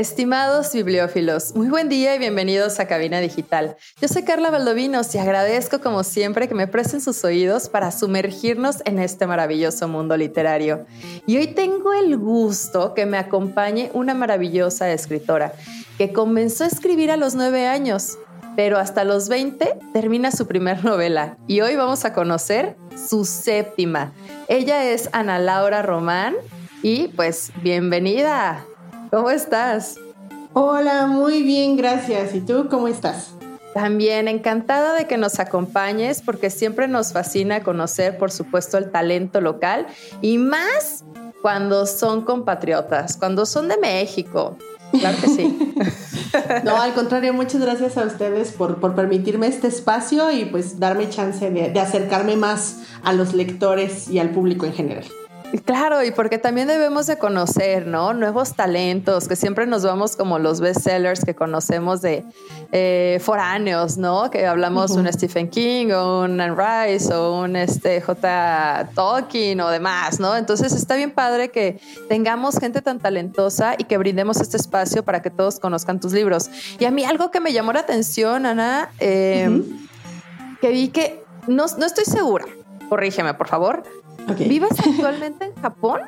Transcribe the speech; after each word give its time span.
Estimados 0.00 0.72
bibliófilos, 0.72 1.54
muy 1.54 1.68
buen 1.68 1.90
día 1.90 2.14
y 2.14 2.18
bienvenidos 2.18 2.80
a 2.80 2.86
Cabina 2.86 3.20
Digital. 3.20 3.76
Yo 4.00 4.08
soy 4.08 4.22
Carla 4.22 4.48
Valdovinos 4.48 5.14
y 5.14 5.18
agradezco 5.18 5.82
como 5.82 6.04
siempre 6.04 6.48
que 6.48 6.54
me 6.54 6.66
presten 6.66 7.02
sus 7.02 7.22
oídos 7.22 7.68
para 7.68 7.90
sumergirnos 7.92 8.76
en 8.86 8.98
este 8.98 9.26
maravilloso 9.26 9.88
mundo 9.88 10.16
literario. 10.16 10.86
Y 11.26 11.36
hoy 11.36 11.48
tengo 11.48 11.92
el 11.92 12.16
gusto 12.16 12.94
que 12.94 13.04
me 13.04 13.18
acompañe 13.18 13.90
una 13.92 14.14
maravillosa 14.14 14.90
escritora 14.90 15.52
que 15.98 16.14
comenzó 16.14 16.64
a 16.64 16.68
escribir 16.68 17.10
a 17.10 17.18
los 17.18 17.34
nueve 17.34 17.66
años, 17.66 18.16
pero 18.56 18.78
hasta 18.78 19.04
los 19.04 19.28
20 19.28 19.80
termina 19.92 20.32
su 20.32 20.46
primer 20.46 20.82
novela 20.82 21.36
y 21.46 21.60
hoy 21.60 21.76
vamos 21.76 22.06
a 22.06 22.14
conocer 22.14 22.74
su 22.96 23.26
séptima. 23.26 24.14
Ella 24.48 24.82
es 24.82 25.10
Ana 25.12 25.38
Laura 25.38 25.82
Román 25.82 26.36
y 26.82 27.08
pues 27.08 27.52
bienvenida. 27.62 28.64
¿Cómo 29.10 29.28
estás? 29.30 29.96
Hola, 30.52 31.08
muy 31.08 31.42
bien, 31.42 31.76
gracias. 31.76 32.32
¿Y 32.32 32.40
tú 32.40 32.68
cómo 32.70 32.86
estás? 32.86 33.32
También 33.74 34.28
encantada 34.28 34.94
de 34.94 35.06
que 35.06 35.16
nos 35.16 35.40
acompañes 35.40 36.22
porque 36.22 36.48
siempre 36.48 36.86
nos 36.86 37.12
fascina 37.12 37.64
conocer, 37.64 38.18
por 38.18 38.30
supuesto, 38.30 38.78
el 38.78 38.92
talento 38.92 39.40
local 39.40 39.88
y 40.20 40.38
más 40.38 41.04
cuando 41.42 41.86
son 41.86 42.22
compatriotas, 42.22 43.16
cuando 43.16 43.46
son 43.46 43.66
de 43.66 43.78
México. 43.78 44.56
Claro 44.92 45.18
que 45.20 45.28
sí. 45.28 45.74
no, 46.64 46.80
al 46.80 46.94
contrario, 46.94 47.32
muchas 47.32 47.60
gracias 47.60 47.96
a 47.96 48.04
ustedes 48.04 48.52
por, 48.52 48.78
permitirme 48.94 49.48
este 49.48 49.66
espacio 49.66 50.30
y 50.30 50.44
pues 50.44 50.78
darme 50.78 51.08
chance 51.08 51.50
de 51.50 51.80
acercarme 51.80 52.36
más 52.36 52.82
a 53.02 53.12
los 53.12 53.34
lectores 53.34 54.08
y 54.08 54.20
al 54.20 54.30
público 54.30 54.66
en 54.66 54.72
general. 54.72 55.04
Claro, 55.64 56.04
y 56.04 56.12
porque 56.12 56.38
también 56.38 56.68
debemos 56.68 57.06
de 57.06 57.18
conocer, 57.18 57.86
¿no? 57.86 58.14
Nuevos 58.14 58.54
talentos, 58.54 59.26
que 59.26 59.34
siempre 59.34 59.66
nos 59.66 59.84
vamos 59.84 60.14
como 60.14 60.38
los 60.38 60.60
bestsellers 60.60 61.24
que 61.24 61.34
conocemos 61.34 62.02
de 62.02 62.24
eh, 62.70 63.18
foráneos, 63.20 63.96
¿no? 63.96 64.30
Que 64.30 64.46
hablamos 64.46 64.92
un 64.92 65.12
Stephen 65.12 65.48
King 65.48 65.90
o 65.92 66.22
un 66.22 66.40
Anne 66.40 66.54
Rice 66.54 67.12
o 67.12 67.42
un 67.42 67.56
este, 67.56 68.00
J. 68.00 68.90
Tolkien 68.94 69.60
o 69.60 69.70
demás, 69.70 70.20
¿no? 70.20 70.36
Entonces 70.36 70.72
está 70.72 70.94
bien 70.94 71.10
padre 71.10 71.50
que 71.50 71.80
tengamos 72.08 72.58
gente 72.58 72.80
tan 72.80 73.00
talentosa 73.00 73.74
y 73.76 73.84
que 73.84 73.98
brindemos 73.98 74.40
este 74.40 74.56
espacio 74.56 75.04
para 75.04 75.20
que 75.20 75.30
todos 75.30 75.58
conozcan 75.58 75.98
tus 75.98 76.12
libros. 76.12 76.48
Y 76.78 76.84
a 76.84 76.92
mí 76.92 77.04
algo 77.04 77.32
que 77.32 77.40
me 77.40 77.52
llamó 77.52 77.72
la 77.72 77.80
atención, 77.80 78.46
Ana, 78.46 78.90
eh, 79.00 79.62
que 80.60 80.70
vi 80.70 80.88
que 80.88 81.24
no, 81.48 81.66
no 81.76 81.86
estoy 81.86 82.04
segura, 82.04 82.44
corrígeme, 82.88 83.34
por 83.34 83.48
favor 83.48 83.82
¿Vives 84.38 84.78
actualmente 84.78 85.46
en 85.46 85.54
Japón? 85.62 86.00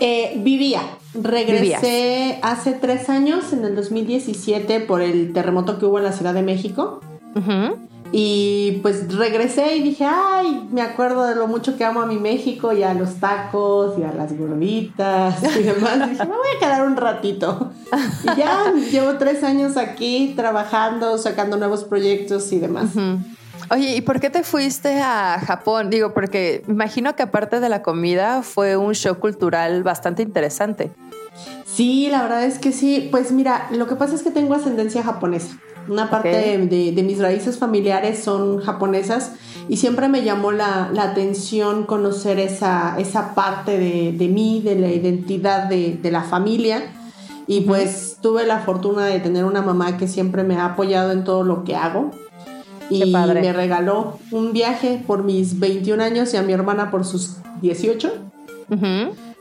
Eh, 0.00 0.34
vivía. 0.38 0.82
Regresé 1.14 2.38
hace 2.42 2.72
tres 2.72 3.08
años, 3.08 3.52
en 3.52 3.64
el 3.64 3.76
2017, 3.76 4.80
por 4.80 5.02
el 5.02 5.32
terremoto 5.32 5.78
que 5.78 5.86
hubo 5.86 5.98
en 5.98 6.04
la 6.04 6.12
Ciudad 6.12 6.34
de 6.34 6.42
México. 6.42 7.00
Y 8.14 8.80
pues 8.82 9.14
regresé 9.16 9.76
y 9.76 9.82
dije, 9.82 10.04
ay, 10.04 10.68
me 10.70 10.82
acuerdo 10.82 11.24
de 11.24 11.34
lo 11.34 11.46
mucho 11.46 11.78
que 11.78 11.84
amo 11.84 12.02
a 12.02 12.06
mi 12.06 12.16
México 12.18 12.74
y 12.74 12.82
a 12.82 12.92
los 12.92 13.14
tacos 13.14 13.98
y 13.98 14.02
a 14.02 14.12
las 14.12 14.36
gorditas 14.36 15.42
y 15.58 15.62
demás. 15.62 16.10
dije, 16.10 16.24
me 16.24 16.30
voy 16.36 16.48
a 16.56 16.58
quedar 16.60 16.86
un 16.86 16.96
ratito. 16.96 17.70
Y 18.24 18.38
ya 18.38 18.70
llevo 18.90 19.16
tres 19.16 19.42
años 19.42 19.78
aquí 19.78 20.34
trabajando, 20.36 21.16
sacando 21.16 21.56
nuevos 21.56 21.84
proyectos 21.84 22.52
y 22.52 22.58
demás. 22.58 22.90
Oye, 23.72 23.96
¿y 23.96 24.02
por 24.02 24.20
qué 24.20 24.28
te 24.28 24.42
fuiste 24.42 25.00
a 25.00 25.40
Japón? 25.40 25.88
Digo, 25.88 26.12
porque 26.12 26.62
imagino 26.68 27.16
que 27.16 27.22
aparte 27.22 27.58
de 27.58 27.70
la 27.70 27.80
comida 27.80 28.42
fue 28.42 28.76
un 28.76 28.94
show 28.94 29.18
cultural 29.18 29.82
bastante 29.82 30.22
interesante. 30.22 30.90
Sí, 31.64 32.08
la 32.10 32.20
verdad 32.20 32.44
es 32.44 32.58
que 32.58 32.70
sí. 32.70 33.08
Pues 33.10 33.32
mira, 33.32 33.68
lo 33.70 33.86
que 33.86 33.96
pasa 33.96 34.14
es 34.14 34.22
que 34.22 34.30
tengo 34.30 34.52
ascendencia 34.52 35.02
japonesa. 35.02 35.56
Una 35.88 36.10
parte 36.10 36.58
de, 36.58 37.02
mis 37.02 37.18
raíces 37.18 37.58
familiares 37.58 38.22
son 38.22 38.58
japonesas 38.58 39.32
y 39.70 39.78
siempre 39.78 40.06
me 40.06 40.22
llamó 40.22 40.52
la, 40.52 40.90
atención 40.98 41.86
conocer 41.86 42.40
esa, 42.40 42.96
esa 42.98 43.34
parte 43.34 43.78
de, 43.78 44.28
mí, 44.28 44.60
de 44.62 44.74
la 44.74 44.88
identidad 44.88 45.64
de, 45.64 46.10
la 46.10 46.20
familia. 46.20 46.92
Y 47.46 47.62
pues 47.62 48.18
tuve 48.20 48.46
la 48.46 48.60
fortuna 48.60 49.06
de 49.06 49.18
tener 49.18 49.46
una 49.46 49.62
mamá 49.62 49.96
que 49.96 50.08
siempre 50.08 50.44
me 50.44 50.56
ha 50.56 50.66
apoyado 50.66 51.10
en 51.10 51.24
todo 51.24 51.42
lo 51.42 51.64
que 51.64 51.74
hago 51.74 52.10
y 52.92 53.12
me 53.12 53.52
regaló 53.52 54.18
un 54.30 54.52
viaje 54.52 55.02
por 55.06 55.24
mis 55.24 55.58
21 55.58 56.02
años 56.02 56.34
y 56.34 56.36
a 56.36 56.42
mi 56.42 56.52
hermana 56.52 56.90
por 56.90 57.04
sus 57.04 57.36
18. 57.60 58.12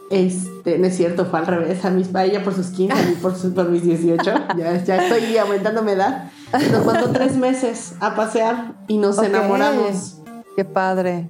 Este, 0.09 0.77
no 0.77 0.87
es 0.87 0.97
cierto, 0.97 1.25
fue 1.25 1.39
al 1.39 1.47
revés, 1.47 1.85
a, 1.85 1.89
mis, 1.89 2.13
a 2.13 2.25
ella 2.25 2.43
por 2.43 2.53
sus 2.53 2.67
15 2.67 3.11
y 3.11 3.15
por, 3.15 3.33
por 3.53 3.69
mis 3.69 3.83
18. 3.83 4.23
ya, 4.57 4.83
ya 4.83 5.03
estoy 5.03 5.37
aumentándome 5.37 5.93
edad. 5.93 6.29
Nos 6.71 6.85
mandó 6.85 7.11
tres 7.11 7.37
meses 7.37 7.93
a 8.01 8.15
pasear 8.15 8.73
y 8.87 8.97
nos 8.97 9.17
enamoramos. 9.19 10.17
Qué 10.55 10.65
padre. 10.65 11.27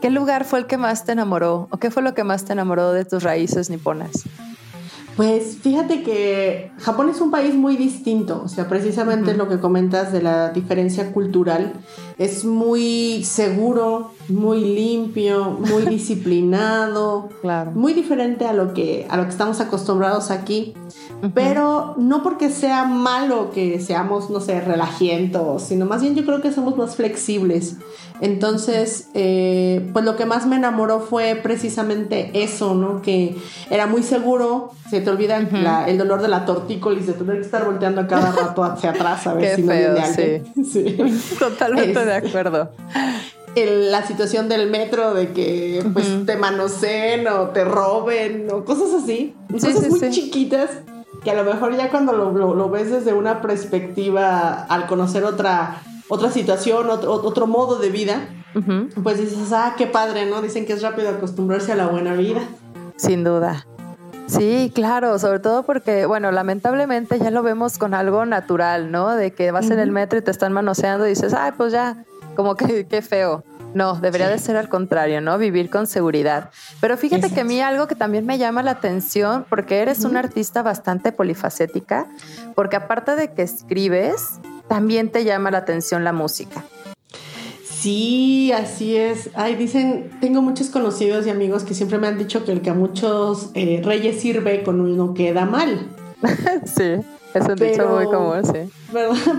¿Qué 0.00 0.10
lugar 0.10 0.44
fue 0.44 0.60
el 0.60 0.66
que 0.66 0.76
más 0.76 1.04
te 1.04 1.12
enamoró? 1.12 1.68
¿O 1.70 1.78
qué 1.78 1.90
fue 1.90 2.02
lo 2.02 2.14
que 2.14 2.24
más 2.24 2.44
te 2.44 2.52
enamoró 2.52 2.92
de 2.92 3.04
tus 3.04 3.22
raíces 3.22 3.70
niponas? 3.70 4.10
Pues 5.16 5.58
fíjate 5.58 6.02
que 6.02 6.70
Japón 6.78 7.10
es 7.10 7.20
un 7.20 7.30
país 7.30 7.54
muy 7.54 7.76
distinto, 7.76 8.42
o 8.44 8.48
sea, 8.48 8.68
precisamente 8.68 9.34
lo 9.34 9.48
que 9.48 9.60
comentas 9.60 10.12
de 10.12 10.22
la 10.22 10.50
diferencia 10.50 11.12
cultural, 11.12 11.74
es 12.18 12.44
muy 12.44 13.22
seguro, 13.24 14.12
muy 14.28 14.60
limpio, 14.60 15.50
muy 15.50 15.82
disciplinado, 15.90 17.28
claro. 17.42 17.72
muy 17.72 17.92
diferente 17.92 18.46
a 18.46 18.52
lo 18.52 18.72
que 18.72 19.06
a 19.08 19.16
lo 19.16 19.24
que 19.24 19.30
estamos 19.30 19.60
acostumbrados 19.60 20.30
aquí, 20.30 20.74
pero 21.34 21.94
no 21.98 22.22
porque 22.22 22.50
sea 22.50 22.84
malo 22.84 23.50
que 23.52 23.80
seamos, 23.80 24.28
no 24.30 24.40
sé, 24.40 24.60
relajientos, 24.60 25.62
sino 25.62 25.86
más 25.86 26.02
bien 26.02 26.16
yo 26.16 26.24
creo 26.24 26.40
que 26.40 26.52
somos 26.52 26.76
más 26.76 26.96
flexibles. 26.96 27.76
Entonces, 28.20 29.08
eh, 29.14 29.88
pues 29.92 30.04
lo 30.04 30.16
que 30.16 30.26
más 30.26 30.46
me 30.46 30.56
enamoró 30.56 31.00
fue 31.00 31.38
precisamente 31.40 32.30
eso, 32.34 32.74
¿no? 32.74 33.02
Que 33.02 33.36
era 33.70 33.86
muy 33.86 34.02
seguro, 34.02 34.70
se 34.90 35.00
te 35.00 35.10
olvida 35.10 35.38
el 35.86 35.98
dolor 35.98 36.22
de 36.22 36.28
la 36.28 36.44
tortícola 36.44 37.00
y 37.00 37.04
se 37.04 37.12
tener 37.12 37.36
que 37.36 37.42
estar 37.42 37.64
volteando 37.64 38.00
a 38.00 38.06
cada 38.06 38.32
rato 38.36 38.64
hacia 38.64 38.90
atrás 38.90 39.26
a 39.26 39.34
ver 39.34 39.56
si 39.56 39.62
no 39.62 39.72
viene 39.72 40.00
alguien. 40.00 40.44
Sí. 40.72 40.96
Totalmente 41.38 42.04
de 42.04 42.14
acuerdo. 42.14 42.70
la 43.54 44.06
situación 44.06 44.48
del 44.48 44.70
metro 44.70 45.14
de 45.14 45.32
que 45.32 45.84
pues 45.92 46.06
te 46.24 46.36
manoseen 46.36 47.26
o 47.28 47.48
te 47.48 47.64
roben 47.64 48.48
o 48.52 48.64
cosas 48.64 49.02
así. 49.02 49.34
cosas 49.50 49.88
muy 49.88 50.10
chiquitas 50.10 50.70
que 51.24 51.30
a 51.30 51.34
lo 51.34 51.44
mejor 51.44 51.76
ya 51.76 51.90
cuando 51.90 52.12
lo, 52.12 52.70
ves 52.70 52.90
desde 52.90 53.12
una 53.12 53.40
perspectiva 53.40 54.64
al 54.68 54.86
conocer 54.86 55.24
otra 55.24 55.82
otra 56.08 56.30
situación, 56.30 56.90
otro, 56.90 57.12
otro 57.12 57.46
modo 57.46 57.78
de 57.78 57.88
vida, 57.88 58.28
pues 59.02 59.18
dices, 59.18 59.50
ah, 59.52 59.74
qué 59.78 59.86
padre, 59.86 60.26
¿no? 60.26 60.42
Dicen 60.42 60.66
que 60.66 60.74
es 60.74 60.82
rápido 60.82 61.08
acostumbrarse 61.08 61.72
a 61.72 61.74
la 61.74 61.86
buena 61.86 62.12
vida. 62.12 62.42
Sin 62.96 63.24
duda. 63.24 63.66
Sí, 64.26 64.70
claro, 64.74 65.18
sobre 65.18 65.40
todo 65.40 65.62
porque, 65.62 66.06
bueno, 66.06 66.30
lamentablemente 66.30 67.18
ya 67.18 67.30
lo 67.30 67.42
vemos 67.42 67.78
con 67.78 67.94
algo 67.94 68.24
natural, 68.26 68.90
¿no? 68.90 69.10
De 69.10 69.32
que 69.32 69.50
vas 69.50 69.70
en 69.70 69.78
el 69.78 69.90
metro 69.90 70.18
y 70.18 70.22
te 70.22 70.30
están 70.30 70.52
manoseando 70.52 71.06
y 71.06 71.10
dices, 71.10 71.34
ay, 71.34 71.52
pues 71.56 71.72
ya, 71.72 72.04
como 72.36 72.54
que 72.56 72.86
qué 72.90 73.02
feo. 73.02 73.44
No, 73.74 73.94
debería 73.94 74.28
de 74.28 74.38
ser 74.38 74.56
al 74.56 74.68
contrario, 74.68 75.20
¿no? 75.20 75.38
Vivir 75.38 75.70
con 75.70 75.86
seguridad. 75.86 76.50
Pero 76.80 76.96
fíjate 76.96 77.30
que 77.30 77.40
a 77.40 77.44
mí 77.44 77.60
algo 77.60 77.86
que 77.86 77.94
también 77.94 78.26
me 78.26 78.38
llama 78.38 78.62
la 78.62 78.72
atención, 78.72 79.46
porque 79.48 79.80
eres 79.80 80.04
una 80.04 80.20
artista 80.20 80.62
bastante 80.62 81.12
polifacética, 81.12 82.06
porque 82.54 82.76
aparte 82.76 83.16
de 83.16 83.32
que 83.32 83.42
escribes, 83.42 84.40
también 84.68 85.10
te 85.10 85.24
llama 85.24 85.50
la 85.50 85.58
atención 85.58 86.04
la 86.04 86.12
música. 86.12 86.64
Sí, 87.64 88.52
así 88.52 88.96
es. 88.96 89.30
Ay, 89.34 89.56
dicen, 89.56 90.10
tengo 90.20 90.40
muchos 90.40 90.68
conocidos 90.68 91.26
y 91.26 91.30
amigos 91.30 91.64
que 91.64 91.74
siempre 91.74 91.98
me 91.98 92.06
han 92.06 92.16
dicho 92.16 92.44
que 92.44 92.52
el 92.52 92.60
que 92.60 92.70
a 92.70 92.74
muchos 92.74 93.50
eh, 93.54 93.80
reyes 93.84 94.20
sirve 94.20 94.62
con 94.62 94.80
uno 94.80 95.14
queda 95.14 95.46
mal. 95.46 95.88
sí. 96.64 97.00
Es 97.34 97.48
un 97.48 97.56
dicho 97.56 97.88
muy 97.88 98.04
común, 98.06 98.42
sí. 98.44 98.70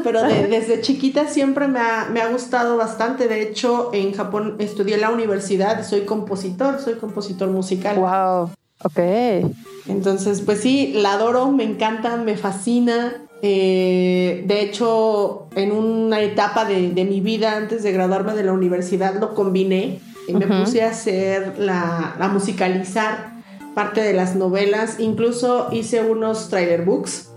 Pero 0.04 0.24
desde 0.50 0.82
chiquita 0.82 1.28
siempre 1.28 1.68
me 1.68 1.80
ha, 1.80 2.10
me 2.12 2.22
ha, 2.22 2.30
gustado 2.30 2.78
bastante. 2.78 3.28
De 3.28 3.42
hecho, 3.42 3.92
en 3.94 4.14
Japón 4.14 4.56
estudié 4.60 4.96
en 4.96 5.02
la 5.02 5.12
universidad, 5.12 5.86
soy 5.86 6.02
compositor, 6.02 6.80
soy 6.80 6.96
compositor 6.96 7.50
musical. 7.50 7.98
Wow, 7.98 8.50
ok. 8.84 9.52
Entonces, 9.88 10.42
pues 10.42 10.62
sí, 10.62 10.94
la 10.96 11.14
adoro, 11.14 11.52
me 11.52 11.64
encanta, 11.64 12.18
me 12.18 12.36
fascina. 12.38 13.22
Eh, 13.42 14.44
de 14.48 14.62
hecho, 14.62 15.48
en 15.56 15.74
una 15.74 16.22
etapa 16.22 16.66
de, 16.66 16.92
de, 16.92 17.06
mi 17.06 17.20
vida 17.20 17.58
antes 17.58 17.84
de 17.84 17.92
graduarme 17.92 18.34
de 18.36 18.44
la 18.44 18.54
universidad 18.54 19.16
lo 19.20 19.36
combiné 19.36 20.00
y 20.30 20.34
me 20.34 20.48
puse 20.48 20.82
a 20.82 20.92
hacer 20.92 21.60
la, 21.60 22.16
a 22.18 22.28
musicalizar 22.30 23.34
parte 23.76 24.02
de 24.02 24.14
las 24.14 24.36
novelas. 24.36 25.00
Incluso 25.00 25.68
hice 25.72 26.02
unos 26.02 26.50
trailer 26.50 26.84
books 26.86 27.33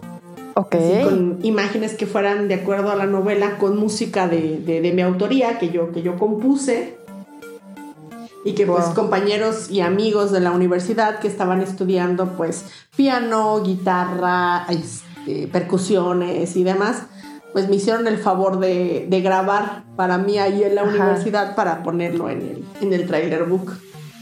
con 0.62 1.38
imágenes 1.42 1.94
que 1.94 2.06
fueran 2.06 2.48
de 2.48 2.54
acuerdo 2.54 2.90
a 2.90 2.96
la 2.96 3.04
novela, 3.04 3.58
con 3.58 3.76
música 3.78 4.26
de, 4.26 4.90
mi 4.94 5.02
autoría 5.02 5.58
que 5.58 5.68
yo, 5.68 5.92
que 5.92 6.02
yo 6.02 6.16
compuse. 6.16 6.96
Y 8.42 8.54
que 8.54 8.64
pues 8.64 8.84
compañeros 8.86 9.70
y 9.70 9.80
amigos 9.80 10.30
de 10.30 10.38
la 10.38 10.52
universidad 10.52 11.18
que 11.18 11.26
estaban 11.26 11.60
estudiando 11.62 12.36
pues 12.36 12.64
piano, 12.96 13.60
guitarra, 13.60 14.66
este, 14.68 15.48
percusiones 15.48 16.54
y 16.54 16.62
demás, 16.62 17.02
pues 17.52 17.68
me 17.68 17.76
hicieron 17.76 18.06
el 18.06 18.18
favor 18.18 18.60
de, 18.60 19.08
grabar 19.22 19.82
para 19.96 20.16
mí 20.16 20.38
ahí 20.38 20.62
en 20.62 20.76
la 20.76 20.84
universidad 20.84 21.56
para 21.56 21.82
ponerlo 21.82 22.30
en 22.30 22.40
el, 22.40 22.64
en 22.80 22.92
el 22.92 23.06
trailer 23.06 23.44
book. 23.44 23.72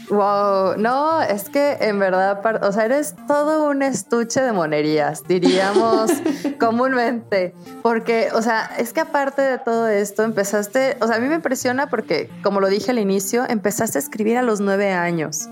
Wow, 0.09 0.77
no, 0.77 1.21
es 1.21 1.49
que 1.49 1.77
en 1.81 1.99
verdad, 1.99 2.39
o 2.63 2.71
sea, 2.71 2.85
eres 2.85 3.15
todo 3.27 3.69
un 3.69 3.81
estuche 3.81 4.41
de 4.41 4.51
monerías, 4.51 5.23
diríamos 5.27 6.11
comúnmente, 6.59 7.55
porque, 7.81 8.29
o 8.33 8.41
sea, 8.41 8.69
es 8.77 8.93
que 8.93 9.01
aparte 9.01 9.41
de 9.41 9.57
todo 9.57 9.87
esto, 9.87 10.23
empezaste, 10.23 10.97
o 11.01 11.07
sea, 11.07 11.15
a 11.15 11.19
mí 11.19 11.27
me 11.27 11.35
impresiona 11.35 11.87
porque, 11.87 12.29
como 12.43 12.59
lo 12.59 12.67
dije 12.67 12.91
al 12.91 12.99
inicio, 12.99 13.45
empezaste 13.47 13.97
a 13.97 14.01
escribir 14.01 14.37
a 14.37 14.43
los 14.43 14.59
nueve 14.59 14.91
años. 14.91 15.49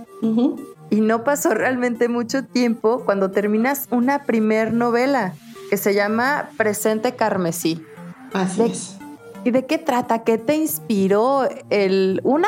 Y 0.90 1.02
no 1.02 1.24
pasó 1.24 1.50
realmente 1.54 2.08
mucho 2.08 2.46
tiempo 2.46 3.02
cuando 3.04 3.32
terminas 3.32 3.88
una 3.92 4.24
primer 4.24 4.74
novela 4.74 5.34
que 5.70 5.76
se 5.76 5.94
llama 5.94 6.50
Presente 6.56 7.16
Carmesí. 7.16 7.84
Así 8.32 8.62
es. 8.62 8.98
¿Y 9.44 9.52
de 9.52 9.66
qué 9.66 9.78
trata? 9.78 10.24
¿Qué 10.24 10.38
te 10.38 10.56
inspiró 10.56 11.50
el 11.70 12.22
una? 12.24 12.48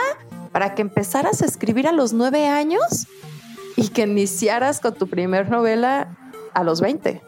Para 0.55 0.73
que 0.73 0.81
empezaras 0.81 1.41
a 1.41 1.45
escribir 1.45 1.85
a 1.85 1.91
los 1.91 2.13
nueve 2.13 2.47
años 2.47 3.07
y 3.75 3.89
que 3.89 4.03
iniciaras 4.03 4.79
con 4.79 4.93
tu 4.93 5.09
primer 5.09 5.49
novela 5.49 6.15
a 6.53 6.63
los 6.63 6.79
20? 6.79 7.21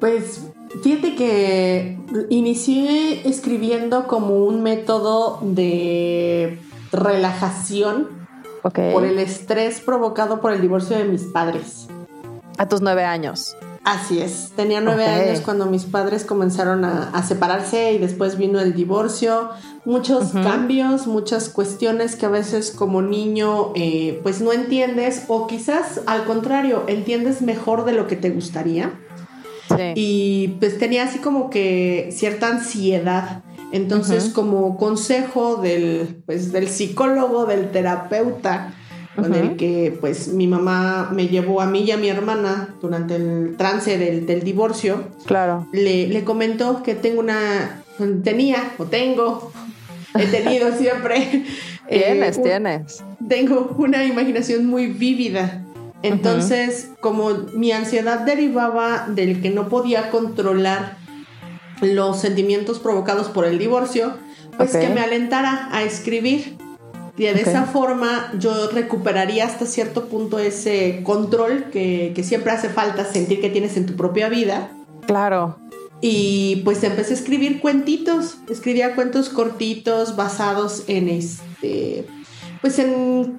Pues 0.00 0.40
fíjate 0.82 1.14
que 1.14 1.98
inicié 2.30 3.28
escribiendo 3.28 4.06
como 4.06 4.46
un 4.46 4.62
método 4.62 5.40
de 5.42 6.58
relajación 6.90 8.08
por 8.62 9.04
el 9.04 9.18
estrés 9.18 9.80
provocado 9.80 10.40
por 10.40 10.54
el 10.54 10.62
divorcio 10.62 10.96
de 10.96 11.04
mis 11.04 11.24
padres. 11.24 11.86
A 12.56 12.66
tus 12.66 12.80
nueve 12.80 13.04
años. 13.04 13.54
Así 13.86 14.20
es, 14.20 14.50
tenía 14.56 14.80
nueve 14.80 15.06
años 15.06 15.40
cuando 15.42 15.66
mis 15.66 15.84
padres 15.84 16.24
comenzaron 16.24 16.84
a, 16.84 17.22
separarse 17.22 17.92
y 17.92 17.98
después 17.98 18.36
vino 18.36 18.58
el 18.58 18.74
divorcio, 18.74 19.50
muchos 19.84 20.32
cambios, 20.32 21.06
muchas 21.06 21.48
cuestiones 21.48 22.16
que 22.16 22.26
a 22.26 22.28
veces 22.28 22.72
como 22.72 23.00
niño 23.00 23.70
eh, 23.76 24.18
pues 24.24 24.40
no 24.40 24.52
entiendes 24.52 25.26
o 25.28 25.46
quizás 25.46 26.00
al 26.06 26.24
contrario, 26.24 26.82
entiendes 26.88 27.42
mejor 27.42 27.84
de 27.84 27.92
lo 27.92 28.08
que 28.08 28.16
te 28.16 28.30
gustaría. 28.30 28.90
Y 29.94 30.56
pues 30.58 30.80
tenía 30.80 31.04
así 31.04 31.20
como 31.20 31.48
que 31.48 32.08
cierta 32.10 32.48
ansiedad. 32.48 33.44
Entonces 33.70 34.30
como 34.30 34.78
consejo 34.78 35.58
del, 35.58 36.24
pues, 36.26 36.50
del 36.50 36.66
psicólogo, 36.66 37.46
del 37.46 37.70
terapeuta, 37.70 38.74
con 39.16 39.34
el 39.34 39.56
que 39.56 39.96
pues 40.00 40.28
mi 40.28 40.46
mamá 40.46 41.10
me 41.12 41.28
llevó 41.28 41.60
a 41.60 41.66
mí 41.66 41.80
y 41.80 41.90
a 41.90 41.96
mi 41.96 42.08
hermana 42.08 42.74
durante 42.80 43.16
el 43.16 43.56
trance 43.56 43.98
del, 43.98 44.26
del 44.26 44.42
divorcio. 44.42 45.04
Claro. 45.24 45.66
Le, 45.72 46.06
le, 46.06 46.24
comentó 46.24 46.82
que 46.82 46.94
tengo 46.94 47.20
una, 47.20 47.82
tenía 48.22 48.74
o 48.78 48.84
tengo, 48.84 49.52
he 50.14 50.26
tenido 50.26 50.72
siempre. 50.78 51.44
Tienes, 51.88 52.38
eh, 52.38 52.42
tienes. 52.42 53.04
Tengo 53.28 53.74
una 53.78 54.04
imaginación 54.04 54.66
muy 54.66 54.86
vívida. 54.88 55.62
Entonces, 56.02 56.90
como 57.00 57.30
mi 57.54 57.72
ansiedad 57.72 58.20
derivaba 58.20 59.06
del 59.08 59.40
que 59.40 59.50
no 59.50 59.68
podía 59.68 60.10
controlar 60.10 60.96
los 61.80 62.20
sentimientos 62.20 62.78
provocados 62.78 63.28
por 63.28 63.44
el 63.44 63.58
divorcio, 63.58 64.14
pues 64.56 64.76
que 64.76 64.88
me 64.88 65.00
alentara 65.00 65.68
a 65.72 65.82
escribir. 65.82 66.56
Y 67.18 67.24
de 67.24 67.40
esa 67.40 67.64
forma 67.64 68.30
yo 68.38 68.68
recuperaría 68.70 69.46
hasta 69.46 69.64
cierto 69.64 70.06
punto 70.06 70.38
ese 70.38 71.00
control 71.02 71.66
que, 71.72 72.14
siempre 72.22 72.52
hace 72.52 72.68
falta 72.68 73.04
sentir 73.04 73.40
que 73.40 73.48
tienes 73.48 73.76
en 73.76 73.86
tu 73.86 73.96
propia 73.96 74.28
vida. 74.28 74.70
Claro. 75.06 75.58
Y 76.02 76.62
pues 76.64 76.82
empecé 76.84 77.14
a 77.14 77.16
escribir 77.16 77.60
cuentitos, 77.60 78.36
escribía 78.50 78.94
cuentos 78.94 79.30
cortitos 79.30 80.14
basados 80.14 80.84
en 80.88 81.08
este, 81.08 82.06
pues 82.60 82.78
en 82.78 83.38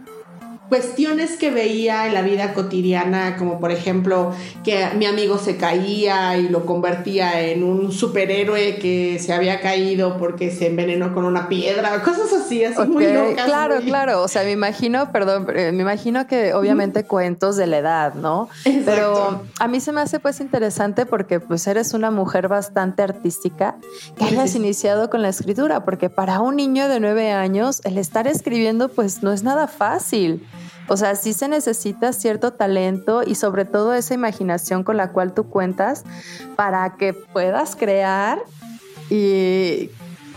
cuestiones 0.69 1.37
que 1.37 1.49
veía 1.49 2.07
en 2.07 2.13
la 2.13 2.21
vida 2.21 2.53
cotidiana, 2.53 3.37
como 3.37 3.59
por 3.59 3.71
ejemplo 3.71 4.33
que 4.63 4.87
mi 4.97 5.05
amigo 5.05 5.37
se 5.37 5.57
caía 5.57 6.37
y 6.37 6.49
lo 6.49 6.65
convertía 6.65 7.41
en 7.41 7.63
un 7.63 7.91
superhéroe 7.91 8.77
que 8.77 9.17
se 9.19 9.33
había 9.33 9.61
caído 9.61 10.17
porque 10.17 10.51
se 10.51 10.67
envenenó 10.67 11.13
con 11.13 11.25
una 11.25 11.47
piedra, 11.47 12.01
cosas 12.03 12.31
así, 12.33 12.63
así 12.63 12.81
muy 12.87 13.07
locas. 13.07 13.45
Claro, 13.45 13.79
claro, 13.81 14.21
o 14.21 14.27
sea, 14.27 14.43
me 14.43 14.51
imagino, 14.51 15.11
perdón, 15.11 15.45
me 15.47 15.81
imagino 15.81 16.27
que 16.27 16.53
obviamente 16.53 17.05
cuentos 17.05 17.55
de 17.55 17.67
la 17.67 17.77
edad, 17.77 18.13
¿no? 18.15 18.49
Pero 18.85 19.43
a 19.59 19.67
mí 19.67 19.79
se 19.79 19.91
me 19.91 20.01
hace 20.01 20.19
pues 20.19 20.39
interesante 20.41 21.05
porque 21.05 21.39
pues 21.39 21.65
eres 21.67 21.93
una 21.93 22.11
mujer 22.11 22.47
bastante 22.47 23.03
artística 23.03 23.75
que 24.17 24.25
hayas 24.25 24.55
iniciado 24.55 25.09
con 25.09 25.21
la 25.21 25.29
escritura, 25.29 25.85
porque 25.85 26.09
para 26.09 26.39
un 26.41 26.55
niño 26.55 26.89
de 26.89 26.99
nueve 26.99 27.31
años 27.31 27.81
el 27.85 27.97
estar 27.97 28.27
escribiendo 28.27 28.89
pues 28.89 29.23
no 29.23 29.31
es 29.31 29.43
nada 29.43 29.67
fácil. 29.67 30.45
O 30.87 30.97
sea, 30.97 31.15
sí 31.15 31.33
se 31.33 31.47
necesita 31.47 32.13
cierto 32.13 32.53
talento 32.53 33.21
y 33.25 33.35
sobre 33.35 33.65
todo 33.65 33.93
esa 33.93 34.13
imaginación 34.13 34.83
con 34.83 34.97
la 34.97 35.11
cual 35.11 35.33
tú 35.33 35.49
cuentas 35.49 36.03
para 36.55 36.95
que 36.95 37.13
puedas 37.13 37.75
crear 37.75 38.39
y 39.09 39.89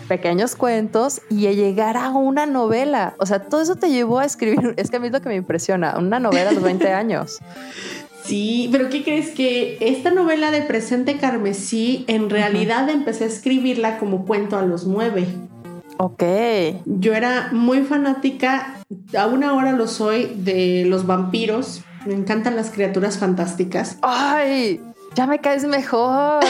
pequeños 0.09 0.57
cuentos 0.57 1.23
y 1.31 1.55
llegar 1.55 1.97
a 1.97 2.11
una 2.11 2.45
novela. 2.45 3.15
O 3.19 3.27
sea, 3.27 3.45
todo 3.45 3.61
eso 3.61 3.77
te 3.77 3.91
llevó 3.91 4.19
a 4.19 4.25
escribir, 4.25 4.75
es 4.77 4.91
que 4.91 4.97
a 4.97 5.01
mí 5.01 5.07
es 5.07 5.13
lo 5.13 5.21
que 5.21 5.29
me 5.29 5.37
impresiona, 5.37 5.97
una 5.99 6.19
novela 6.19 6.51
a 6.51 6.53
los 6.53 6.65
20 6.65 6.93
años. 6.93 7.39
Sí, 8.25 8.69
pero 8.73 8.91
¿qué 8.91 9.03
crees? 9.03 9.31
Que 9.31 9.79
esta 9.81 10.11
novela 10.11 10.51
de 10.51 10.63
Presente 10.63 11.17
Carmesí, 11.17 12.05
en 12.07 12.29
realidad 12.29 12.89
empecé 12.89 13.25
a 13.25 13.27
escribirla 13.29 13.99
como 13.99 14.27
cuento 14.27 14.59
a 14.59 14.63
los 14.63 14.87
nueve. 14.87 15.27
Ok. 16.03 16.23
Yo 16.87 17.13
era 17.13 17.51
muy 17.53 17.83
fanática, 17.83 18.81
aún 19.19 19.45
ahora 19.45 19.73
lo 19.73 19.87
soy, 19.87 20.33
de 20.35 20.85
los 20.87 21.07
vampiros. 21.07 21.83
Me 22.07 22.15
encantan 22.15 22.57
las 22.57 22.71
criaturas 22.71 23.19
fantásticas. 23.19 23.99
¡Ay! 24.01 24.81
Ya 25.15 25.27
me 25.27 25.41
caes 25.41 25.65
mejor. 25.65 26.43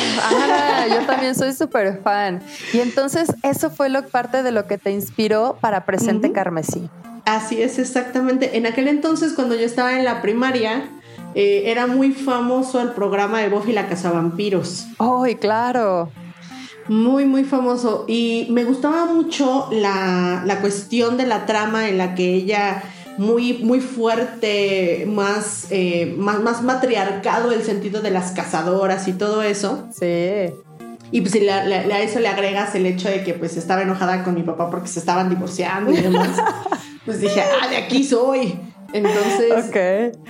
yo 0.89 1.05
también 1.05 1.35
soy 1.35 1.53
súper 1.53 2.01
fan. 2.01 2.41
Y 2.73 2.79
entonces, 2.79 3.35
eso 3.43 3.71
fue 3.71 3.89
lo, 3.89 4.07
parte 4.07 4.45
de 4.45 4.53
lo 4.53 4.69
que 4.69 4.79
te 4.79 4.93
inspiró 4.93 5.59
para 5.61 5.85
Presente 5.85 6.31
Carmesí. 6.31 6.89
Así 7.25 7.61
es, 7.61 7.81
exactamente. 7.81 8.57
En 8.57 8.67
aquel 8.67 8.87
entonces, 8.87 9.33
cuando 9.33 9.57
yo 9.57 9.67
estaba 9.67 9.99
en 9.99 10.05
la 10.05 10.23
primaria, 10.23 10.89
eh, 11.35 11.65
era 11.67 11.89
muy 11.89 12.13
famoso 12.13 12.81
el 12.81 12.91
programa 12.91 13.41
de 13.41 13.49
Buffy 13.49 13.73
la 13.73 13.89
Cazavampiros. 13.89 14.87
¡Ay, 14.99 15.35
claro! 15.35 16.09
Muy, 16.91 17.25
muy 17.25 17.45
famoso. 17.45 18.05
Y 18.09 18.49
me 18.51 18.65
gustaba 18.65 19.07
mucho 19.07 19.69
la, 19.71 20.59
cuestión 20.61 21.17
de 21.17 21.25
la 21.25 21.47
trama 21.47 21.89
en 21.89 21.99
la 21.99 22.17
que 22.17 22.35
ella 22.35 22.83
muy, 23.17 23.59
muy 23.59 23.79
fuerte, 23.79 25.07
más, 25.07 25.69
eh, 25.71 26.13
más, 26.19 26.41
más 26.41 26.65
matriarcado 26.65 27.53
el 27.53 27.63
sentido 27.63 28.03
de 28.03 28.11
las 28.11 28.33
cazadoras 28.33 29.07
y 29.07 29.13
todo 29.13 29.45
eso. 29.45 29.87
Sí. 29.97 30.53
Y 31.13 31.21
pues 31.21 31.35
a 31.37 32.01
eso 32.01 32.19
le 32.19 32.27
agregas 32.27 32.75
el 32.75 32.87
hecho 32.87 33.09
de 33.09 33.23
que 33.23 33.35
pues 33.35 33.57
estaba 33.57 33.83
enojada 33.83 34.25
con 34.25 34.35
mi 34.35 34.43
papá 34.43 34.69
porque 34.69 34.89
se 34.89 34.99
estaban 34.99 35.29
divorciando 35.29 35.93
y 35.93 35.97
demás. 35.99 36.43
pues 37.07 37.21
dije, 37.21 37.41
ah, 37.41 37.69
de 37.69 37.77
aquí 37.77 38.03
soy. 38.03 38.59
Entonces 38.93 39.71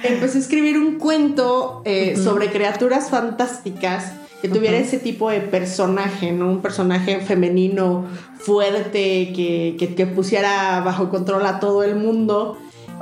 empecé 0.02 0.36
a 0.36 0.40
escribir 0.42 0.78
un 0.78 0.98
cuento 0.98 1.80
eh, 1.86 2.18
sobre 2.22 2.50
criaturas 2.50 3.08
fantásticas 3.08 4.19
que 4.40 4.49
tuviera 4.49 4.78
ese 4.78 4.99
tipo 4.99 5.30
de 5.30 5.40
personaje, 5.40 6.32
¿no? 6.32 6.50
Un 6.50 6.61
personaje 6.61 7.20
femenino 7.20 8.06
fuerte 8.38 9.32
que, 9.35 9.94
que, 9.97 10.06
pusiera 10.06 10.80
bajo 10.80 11.11
control 11.11 11.44
a 11.47 11.61
todo 11.61 11.82
el 11.82 11.94
mundo 11.97 12.56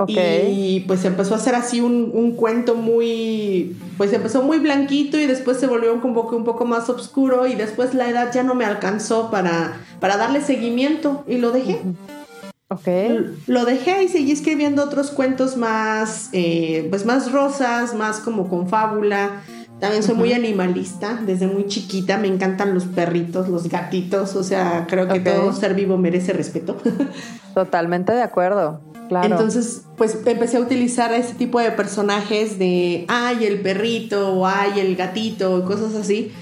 Y 0.07 0.81
pues 0.81 1.05
empezó 1.05 1.35
a 1.35 1.39
hacer 1.39 1.55
así 1.55 1.81
un, 1.81 2.33
cuento 2.33 2.75
muy, 2.75 3.77
pues 3.97 4.13
empezó 4.13 4.43
muy 4.43 4.59
blanquito 4.59 5.19
y 5.19 5.27
después 5.27 5.59
se 5.59 5.67
volvió 5.67 5.93
un 5.93 6.15
poco, 6.15 6.37
un 6.37 6.45
poco 6.45 6.65
más 6.65 6.89
oscuro 6.89 7.47
y 7.47 7.55
después 7.55 7.95
la 7.95 8.09
edad 8.09 8.33
ya 8.33 8.43
no 8.43 8.55
me 8.55 8.65
alcanzó 8.65 9.31
para, 9.31 9.81
para 10.01 10.17
darle 10.17 10.41
seguimiento 10.41 11.25
y 11.27 11.39
lo 11.39 11.51
dejé. 11.51 11.81
Ok. 12.71 12.87
Lo 13.47 13.65
dejé 13.65 14.03
y 14.03 14.09
seguí 14.09 14.31
escribiendo 14.31 14.85
otros 14.85 15.11
cuentos 15.11 15.57
más, 15.57 16.29
eh, 16.33 16.87
pues 16.91 17.07
más 17.07 17.33
rosas, 17.33 17.95
más 17.95 18.21
como 18.21 18.49
con 18.49 18.69
fábula. 18.69 19.43
También 19.81 20.03
soy 20.03 20.17
muy 20.17 20.33
animalista, 20.33 21.21
desde 21.25 21.47
muy 21.47 21.67
chiquita 21.67 22.19
me 22.19 22.27
encantan 22.27 22.75
los 22.75 22.85
perritos, 22.85 23.49
los 23.49 23.69
gatitos, 23.69 24.35
o 24.35 24.43
sea, 24.43 24.87
creo 24.89 25.07
que 25.07 25.21
todo 25.21 25.53
ser 25.53 25.75
vivo 25.75 25.97
merece 25.97 26.33
respeto. 26.33 26.77
Totalmente 27.55 28.13
de 28.13 28.23
acuerdo. 28.23 28.81
Claro. 29.09 29.27
Entonces, 29.27 29.85
pues 29.97 30.19
empecé 30.27 30.59
a 30.59 30.61
utilizar 30.61 31.15
ese 31.15 31.35
tipo 31.35 31.61
de 31.61 31.71
personajes 31.71 32.59
de, 32.59 33.07
ay, 33.09 33.47
el 33.47 33.61
perrito, 33.61 34.35
o 34.35 34.47
ay, 34.47 34.81
el 34.81 34.97
gatito, 34.97 35.65
cosas 35.65 35.95
así. 35.95 36.33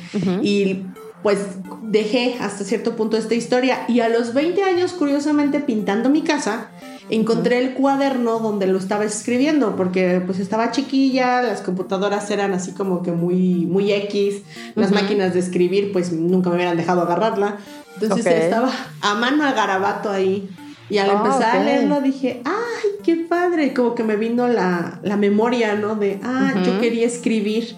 Y 0.42 0.86
pues 1.22 1.38
dejé 1.82 2.36
hasta 2.40 2.64
cierto 2.64 2.96
punto 2.96 3.16
esta 3.16 3.34
historia. 3.34 3.84
Y 3.86 4.00
a 4.00 4.08
los 4.08 4.34
20 4.34 4.62
años, 4.64 4.92
curiosamente, 4.92 5.60
pintando 5.60 6.08
mi 6.10 6.22
casa, 6.22 6.70
encontré 7.10 7.58
el 7.58 7.74
cuaderno 7.74 8.38
donde 8.38 8.66
lo 8.66 8.78
estaba 8.78 9.04
escribiendo, 9.04 9.76
porque 9.76 10.22
pues 10.24 10.38
estaba 10.38 10.70
chiquilla, 10.70 11.42
las 11.42 11.60
computadoras 11.60 12.30
eran 12.30 12.52
así 12.52 12.72
como 12.72 13.02
que 13.02 13.12
muy, 13.12 13.66
muy 13.66 13.92
X, 13.92 14.42
las 14.74 14.92
máquinas 14.92 15.34
de 15.34 15.40
escribir 15.40 15.92
pues 15.92 16.12
nunca 16.12 16.50
me 16.50 16.56
hubieran 16.56 16.76
dejado 16.76 17.02
agarrarla. 17.02 17.58
Entonces 18.00 18.26
estaba 18.26 18.70
a 19.00 19.14
mano 19.14 19.44
a 19.44 19.52
garabato 19.52 20.10
ahí. 20.10 20.48
Y 20.88 20.98
al 20.98 21.10
ah, 21.10 21.12
empezar 21.14 21.56
a 21.56 21.64
leerlo 21.64 22.00
dije, 22.00 22.42
¡ay, 22.44 22.90
qué 23.02 23.16
padre! 23.16 23.74
Como 23.74 23.94
que 23.94 24.04
me 24.04 24.16
vino 24.16 24.46
la, 24.46 25.00
memoria, 25.18 25.74
¿no? 25.74 25.96
De, 25.96 26.20
ah, 26.22 26.54
yo 26.64 26.78
quería 26.80 27.06
escribir. 27.06 27.76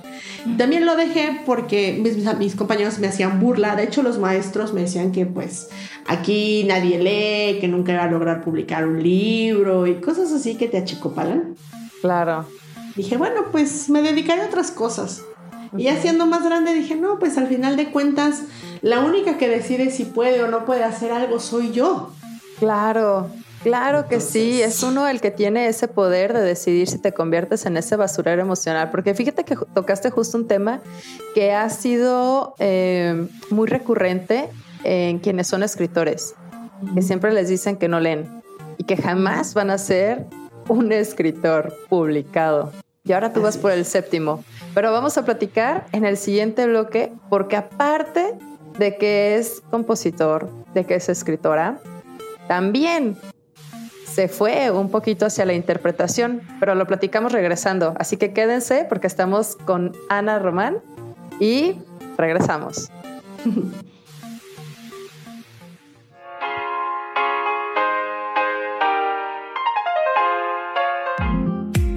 También 0.56 0.84
lo 0.84 0.96
dejé 0.96 1.40
porque 1.46 1.98
mis, 2.00 2.16
mis, 2.38 2.54
compañeros 2.54 2.98
me 2.98 3.06
hacían 3.06 3.40
burla. 3.40 3.76
De 3.76 3.84
hecho, 3.84 4.02
los 4.02 4.18
maestros 4.18 4.72
me 4.72 4.82
decían 4.82 5.12
que, 5.12 5.24
pues, 5.24 5.68
aquí 6.06 6.64
nadie 6.64 6.98
lee, 6.98 7.60
que 7.60 7.68
nunca 7.68 7.92
iba 7.92 8.04
a 8.04 8.10
lograr 8.10 8.42
publicar 8.42 8.86
un 8.86 9.02
libro 9.02 9.86
y 9.86 9.94
cosas 10.00 10.30
así 10.32 10.56
que 10.56 10.68
te 10.68 10.78
achicopalan. 10.78 11.56
Claro. 12.02 12.46
Dije, 12.94 13.16
bueno, 13.16 13.46
pues 13.52 13.88
me 13.88 14.02
dedicaré 14.02 14.42
a 14.42 14.46
otras 14.46 14.70
cosas. 14.70 15.22
Y 15.76 15.84
ya 15.84 16.00
siendo 16.00 16.26
más 16.26 16.44
grande 16.44 16.74
dije, 16.74 16.96
no, 16.96 17.18
pues 17.18 17.36
al 17.38 17.46
final 17.46 17.76
de 17.76 17.90
cuentas, 17.90 18.42
la 18.82 19.00
única 19.00 19.38
que 19.38 19.48
decide 19.48 19.90
si 19.90 20.04
puede 20.04 20.42
o 20.42 20.48
no 20.48 20.64
puede 20.64 20.84
hacer 20.84 21.12
algo 21.12 21.40
soy 21.40 21.72
yo. 21.72 22.10
Claro, 22.58 23.30
claro 23.62 24.08
que 24.08 24.20
sí, 24.20 24.60
es 24.62 24.82
uno 24.82 25.06
el 25.06 25.20
que 25.20 25.30
tiene 25.30 25.68
ese 25.68 25.86
poder 25.86 26.32
de 26.32 26.40
decidir 26.40 26.88
si 26.88 26.98
te 26.98 27.12
conviertes 27.12 27.66
en 27.66 27.76
ese 27.76 27.94
basurero 27.94 28.42
emocional, 28.42 28.90
porque 28.90 29.14
fíjate 29.14 29.44
que 29.44 29.56
tocaste 29.74 30.10
justo 30.10 30.36
un 30.36 30.48
tema 30.48 30.80
que 31.34 31.52
ha 31.52 31.70
sido 31.70 32.54
eh, 32.58 33.28
muy 33.50 33.68
recurrente 33.68 34.48
en 34.82 35.20
quienes 35.20 35.46
son 35.46 35.62
escritores, 35.62 36.34
que 36.94 37.02
siempre 37.02 37.32
les 37.32 37.48
dicen 37.48 37.76
que 37.76 37.88
no 37.88 38.00
leen 38.00 38.42
y 38.76 38.84
que 38.84 38.96
jamás 38.96 39.54
van 39.54 39.70
a 39.70 39.78
ser 39.78 40.26
un 40.68 40.92
escritor 40.92 41.74
publicado. 41.88 42.72
Y 43.04 43.12
ahora 43.12 43.32
tú 43.32 43.40
vas 43.40 43.56
por 43.56 43.70
el 43.70 43.84
séptimo, 43.84 44.44
pero 44.74 44.92
vamos 44.92 45.16
a 45.16 45.24
platicar 45.24 45.86
en 45.92 46.04
el 46.04 46.16
siguiente 46.16 46.66
bloque, 46.66 47.12
porque 47.30 47.56
aparte 47.56 48.34
de 48.78 48.96
que 48.96 49.36
es 49.36 49.62
compositor, 49.70 50.50
de 50.74 50.84
que 50.84 50.96
es 50.96 51.08
escritora, 51.08 51.80
también 52.48 53.16
se 54.04 54.26
fue 54.26 54.72
un 54.72 54.90
poquito 54.90 55.26
hacia 55.26 55.44
la 55.44 55.52
interpretación, 55.52 56.40
pero 56.58 56.74
lo 56.74 56.86
platicamos 56.86 57.30
regresando. 57.30 57.94
Así 57.98 58.16
que 58.16 58.32
quédense 58.32 58.84
porque 58.88 59.06
estamos 59.06 59.54
con 59.54 59.92
Ana 60.08 60.40
Román 60.40 60.78
y 61.38 61.76
regresamos. 62.16 62.90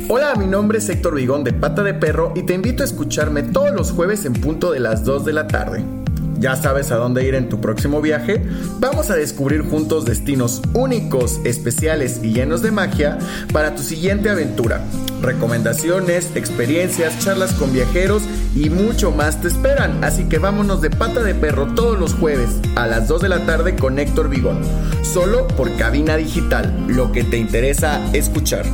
Hola, 0.09 0.35
mi 0.35 0.45
nombre 0.45 0.79
es 0.79 0.89
Héctor 0.89 1.15
Vigón 1.15 1.45
de 1.45 1.53
Pata 1.53 1.83
de 1.83 1.93
Perro 1.93 2.33
y 2.35 2.43
te 2.43 2.53
invito 2.53 2.83
a 2.83 2.85
escucharme 2.85 3.43
todos 3.43 3.71
los 3.71 3.93
jueves 3.93 4.25
en 4.25 4.33
punto 4.33 4.73
de 4.73 4.81
las 4.81 5.05
2 5.05 5.23
de 5.23 5.33
la 5.33 5.47
tarde. 5.47 6.00
¿Ya 6.41 6.55
sabes 6.55 6.91
a 6.91 6.95
dónde 6.95 7.23
ir 7.23 7.35
en 7.35 7.49
tu 7.49 7.61
próximo 7.61 8.01
viaje? 8.01 8.41
Vamos 8.79 9.11
a 9.11 9.15
descubrir 9.15 9.61
juntos 9.61 10.05
destinos 10.05 10.63
únicos, 10.73 11.39
especiales 11.43 12.19
y 12.23 12.33
llenos 12.33 12.63
de 12.63 12.71
magia 12.71 13.19
para 13.53 13.75
tu 13.75 13.83
siguiente 13.83 14.27
aventura. 14.27 14.81
Recomendaciones, 15.21 16.35
experiencias, 16.35 17.19
charlas 17.19 17.53
con 17.53 17.71
viajeros 17.71 18.23
y 18.55 18.71
mucho 18.71 19.11
más 19.11 19.39
te 19.39 19.49
esperan. 19.49 20.03
Así 20.03 20.23
que 20.23 20.39
vámonos 20.39 20.81
de 20.81 20.89
pata 20.89 21.21
de 21.21 21.35
perro 21.35 21.75
todos 21.75 21.99
los 21.99 22.15
jueves 22.15 22.49
a 22.75 22.87
las 22.87 23.07
2 23.07 23.21
de 23.21 23.29
la 23.29 23.45
tarde 23.45 23.75
con 23.75 23.99
Héctor 23.99 24.27
Vigón. 24.27 24.61
Solo 25.03 25.45
por 25.45 25.71
cabina 25.75 26.17
digital, 26.17 26.73
lo 26.87 27.11
que 27.11 27.23
te 27.23 27.37
interesa 27.37 28.01
escuchar. 28.13 28.65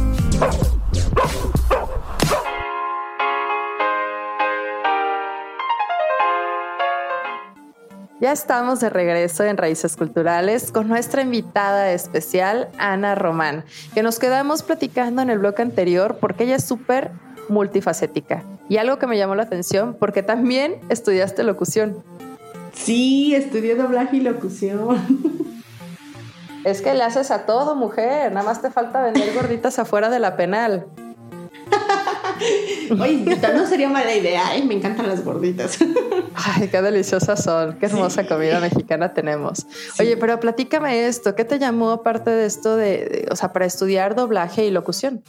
Ya 8.19 8.31
estamos 8.31 8.79
de 8.79 8.89
regreso 8.89 9.43
en 9.43 9.57
Raíces 9.57 9.95
Culturales 9.95 10.71
con 10.71 10.88
nuestra 10.88 11.21
invitada 11.21 11.91
especial, 11.91 12.67
Ana 12.79 13.13
Román, 13.13 13.63
que 13.93 14.01
nos 14.01 14.17
quedamos 14.17 14.63
platicando 14.63 15.21
en 15.21 15.29
el 15.29 15.38
bloque 15.38 15.62
anterior 15.62 16.17
porque 16.19 16.45
ella 16.45 16.55
es 16.55 16.63
súper 16.63 17.12
multifacética. 17.47 18.43
Y 18.69 18.77
algo 18.77 18.97
que 18.97 19.05
me 19.05 19.19
llamó 19.19 19.36
la 19.36 19.43
atención, 19.43 19.95
porque 20.00 20.24
también 20.24 20.79
estudiaste 20.89 21.43
locución. 21.43 22.03
Sí, 22.74 23.36
estudié 23.36 23.75
doblaje 23.75 24.17
y 24.17 24.21
locución. 24.21 24.97
Es 26.63 26.81
que 26.81 26.95
le 26.95 27.03
haces 27.03 27.29
a 27.31 27.45
todo, 27.45 27.75
mujer. 27.75 28.31
Nada 28.33 28.45
más 28.45 28.62
te 28.62 28.71
falta 28.71 29.01
vender 29.01 29.33
gorditas 29.36 29.77
afuera 29.79 30.09
de 30.09 30.19
la 30.19 30.36
penal. 30.36 30.88
Oye, 33.00 33.38
no 33.56 33.67
sería 33.67 33.89
mala 33.89 34.15
idea, 34.15 34.56
¿eh? 34.56 34.63
Me 34.63 34.75
encantan 34.75 35.08
las 35.08 35.24
gorditas. 35.24 35.77
Ay, 36.36 36.67
qué 36.70 36.82
deliciosas 36.82 37.44
son, 37.44 37.77
qué 37.79 37.88
hermosa 37.88 38.27
comida 38.27 38.60
mexicana 38.60 39.13
tenemos. 39.13 39.65
Oye, 40.00 40.17
pero 40.17 40.39
platícame 40.39 41.08
esto, 41.08 41.36
¿qué 41.36 41.46
te 41.46 41.60
llamó 41.60 41.91
aparte 41.91 42.29
de 42.29 42.46
esto 42.46 42.75
de, 42.75 43.27
o 43.32 43.36
sea, 43.36 43.53
para 43.53 43.65
estudiar 43.65 44.15
doblaje 44.15 44.65
y 44.65 44.72
locución? 44.72 45.24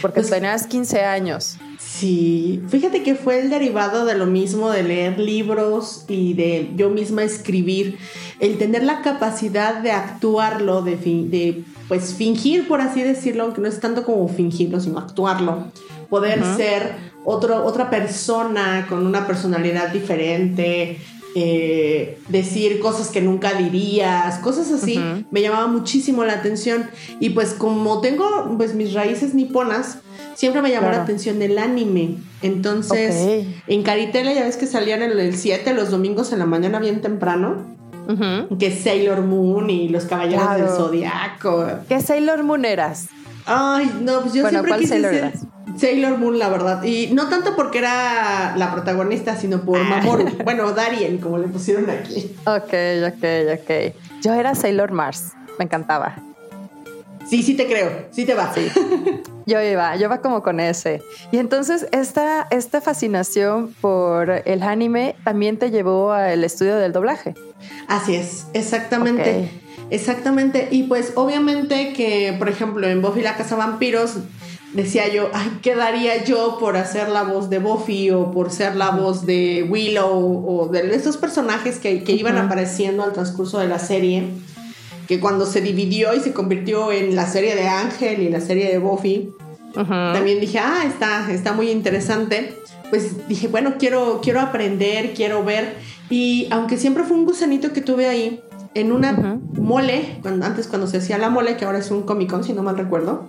Porque 0.00 0.20
pues, 0.20 0.30
tenías 0.30 0.66
15 0.66 1.02
años. 1.02 1.56
Sí, 1.78 2.62
fíjate 2.68 3.02
que 3.02 3.14
fue 3.14 3.40
el 3.40 3.50
derivado 3.50 4.04
de 4.04 4.16
lo 4.16 4.26
mismo, 4.26 4.70
de 4.70 4.82
leer 4.82 5.18
libros 5.18 6.04
y 6.08 6.34
de 6.34 6.70
yo 6.76 6.90
misma 6.90 7.24
escribir, 7.24 7.98
el 8.40 8.58
tener 8.58 8.84
la 8.84 9.02
capacidad 9.02 9.80
de 9.80 9.92
actuarlo, 9.92 10.82
de, 10.82 10.96
de 10.96 11.64
pues 11.88 12.14
fingir, 12.14 12.68
por 12.68 12.80
así 12.80 13.02
decirlo, 13.02 13.44
aunque 13.44 13.60
no 13.60 13.68
es 13.68 13.80
tanto 13.80 14.04
como 14.04 14.28
fingirlo, 14.28 14.80
sino 14.80 14.98
actuarlo 14.98 15.66
poder 16.08 16.42
ser 16.56 16.94
otro, 17.24 17.64
otra 17.64 17.90
persona 17.90 18.86
con 18.88 19.06
una 19.06 19.26
personalidad 19.26 19.88
diferente, 19.88 20.98
eh, 21.34 22.18
decir 22.28 22.80
cosas 22.80 23.08
que 23.08 23.20
nunca 23.20 23.54
dirías, 23.54 24.38
cosas 24.38 24.72
así, 24.72 24.98
me 25.30 25.42
llamaba 25.42 25.66
muchísimo 25.66 26.24
la 26.24 26.34
atención. 26.34 26.88
Y 27.20 27.30
pues 27.30 27.52
como 27.52 28.00
tengo 28.00 28.54
pues 28.56 28.74
mis 28.74 28.94
raíces 28.94 29.34
niponas, 29.34 29.98
siempre 30.34 30.62
me 30.62 30.70
llamó 30.70 30.90
la 30.90 31.02
atención 31.02 31.42
el 31.42 31.58
anime. 31.58 32.16
Entonces, 32.42 33.46
en 33.66 33.82
Caritele 33.82 34.34
ya 34.34 34.44
ves 34.44 34.56
que 34.56 34.66
salían 34.66 35.02
el 35.02 35.36
7 35.36 35.74
los 35.74 35.90
domingos 35.90 36.32
en 36.32 36.38
la 36.38 36.46
mañana 36.46 36.78
bien 36.78 37.00
temprano. 37.02 37.76
Que 38.58 38.74
Sailor 38.74 39.20
Moon 39.20 39.68
y 39.68 39.90
los 39.90 40.06
Caballeros 40.06 40.56
del 40.56 40.68
Zodiaco. 40.68 41.66
¿Qué 41.90 42.00
Sailor 42.00 42.42
Moon 42.42 42.64
eras? 42.64 43.08
Ay, 43.44 43.90
no, 44.00 44.22
pues 44.22 44.32
yo 44.32 44.42
bueno, 44.42 44.60
siempre 44.60 44.70
¿cuál 44.70 44.80
quise 44.80 44.94
Sailor 44.94 45.10
ser 45.12 45.24
eras? 45.24 45.44
Sailor 45.78 46.18
Moon, 46.18 46.38
la 46.38 46.48
verdad. 46.48 46.82
Y 46.82 47.08
no 47.12 47.28
tanto 47.28 47.54
porque 47.54 47.78
era 47.78 48.54
la 48.56 48.72
protagonista, 48.72 49.36
sino 49.36 49.62
por 49.62 49.78
ah. 49.78 49.84
Mamoru. 49.84 50.26
bueno, 50.44 50.72
Darien, 50.72 51.18
como 51.18 51.38
le 51.38 51.48
pusieron 51.48 51.88
aquí. 51.90 52.34
Ok, 52.46 52.74
ok, 53.06 53.60
ok. 53.60 53.94
Yo 54.22 54.34
era 54.34 54.54
Sailor 54.54 54.92
Mars. 54.92 55.32
Me 55.58 55.64
encantaba. 55.64 56.16
Sí, 57.28 57.42
sí 57.42 57.54
te 57.54 57.66
creo. 57.66 58.06
Sí 58.10 58.24
te 58.24 58.34
va. 58.34 58.52
Sí. 58.54 58.68
Yo 59.48 59.62
iba, 59.62 59.96
yo 59.96 60.04
iba 60.04 60.20
como 60.20 60.42
con 60.42 60.60
ese. 60.60 61.00
Y 61.32 61.38
entonces 61.38 61.86
esta, 61.90 62.46
esta 62.50 62.82
fascinación 62.82 63.74
por 63.80 64.42
el 64.44 64.62
anime 64.62 65.16
también 65.24 65.56
te 65.56 65.70
llevó 65.70 66.12
al 66.12 66.44
estudio 66.44 66.76
del 66.76 66.92
doblaje. 66.92 67.32
Así 67.86 68.14
es, 68.14 68.46
exactamente. 68.52 69.48
Exactamente. 69.88 70.68
Y 70.70 70.82
pues 70.82 71.12
obviamente 71.14 71.94
que, 71.94 72.34
por 72.38 72.50
ejemplo, 72.50 72.86
en 72.86 73.00
Buffy 73.00 73.22
la 73.22 73.36
Casa 73.36 73.56
Vampiros 73.56 74.18
decía 74.72 75.08
yo, 75.08 75.28
ay, 75.32 75.58
¿qué 75.62 75.74
daría 75.74 76.24
yo 76.24 76.58
por 76.58 76.76
hacer 76.76 77.08
la 77.08 77.22
voz 77.22 77.50
de 77.50 77.58
Buffy 77.58 78.10
o 78.10 78.30
por 78.30 78.50
ser 78.50 78.76
la 78.76 78.90
voz 78.90 79.26
de 79.26 79.66
Willow 79.68 80.44
o 80.46 80.68
de 80.68 80.94
esos 80.94 81.16
personajes 81.16 81.78
que, 81.78 82.02
iban 82.06 82.36
apareciendo 82.38 83.02
al 83.02 83.12
transcurso 83.12 83.58
de 83.58 83.68
la 83.68 83.78
serie? 83.78 84.24
que 85.06 85.20
cuando 85.20 85.46
se 85.46 85.62
dividió 85.62 86.14
y 86.14 86.20
se 86.20 86.34
convirtió 86.34 86.92
en 86.92 87.16
la 87.16 87.26
serie 87.26 87.54
de 87.54 87.66
Ángel 87.66 88.20
y 88.20 88.28
la 88.28 88.42
serie 88.42 88.70
de 88.70 88.76
Buffy, 88.76 89.32
también 89.72 90.38
dije, 90.38 90.58
ah, 90.58 90.84
está, 90.86 91.32
está 91.32 91.54
muy 91.54 91.70
interesante. 91.70 92.54
Pues 92.90 93.26
dije, 93.26 93.48
bueno, 93.48 93.76
quiero, 93.78 94.20
quiero 94.22 94.40
aprender, 94.40 95.14
quiero 95.14 95.42
ver. 95.44 95.76
Y 96.10 96.46
aunque 96.50 96.76
siempre 96.76 97.04
fue 97.04 97.16
un 97.16 97.24
gusanito 97.24 97.72
que 97.72 97.80
tuve 97.80 98.06
ahí, 98.06 98.42
en 98.74 98.92
una 98.92 99.40
mole, 99.54 100.18
cuando, 100.20 100.44
antes 100.44 100.68
cuando 100.68 100.86
se 100.86 100.98
hacía 100.98 101.16
la 101.16 101.30
mole, 101.30 101.56
que 101.56 101.64
ahora 101.64 101.78
es 101.78 101.90
un 101.90 102.02
Comic 102.02 102.30
Con, 102.30 102.44
si 102.44 102.52
no 102.52 102.62
mal 102.62 102.76
recuerdo. 102.76 103.28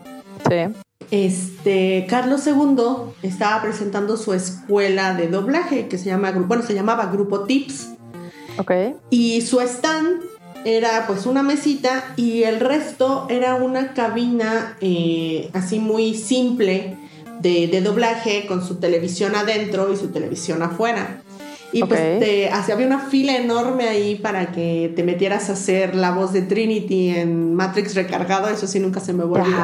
Sí. 0.50 0.74
Este, 1.12 2.06
Carlos 2.08 2.46
II 2.46 3.14
estaba 3.24 3.62
presentando 3.62 4.16
su 4.16 4.34
escuela 4.34 5.16
de 5.16 5.28
doblaje 5.28 5.88
que 5.88 5.98
se 5.98 6.06
llama, 6.06 6.32
bueno, 6.32 6.64
se 6.64 6.74
llamaba 6.74 7.08
Grupo 7.08 7.46
Tips. 7.46 7.90
Ok. 8.58 8.72
Y 9.10 9.42
su 9.42 9.60
stand 9.62 10.22
era 10.66 11.06
pues 11.08 11.26
una 11.26 11.42
mesita 11.42 12.14
y 12.16 12.44
el 12.44 12.60
resto 12.60 13.28
era 13.30 13.56
una 13.56 13.94
cabina 13.94 14.78
eh, 14.82 15.50
así 15.54 15.80
muy 15.80 16.16
simple 16.16 16.98
de, 17.42 17.82
doblaje 17.82 18.46
con 18.46 18.66
su 18.66 18.76
televisión 18.76 19.36
adentro 19.36 19.92
y 19.94 19.98
su 19.98 20.10
televisión 20.10 20.62
afuera. 20.62 21.22
Y 21.72 21.84
pues 21.84 22.20
te, 22.20 22.50
así, 22.50 22.72
había 22.72 22.88
una 22.88 23.00
fila 23.00 23.38
enorme 23.38 23.88
ahí 23.88 24.16
para 24.16 24.52
que 24.52 24.92
te 24.96 25.04
metieras 25.04 25.50
a 25.50 25.54
hacer 25.54 25.96
la 25.96 26.12
voz 26.12 26.34
de 26.34 26.42
Trinity 26.42 27.10
en 27.10 27.54
Matrix 27.54 27.94
recargado, 27.94 28.50
eso 28.50 28.66
sí 28.66 28.80
nunca 28.80 29.00
se 29.00 29.14
me 29.14 29.24
volvió. 29.24 29.56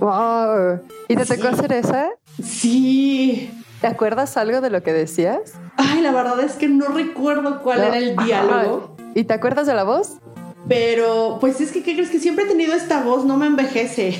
Wow. 0.00 0.80
¿Y 1.08 1.16
te 1.16 1.24
tocó 1.24 1.48
hacer 1.48 1.72
esa? 1.72 2.10
Sí. 2.42 3.50
¿Te 3.80 3.86
acuerdas 3.86 4.36
algo 4.36 4.60
de 4.60 4.70
lo 4.70 4.82
que 4.82 4.92
decías? 4.92 5.54
Ay, 5.76 6.00
la 6.00 6.12
verdad 6.12 6.40
es 6.40 6.54
que 6.54 6.68
no 6.68 6.88
recuerdo 6.88 7.62
cuál 7.62 7.82
era 7.82 7.98
el 7.98 8.16
diálogo. 8.16 8.96
¿Y 9.14 9.24
te 9.24 9.34
acuerdas 9.34 9.66
de 9.66 9.74
la 9.74 9.84
voz? 9.84 10.18
Pero, 10.68 11.38
pues 11.40 11.60
es 11.60 11.72
que, 11.72 11.82
¿qué 11.82 11.94
crees? 11.94 12.10
Que 12.10 12.18
siempre 12.18 12.44
he 12.44 12.48
tenido 12.48 12.74
esta 12.74 13.02
voz, 13.02 13.24
no 13.24 13.36
me 13.36 13.46
envejece. 13.46 14.18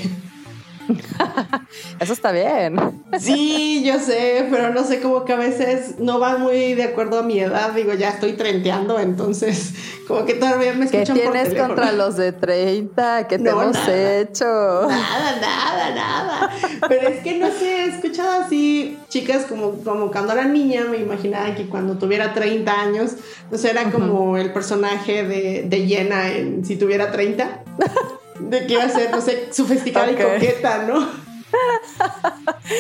Eso 2.01 2.13
está 2.13 2.33
bien. 2.33 3.03
Sí, 3.19 3.83
yo 3.85 3.99
sé, 3.99 4.47
pero 4.51 4.73
no 4.73 4.85
sé, 4.85 5.01
como 5.01 5.25
que 5.25 5.33
a 5.33 5.37
veces 5.37 5.99
no 5.99 6.19
va 6.19 6.39
muy 6.39 6.75
de 6.75 6.85
acuerdo 6.85 7.19
a 7.19 7.23
mi 7.23 7.41
edad. 7.41 7.73
Digo, 7.73 7.95
ya 7.95 8.11
estoy 8.11 8.35
trenteando, 8.35 8.99
entonces 8.99 9.75
como 10.07 10.25
que 10.25 10.35
todavía 10.35 10.73
me 10.73 10.87
escuchan 10.87 11.17
¿Qué 11.17 11.23
tienes 11.23 11.55
contra 11.55 11.93
los 11.93 12.17
de 12.17 12.33
30? 12.33 13.29
¿Qué 13.29 13.39
te 13.39 13.51
hemos 13.51 13.77
hecho? 13.89 14.45
Nada, 14.45 15.39
nada, 15.41 15.95
nada. 15.95 16.51
Pero 16.89 17.09
es 17.09 17.23
que 17.23 17.39
no 17.39 17.51
sé, 17.51 17.85
he 17.85 17.89
escuchado 17.97 18.45
así 18.45 18.99
chicas 19.09 19.45
como, 19.47 19.73
como 19.85 20.11
cuando 20.11 20.33
era 20.33 20.45
niña, 20.45 20.85
me 20.91 20.99
imaginaba 20.99 21.55
que 21.55 21.69
cuando 21.69 21.99
tuviera 21.99 22.33
30 22.33 22.81
años, 22.81 23.13
no 23.51 23.59
sé, 23.59 23.71
era 23.71 23.91
como 23.91 24.37
el 24.37 24.53
personaje 24.53 25.25
de, 25.25 25.65
de 25.67 25.87
Jenna 25.87 26.31
en 26.31 26.65
si 26.65 26.77
tuviera 26.77 27.11
30 27.11 27.65
de 28.41 28.67
que 28.67 28.75
iba 28.75 28.85
a 28.85 28.89
ser, 28.89 29.11
no 29.11 29.21
sé, 29.21 29.49
sofisticada 29.53 30.11
y 30.11 30.17
coqueta, 30.17 30.85
¿no? 30.87 31.28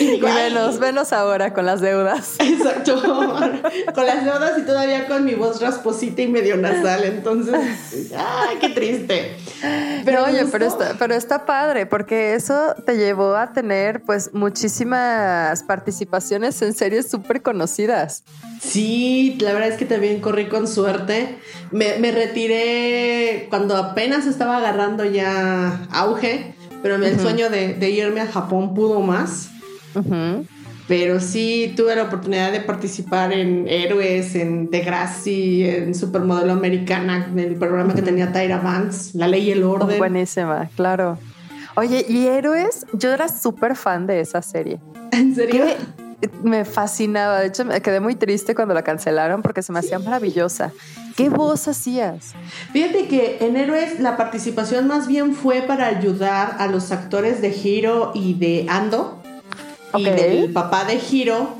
Y, 0.00 0.20
menos, 0.20 0.78
menos 0.78 1.12
ahora 1.12 1.54
con 1.54 1.64
las 1.64 1.80
deudas. 1.80 2.36
Exacto. 2.38 3.00
con 3.94 4.06
las 4.06 4.24
deudas 4.24 4.58
y 4.58 4.62
todavía 4.62 5.06
con 5.06 5.24
mi 5.24 5.34
voz 5.34 5.60
rasposita 5.60 6.22
y 6.22 6.28
medio 6.28 6.56
nasal. 6.56 7.04
Entonces, 7.04 8.12
ay, 8.16 8.58
qué 8.60 8.68
triste. 8.68 9.36
Pero 10.04 10.24
oye, 10.24 10.44
pero 10.52 10.66
está, 10.66 10.94
pero 10.98 11.14
está 11.14 11.46
padre, 11.46 11.86
porque 11.86 12.34
eso 12.34 12.74
te 12.84 12.96
llevó 12.96 13.34
a 13.34 13.52
tener 13.52 14.02
pues 14.02 14.34
muchísimas 14.34 15.62
participaciones 15.62 16.60
en 16.62 16.74
series 16.74 17.10
súper 17.10 17.42
conocidas. 17.42 18.24
Sí, 18.60 19.38
la 19.40 19.52
verdad 19.52 19.68
es 19.68 19.76
que 19.76 19.86
también 19.86 20.20
corrí 20.20 20.48
con 20.48 20.68
suerte. 20.68 21.38
Me, 21.70 21.98
me 21.98 22.12
retiré 22.12 23.46
cuando 23.48 23.76
apenas 23.76 24.26
estaba 24.26 24.58
agarrando 24.58 25.04
ya 25.04 25.86
auge 25.90 26.57
pero 26.82 26.96
el 26.96 27.18
sueño 27.20 27.50
de, 27.50 27.90
irme 27.90 28.20
a 28.20 28.26
Japón 28.26 28.74
pudo 28.74 29.00
más. 29.00 29.50
Pero 30.88 31.20
sí 31.20 31.74
tuve 31.76 31.94
la 31.94 32.04
oportunidad 32.04 32.50
de 32.50 32.60
participar 32.60 33.32
en 33.32 33.68
Héroes, 33.68 34.34
en 34.34 34.70
Degrassi, 34.70 35.68
en 35.68 35.94
Supermodelo 35.94 36.54
Americana, 36.54 37.28
en 37.30 37.38
el 37.38 37.56
programa 37.56 37.94
que 37.94 38.00
tenía 38.00 38.32
Tyra 38.32 38.58
Banks, 38.58 39.14
La 39.14 39.28
Ley 39.28 39.48
y 39.48 39.52
el 39.52 39.64
Orden. 39.64 39.98
buenísima, 39.98 40.70
claro. 40.76 41.18
Oye, 41.74 42.06
¿y 42.08 42.26
Héroes? 42.26 42.86
Yo 42.94 43.12
era 43.12 43.28
súper 43.28 43.76
fan 43.76 44.06
de 44.06 44.20
esa 44.20 44.40
serie. 44.40 44.80
¿En 45.12 45.34
serio? 45.34 45.66
Me 46.42 46.64
fascinaba. 46.64 47.40
De 47.40 47.46
hecho, 47.46 47.64
me 47.64 47.80
quedé 47.80 48.00
muy 48.00 48.14
triste 48.14 48.54
cuando 48.54 48.74
la 48.74 48.82
cancelaron 48.82 49.42
porque 49.42 49.62
se 49.62 49.72
me 49.72 49.78
hacía 49.78 49.98
maravillosa. 49.98 50.72
¿Qué 51.16 51.28
voz 51.28 51.68
hacías? 51.68 52.34
Fíjate 52.72 53.08
que 53.08 53.38
en 53.40 53.56
Héroes 53.56 54.00
la 54.00 54.16
participación 54.16 54.86
más 54.86 55.06
bien 55.06 55.34
fue 55.34 55.62
para 55.62 55.86
ayudar 55.86 56.56
a 56.58 56.66
los 56.66 56.92
actores 56.92 57.40
de 57.40 57.48
Hiro 57.48 58.12
y 58.14 58.34
de 58.34 58.66
Ando 58.68 59.22
y 59.96 60.04
del 60.04 60.52
papá 60.52 60.84
de 60.84 61.00
Hiro 61.10 61.56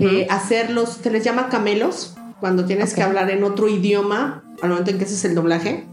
eh, 0.00 0.26
hacer 0.30 0.70
los, 0.70 0.90
se 0.90 1.10
les 1.10 1.24
llama 1.24 1.48
camelos, 1.48 2.14
cuando 2.40 2.64
tienes 2.64 2.94
que 2.94 3.02
hablar 3.02 3.30
en 3.30 3.44
otro 3.44 3.68
idioma 3.68 4.42
al 4.62 4.70
momento 4.70 4.90
en 4.90 4.98
que 4.98 5.04
haces 5.04 5.24
el 5.24 5.34
doblaje. 5.34 5.86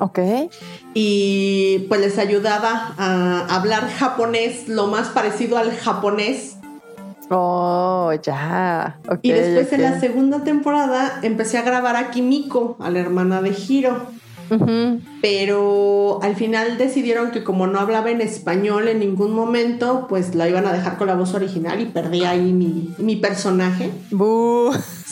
Ok. 0.00 0.18
Y 0.92 1.86
pues 1.88 2.00
les 2.00 2.18
ayudaba 2.18 2.94
a 2.98 3.46
hablar 3.54 3.88
japonés 3.88 4.68
lo 4.68 4.88
más 4.88 5.08
parecido 5.08 5.56
al 5.56 5.72
japonés 5.76 6.56
Oh, 7.30 8.12
ya. 8.22 8.98
y 9.22 9.32
después 9.32 9.72
en 9.72 9.82
la 9.82 10.00
segunda 10.00 10.44
temporada 10.44 11.20
empecé 11.22 11.58
a 11.58 11.62
grabar 11.62 11.96
a 11.96 12.10
Kimiko, 12.10 12.76
a 12.80 12.90
la 12.90 13.00
hermana 13.00 13.42
de 13.42 13.50
Hiro. 13.50 14.06
Pero 15.22 16.20
al 16.22 16.36
final 16.36 16.76
decidieron 16.76 17.30
que 17.30 17.42
como 17.42 17.66
no 17.66 17.80
hablaba 17.80 18.10
en 18.10 18.20
español 18.20 18.88
en 18.88 19.00
ningún 19.00 19.32
momento, 19.32 20.06
pues 20.08 20.34
la 20.34 20.48
iban 20.48 20.66
a 20.66 20.72
dejar 20.72 20.98
con 20.98 21.06
la 21.06 21.14
voz 21.14 21.34
original 21.34 21.80
y 21.80 21.86
perdí 21.86 22.24
ahí 22.24 22.52
mi, 22.52 22.94
mi 22.98 23.16
personaje. 23.16 23.90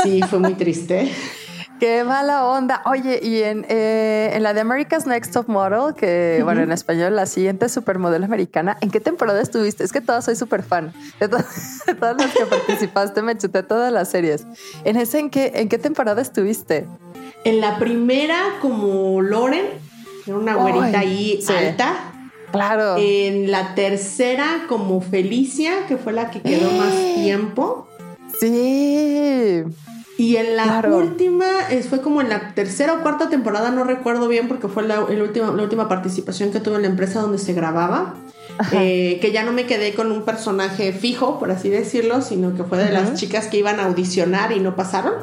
Sí, 0.02 0.20
fue 0.22 0.38
muy 0.38 0.54
triste. 0.54 1.10
Qué 1.82 2.04
mala 2.04 2.46
onda. 2.46 2.80
Oye, 2.84 3.18
y 3.20 3.42
en, 3.42 3.66
eh, 3.68 4.30
en 4.34 4.44
la 4.44 4.54
de 4.54 4.60
America's 4.60 5.04
Next 5.04 5.32
Top 5.32 5.48
Model, 5.48 5.96
que 5.96 6.40
bueno, 6.44 6.60
en 6.60 6.70
español, 6.70 7.16
la 7.16 7.26
siguiente 7.26 7.68
supermodelo 7.68 8.24
americana, 8.24 8.78
¿en 8.82 8.92
qué 8.92 9.00
temporada 9.00 9.42
estuviste? 9.42 9.82
Es 9.82 9.90
que 9.90 10.00
todas 10.00 10.24
soy 10.24 10.36
súper 10.36 10.62
fan. 10.62 10.92
De, 11.18 11.26
todas 11.26 11.44
las 12.18 12.32
que 12.34 12.46
participaste, 12.46 13.20
me 13.22 13.36
chuté 13.36 13.64
todas 13.64 13.92
las 13.92 14.08
series. 14.08 14.46
¿En 14.84 14.96
ese 14.96 15.18
en 15.18 15.28
qué, 15.28 15.50
en 15.56 15.68
qué 15.68 15.76
temporada 15.76 16.22
estuviste? 16.22 16.86
En 17.42 17.60
la 17.60 17.80
primera, 17.80 18.38
como 18.60 19.20
Loren, 19.20 19.66
era 20.24 20.36
una 20.36 20.54
güerita 20.54 21.00
ahí 21.00 21.42
alta. 21.48 21.96
Claro. 22.52 22.94
En 22.96 23.50
la 23.50 23.74
tercera, 23.74 24.66
como 24.68 25.00
Felicia, 25.00 25.88
que 25.88 25.96
fue 25.96 26.12
la 26.12 26.30
que 26.30 26.42
quedó 26.42 26.70
más 26.70 26.94
tiempo. 27.16 27.88
Sí. 28.38 29.64
Y 30.18 30.36
en 30.36 30.56
la 30.56 30.84
última, 30.88 31.46
fue 31.88 32.00
como 32.00 32.20
en 32.20 32.28
la 32.28 32.54
tercera 32.54 32.94
o 32.94 33.02
cuarta 33.02 33.30
temporada, 33.30 33.70
no 33.70 33.84
recuerdo 33.84 34.28
bien 34.28 34.46
porque 34.46 34.68
fue 34.68 34.82
la, 34.82 35.00
última, 35.00 35.52
la 35.52 35.62
última 35.62 35.88
participación 35.88 36.50
que 36.50 36.60
tuve 36.60 36.76
en 36.76 36.82
la 36.82 36.88
empresa 36.88 37.20
donde 37.20 37.38
se 37.38 37.52
grababa. 37.54 38.14
Eh, 38.72 39.18
que 39.20 39.32
ya 39.32 39.44
no 39.44 39.52
me 39.52 39.64
quedé 39.64 39.94
con 39.94 40.12
un 40.12 40.22
personaje 40.22 40.92
fijo, 40.92 41.38
por 41.38 41.50
así 41.50 41.70
decirlo, 41.70 42.20
sino 42.20 42.54
que 42.54 42.64
fue 42.64 42.78
de 42.78 42.92
las 42.92 43.14
chicas 43.14 43.46
que 43.46 43.56
iban 43.56 43.80
a 43.80 43.86
audicionar 43.86 44.52
y 44.52 44.60
no 44.60 44.76
pasaron. 44.76 45.14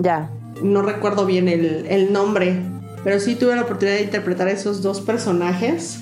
Ya. 0.00 0.28
No 0.60 0.82
recuerdo 0.82 1.26
bien 1.26 1.48
el, 1.48 2.12
nombre, 2.12 2.60
pero 3.04 3.20
sí 3.20 3.36
tuve 3.36 3.54
la 3.54 3.62
oportunidad 3.62 3.96
de 3.96 4.02
interpretar 4.02 4.48
esos 4.48 4.82
dos 4.82 5.00
personajes. 5.00 6.00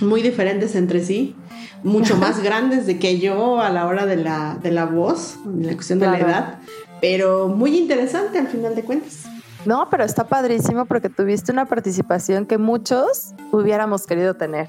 Muy 0.00 0.22
diferentes 0.22 0.74
entre 0.74 1.04
sí, 1.04 1.36
mucho 1.84 2.16
más 2.18 2.42
grandes 2.42 2.86
de 2.86 2.98
que 2.98 3.18
yo 3.18 3.60
a 3.60 3.68
la 3.70 3.86
hora 3.86 4.06
de 4.06 4.16
la, 4.16 4.58
de 4.62 4.70
la 4.70 4.86
voz, 4.86 5.36
en 5.44 5.66
la 5.66 5.74
cuestión 5.74 5.98
de 5.98 6.06
la 6.06 6.18
edad 6.18 6.58
pero 7.00 7.48
muy 7.48 7.76
interesante 7.76 8.38
al 8.38 8.48
final 8.48 8.74
de 8.74 8.84
cuentas. 8.84 9.24
No, 9.64 9.88
pero 9.90 10.04
está 10.04 10.28
padrísimo 10.28 10.86
porque 10.86 11.08
tuviste 11.08 11.50
una 11.50 11.66
participación 11.66 12.46
que 12.46 12.56
muchos 12.56 13.32
hubiéramos 13.50 14.06
querido 14.06 14.34
tener. 14.34 14.68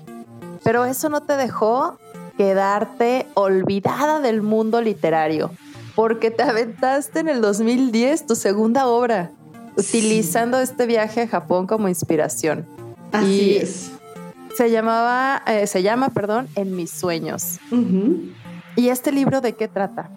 Pero 0.64 0.86
eso 0.86 1.10
no 1.10 1.22
te 1.22 1.38
dejó 1.38 2.00
quedarte 2.38 3.28
olvidada 3.36 4.20
del 4.20 4.42
mundo 4.42 4.82
literario, 4.82 5.52
porque 5.96 6.32
te 6.32 6.44
aventaste 6.44 7.20
en 7.20 7.30
el 7.30 7.42
2010 7.42 8.26
tu 8.26 8.36
segunda 8.36 8.88
obra, 8.88 9.32
utilizando 9.76 10.60
este 10.60 10.86
viaje 10.86 11.22
a 11.22 11.28
Japón 11.28 11.68
como 11.68 11.88
inspiración. 11.90 12.66
Así 13.12 13.58
es. 13.58 13.92
Se 14.56 14.72
llamaba, 14.72 15.44
eh, 15.46 15.68
se 15.68 15.84
llama, 15.84 16.10
perdón, 16.10 16.48
En 16.56 16.76
mis 16.76 16.90
sueños. 16.90 17.60
¿Y 18.76 18.90
este 18.90 19.12
libro 19.12 19.42
de 19.42 19.54
qué 19.54 19.68
trata? 19.68 20.10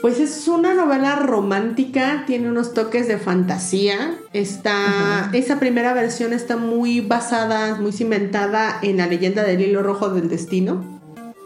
Pues 0.00 0.20
es 0.20 0.46
una 0.46 0.74
novela 0.74 1.16
romántica, 1.16 2.24
tiene 2.26 2.48
unos 2.48 2.72
toques 2.72 3.08
de 3.08 3.18
fantasía. 3.18 4.14
Está, 4.32 5.30
esa 5.32 5.58
primera 5.58 5.92
versión 5.92 6.32
está 6.32 6.56
muy 6.56 7.00
basada, 7.00 7.74
muy 7.76 7.92
cimentada 7.92 8.78
en 8.82 8.98
la 8.98 9.06
leyenda 9.06 9.42
del 9.42 9.60
hilo 9.60 9.82
rojo 9.82 10.10
del 10.10 10.28
destino. 10.28 11.00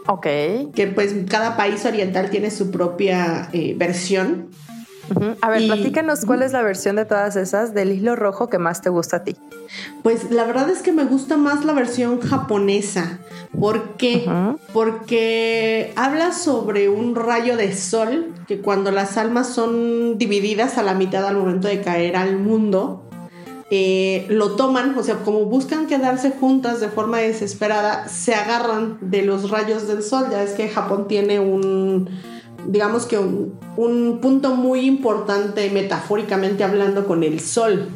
Ok. 0.07 0.27
Que 0.75 0.93
pues 0.95 1.15
cada 1.29 1.57
país 1.57 1.85
oriental 1.87 2.29
tiene 2.29 2.51
su 2.51 2.71
propia 2.71 3.49
eh, 3.53 3.75
versión. 3.79 4.49
A 5.40 5.48
ver, 5.51 5.66
platícanos 5.66 6.25
cuál 6.25 6.42
es 6.42 6.53
la 6.53 6.62
versión 6.62 6.96
de 6.96 7.05
todas 7.05 7.37
esas 7.37 7.75
del 7.75 7.92
hilo 7.92 8.16
rojo 8.16 8.48
que 8.48 8.59
más 8.59 8.83
te 8.83 8.90
gusta 8.90 9.18
a 9.18 9.25
ti. 9.25 9.37
Pues 10.03 10.31
la 10.31 10.44
verdad 10.44 10.68
es 10.70 10.83
que 10.83 10.92
me 10.92 11.05
gusta 11.05 11.37
más 11.37 11.64
la 11.64 11.72
versión 11.72 12.20
japonesa. 12.20 13.18
¿Por 13.59 13.96
qué? 13.96 14.29
Porque 14.72 15.92
habla 15.96 16.33
sobre 16.33 16.88
un 16.88 17.14
rayo 17.14 17.57
de 17.57 17.75
sol 17.75 18.35
que 18.46 18.61
cuando 18.61 18.90
las 18.90 19.16
almas 19.16 19.48
son 19.48 20.18
divididas 20.18 20.79
a 20.79 20.83
la 20.83 20.94
mitad 20.94 21.27
al 21.27 21.37
momento 21.37 21.68
de 21.68 21.81
caer 21.81 22.16
al 22.16 22.38
mundo, 22.38 23.09
eh, 23.70 24.27
lo 24.29 24.57
toman, 24.57 24.98
o 24.98 25.03
sea, 25.03 25.16
como 25.25 25.46
buscan 25.46 25.87
quedarse 25.87 26.31
juntas 26.31 26.81
de 26.81 26.88
forma 26.88 27.18
desesperada, 27.18 28.07
se 28.09 28.35
agarran 28.35 28.98
de 29.01 29.22
los 29.22 29.51
rayos 29.51 29.88
del 29.88 30.03
sol. 30.03 30.27
Ya 30.31 30.42
es 30.42 30.53
que 30.53 30.68
Japón 30.68 31.09
tiene 31.09 31.40
un 31.40 32.11
digamos 32.66 33.07
que 33.07 33.18
un, 33.18 34.18
punto 34.20 34.55
muy 34.55 34.81
importante 34.81 35.70
metafóricamente 35.70 36.64
hablando 36.64 37.07
con 37.07 37.22
el 37.22 37.40
sol. 37.40 37.88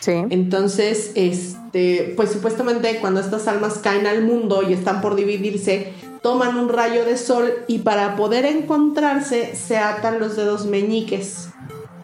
Sí. 0.00 0.12
Entonces, 0.30 1.12
este, 1.14 2.14
pues 2.16 2.30
supuestamente 2.30 2.98
cuando 3.00 3.20
estas 3.20 3.48
almas 3.48 3.78
caen 3.78 4.06
al 4.06 4.24
mundo 4.24 4.62
y 4.68 4.72
están 4.72 5.00
por 5.00 5.16
dividirse, 5.16 5.92
toman 6.22 6.56
un 6.56 6.68
rayo 6.68 7.04
de 7.04 7.16
sol 7.16 7.52
y 7.66 7.78
para 7.78 8.16
poder 8.16 8.44
encontrarse 8.44 9.54
se 9.54 9.78
atan 9.78 10.18
los 10.18 10.36
dedos 10.36 10.66
meñiques. 10.66 11.50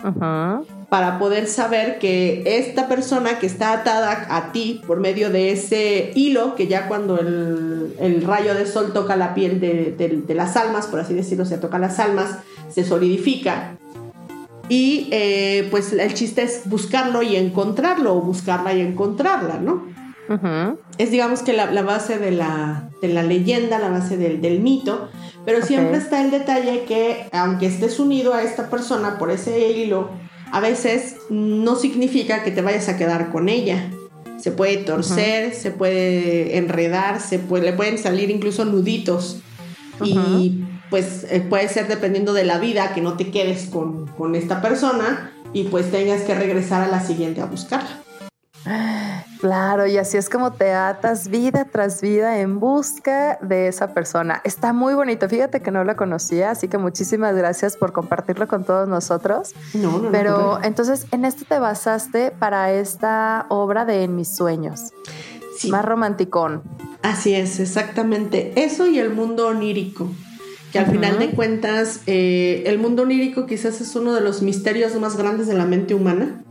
Ajá 0.02 0.62
para 0.94 1.18
poder 1.18 1.48
saber 1.48 1.98
que 1.98 2.44
esta 2.46 2.86
persona 2.86 3.40
que 3.40 3.46
está 3.46 3.72
atada 3.72 4.28
a 4.30 4.52
ti 4.52 4.80
por 4.86 5.00
medio 5.00 5.28
de 5.28 5.50
ese 5.50 6.12
hilo, 6.14 6.54
que 6.54 6.68
ya 6.68 6.86
cuando 6.86 7.18
el, 7.18 8.22
rayo 8.24 8.54
de 8.54 8.64
sol 8.64 8.92
toca 8.92 9.16
la 9.16 9.34
piel 9.34 9.58
de, 9.58 10.34
las 10.36 10.56
almas, 10.56 10.86
por 10.86 11.00
así 11.00 11.12
decirlo, 11.12 11.46
se 11.46 11.58
toca 11.58 11.80
las 11.80 11.98
almas, 11.98 12.38
se 12.70 12.84
solidifica. 12.84 13.76
Y 14.68 15.08
eh, 15.10 15.66
pues 15.72 15.92
el 15.92 16.14
chiste 16.14 16.44
es 16.44 16.60
buscarlo 16.66 17.24
y 17.24 17.34
encontrarlo, 17.34 18.14
o 18.14 18.20
buscarla 18.20 18.72
y 18.72 18.80
encontrarla, 18.80 19.58
¿no? 19.58 19.88
Es 20.96 21.10
digamos 21.10 21.42
que 21.42 21.54
la, 21.54 21.82
base 21.82 22.20
de 22.20 22.30
la, 22.30 22.88
leyenda, 23.02 23.80
la 23.80 23.88
base 23.88 24.16
del, 24.16 24.60
mito, 24.60 25.08
pero 25.44 25.60
siempre 25.60 25.98
está 25.98 26.22
el 26.22 26.30
detalle 26.30 26.84
que 26.84 27.28
aunque 27.32 27.66
estés 27.66 27.98
unido 27.98 28.32
a 28.32 28.44
esta 28.44 28.70
persona 28.70 29.18
por 29.18 29.32
ese 29.32 29.72
hilo, 29.72 30.10
a 30.54 30.60
veces 30.60 31.16
no 31.30 31.74
significa 31.74 32.44
que 32.44 32.52
te 32.52 32.62
vayas 32.62 32.88
a 32.88 32.96
quedar 32.96 33.32
con 33.32 33.48
ella. 33.48 33.90
Se 34.38 34.52
puede 34.52 34.76
torcer, 34.76 35.52
se 35.52 35.72
puede 35.72 36.58
enredar, 36.58 37.20
se 37.20 37.40
puede, 37.40 37.64
le 37.64 37.72
pueden 37.72 37.98
salir 37.98 38.30
incluso 38.30 38.64
nuditos. 38.64 39.40
Y 40.00 40.62
pues 40.90 41.26
eh, 41.28 41.40
puede 41.40 41.68
ser 41.68 41.88
dependiendo 41.88 42.32
de 42.34 42.44
la 42.44 42.60
vida 42.60 42.94
que 42.94 43.00
no 43.00 43.16
te 43.16 43.32
quedes 43.32 43.66
con, 43.66 44.06
con 44.16 44.36
esta 44.36 44.62
persona 44.62 45.32
y 45.52 45.64
pues 45.64 45.90
tengas 45.90 46.22
que 46.22 46.36
regresar 46.36 46.82
a 46.82 46.86
la 46.86 47.04
siguiente 47.04 47.40
a 47.40 47.46
buscarla. 47.46 48.04
Claro, 49.44 49.86
y 49.86 49.98
así 49.98 50.16
es 50.16 50.30
como 50.30 50.54
te 50.54 50.72
atas 50.72 51.28
vida 51.28 51.66
tras 51.66 52.00
vida 52.00 52.40
en 52.40 52.60
busca 52.60 53.38
de 53.42 53.68
esa 53.68 53.92
persona. 53.92 54.40
Está 54.42 54.72
muy 54.72 54.94
bonito. 54.94 55.28
Fíjate 55.28 55.60
que 55.60 55.70
no 55.70 55.84
la 55.84 55.96
conocía, 55.96 56.50
así 56.50 56.68
que 56.68 56.78
muchísimas 56.78 57.36
gracias 57.36 57.76
por 57.76 57.92
compartirlo 57.92 58.48
con 58.48 58.64
todos 58.64 58.88
nosotros. 58.88 59.54
No, 59.74 59.98
no, 59.98 60.10
Pero 60.10 60.60
entonces, 60.62 61.06
en 61.10 61.26
esto 61.26 61.44
te 61.46 61.58
basaste 61.58 62.30
para 62.30 62.72
esta 62.72 63.44
obra 63.50 63.84
de 63.84 64.04
En 64.04 64.16
mis 64.16 64.34
sueños. 64.34 64.94
Sí. 65.58 65.70
Más 65.70 65.84
romanticón. 65.84 66.62
Así 67.02 67.34
es, 67.34 67.60
exactamente. 67.60 68.54
Eso 68.56 68.86
y 68.86 68.98
el 68.98 69.10
mundo 69.10 69.48
onírico 69.48 70.08
que 70.72 70.78
al 70.78 70.86
final 70.86 71.18
de 71.18 71.32
cuentas 71.32 72.00
eh, 72.06 72.64
el 72.66 72.78
mundo 72.78 73.02
onírico 73.02 73.44
quizás 73.44 73.82
es 73.82 73.94
uno 73.94 74.14
de 74.14 74.22
los 74.22 74.40
misterios 74.40 74.98
más 74.98 75.18
grandes 75.18 75.46
de 75.46 75.54
la 75.54 75.66
mente 75.66 75.94
humana 75.94 76.42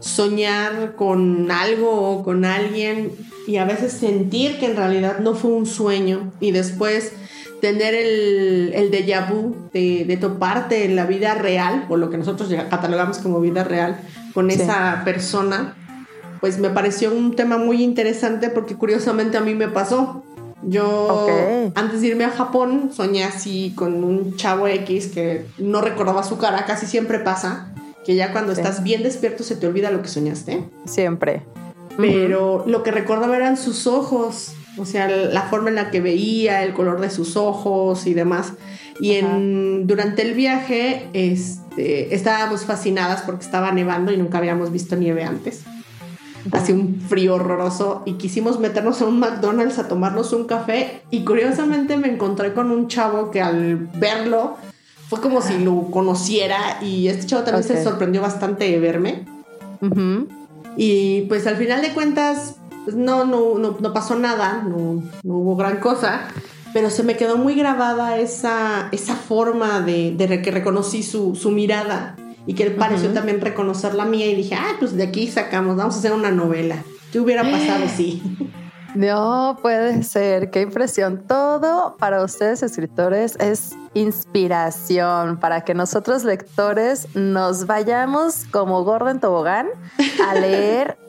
soñar 0.00 0.94
con 0.96 1.50
algo 1.50 1.90
o 1.90 2.24
con 2.24 2.44
alguien 2.44 3.12
y 3.46 3.56
a 3.56 3.64
veces 3.64 3.92
sentir 3.92 4.58
que 4.58 4.66
en 4.66 4.76
realidad 4.76 5.18
no 5.18 5.34
fue 5.34 5.50
un 5.50 5.66
sueño 5.66 6.32
y 6.40 6.52
después 6.52 7.12
tener 7.60 7.94
el, 7.94 8.72
el 8.74 8.90
déjà 8.90 9.28
vu 9.28 9.54
de, 9.72 10.18
toparte 10.20 10.84
en 10.84 10.96
la 10.96 11.06
vida 11.06 11.34
real 11.34 11.86
o 11.88 11.96
lo 11.96 12.10
que 12.10 12.18
nosotros 12.18 12.52
catalogamos 12.70 13.18
como 13.18 13.40
vida 13.40 13.64
real 13.64 13.98
con 14.34 14.50
esa 14.50 15.02
persona, 15.04 15.74
pues 16.40 16.58
me 16.58 16.70
pareció 16.70 17.12
un 17.12 17.34
tema 17.34 17.56
muy 17.56 17.82
interesante 17.82 18.50
porque 18.50 18.76
curiosamente 18.76 19.36
a 19.36 19.40
mí 19.40 19.54
me 19.54 19.68
pasó. 19.68 20.22
Yo 20.62 21.26
antes 21.74 22.00
de 22.00 22.08
irme 22.08 22.24
a 22.24 22.30
Japón 22.30 22.90
soñé 22.92 23.24
así 23.24 23.72
con 23.76 24.02
un 24.02 24.36
chavo 24.36 24.66
X 24.66 25.08
que 25.08 25.46
no 25.58 25.80
recordaba 25.80 26.22
su 26.22 26.38
cara, 26.38 26.64
casi 26.66 26.86
siempre 26.86 27.18
pasa 27.18 27.72
que 28.06 28.14
ya 28.14 28.30
cuando 28.30 28.52
estás 28.52 28.84
bien 28.84 29.02
despierto 29.02 29.42
se 29.42 29.56
te 29.56 29.66
olvida 29.66 29.90
lo 29.90 30.00
que 30.00 30.08
soñaste. 30.08 30.62
Siempre. 30.84 31.42
Pero 31.96 32.62
lo 32.64 32.84
que 32.84 32.92
recordaba 32.92 33.36
eran 33.36 33.56
sus 33.56 33.88
ojos, 33.88 34.52
o 34.78 34.86
sea, 34.86 35.08
la 35.08 35.42
forma 35.42 35.70
en 35.70 35.74
la 35.74 35.90
que 35.90 36.00
veía, 36.00 36.62
el 36.62 36.72
color 36.72 37.00
de 37.00 37.10
sus 37.10 37.36
ojos 37.36 38.06
y 38.06 38.14
demás. 38.14 38.52
Y 39.00 39.14
en, 39.14 39.88
durante 39.88 40.22
el 40.22 40.34
viaje 40.34 41.08
este, 41.14 42.14
estábamos 42.14 42.64
fascinadas 42.64 43.22
porque 43.22 43.44
estaba 43.44 43.72
nevando 43.72 44.12
y 44.12 44.16
nunca 44.16 44.38
habíamos 44.38 44.70
visto 44.70 44.94
nieve 44.94 45.24
antes. 45.24 45.64
Hacía 46.52 46.76
un 46.76 47.00
frío 47.00 47.34
horroroso 47.34 48.04
y 48.06 48.12
quisimos 48.14 48.60
meternos 48.60 49.02
a 49.02 49.06
un 49.06 49.18
McDonald's 49.18 49.80
a 49.80 49.88
tomarnos 49.88 50.32
un 50.32 50.44
café 50.44 51.02
y 51.10 51.24
curiosamente 51.24 51.96
me 51.96 52.06
encontré 52.06 52.54
con 52.54 52.70
un 52.70 52.86
chavo 52.86 53.32
que 53.32 53.42
al 53.42 53.88
verlo 53.94 54.56
fue 55.08 55.20
como 55.20 55.40
si 55.40 55.58
lo 55.58 55.90
conociera 55.90 56.78
y 56.82 57.08
este 57.08 57.26
chavo 57.26 57.44
también 57.44 57.64
se 57.64 57.82
sorprendió 57.82 58.22
bastante 58.22 58.64
de 58.64 58.78
verme. 58.78 59.24
Y 60.76 61.22
pues 61.22 61.46
al 61.46 61.56
final 61.56 61.80
de 61.82 61.92
cuentas, 61.92 62.56
pues 62.84 62.96
no, 62.96 63.24
no, 63.24 63.58
no, 63.58 63.92
pasó 63.92 64.16
nada, 64.16 64.64
no, 64.66 65.02
hubo 65.22 65.56
gran 65.56 65.78
cosa, 65.78 66.28
pero 66.72 66.90
se 66.90 67.02
me 67.02 67.16
quedó 67.16 67.36
muy 67.36 67.54
grabada 67.54 68.18
esa, 68.18 68.88
esa 68.92 69.14
forma 69.14 69.80
de, 69.80 70.40
que 70.42 70.50
reconocí 70.50 71.02
su, 71.02 71.36
mirada 71.50 72.16
y 72.46 72.54
que 72.54 72.64
él 72.64 72.74
pareció 72.74 73.10
también 73.10 73.40
reconocer 73.40 73.94
la 73.94 74.04
mía 74.04 74.26
y 74.26 74.34
dije, 74.34 74.54
ah, 74.54 74.76
pues 74.78 74.96
de 74.96 75.04
aquí 75.04 75.28
sacamos, 75.28 75.76
vamos 75.76 75.94
a 75.96 75.98
hacer 75.98 76.12
una 76.12 76.30
novela. 76.30 76.82
¿Qué 77.12 77.20
hubiera 77.20 77.42
pasado 77.42 77.84
sí 77.96 78.22
No 78.96 79.58
puede 79.60 80.02
ser, 80.04 80.50
qué 80.50 80.62
impresión. 80.62 81.24
Todo 81.28 81.96
para 81.98 82.24
ustedes 82.24 82.62
escritores 82.62 83.36
es 83.38 83.76
inspiración 83.92 85.38
para 85.38 85.60
que 85.62 85.74
nosotros 85.74 86.24
lectores 86.24 87.14
nos 87.14 87.66
vayamos 87.66 88.46
como 88.50 88.84
Gordon 88.84 89.20
Tobogán 89.20 89.68
a 90.26 90.34
leer 90.34 90.96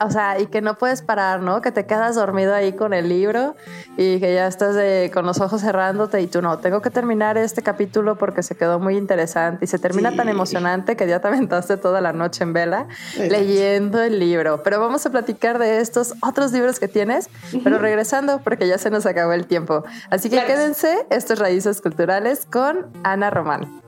o 0.00 0.10
sea, 0.10 0.40
y 0.40 0.46
que 0.46 0.60
no 0.60 0.78
puedes 0.78 1.02
parar, 1.02 1.40
¿no? 1.40 1.60
Que 1.60 1.72
te 1.72 1.86
quedas 1.86 2.16
dormido 2.16 2.54
ahí 2.54 2.72
con 2.72 2.92
el 2.94 3.08
libro 3.08 3.56
y 3.96 4.20
que 4.20 4.34
ya 4.34 4.46
estás 4.46 4.76
con 5.12 5.26
los 5.26 5.40
ojos 5.40 5.60
cerrándote 5.60 6.20
y 6.20 6.26
tú 6.26 6.42
no, 6.42 6.58
tengo 6.58 6.80
que 6.82 6.90
terminar 6.90 7.36
este 7.38 7.62
capítulo 7.62 8.16
porque 8.16 8.42
se 8.42 8.56
quedó 8.56 8.78
muy 8.78 8.96
interesante 8.96 9.64
y 9.64 9.68
se 9.68 9.78
termina 9.78 10.14
tan 10.14 10.28
emocionante 10.28 10.96
que 10.96 11.06
ya 11.06 11.20
te 11.20 11.28
aventaste 11.28 11.76
toda 11.76 12.00
la 12.00 12.12
noche 12.12 12.44
en 12.44 12.52
vela 12.52 12.86
leyendo 13.16 14.02
el 14.02 14.18
libro. 14.18 14.62
Pero 14.62 14.80
vamos 14.80 15.04
a 15.06 15.10
platicar 15.10 15.58
de 15.58 15.80
estos 15.80 16.14
otros 16.22 16.52
libros 16.52 16.78
que 16.78 16.88
tienes, 16.88 17.28
pero 17.64 17.78
regresando 17.78 18.40
porque 18.40 18.68
ya 18.68 18.78
se 18.78 18.90
nos 18.90 19.06
acabó 19.06 19.32
el 19.32 19.46
tiempo. 19.46 19.84
Así 20.10 20.30
que 20.30 20.44
quédense 20.44 21.06
estos 21.10 21.38
raíces 21.38 21.80
culturales 21.80 22.46
con 22.46 22.86
Ana 23.02 23.30
Román. 23.30 23.87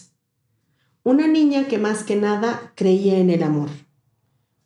una 1.03 1.27
niña 1.27 1.67
que 1.67 1.79
más 1.79 2.03
que 2.03 2.15
nada 2.15 2.73
creía 2.75 3.17
en 3.17 3.31
el 3.31 3.41
amor. 3.41 3.69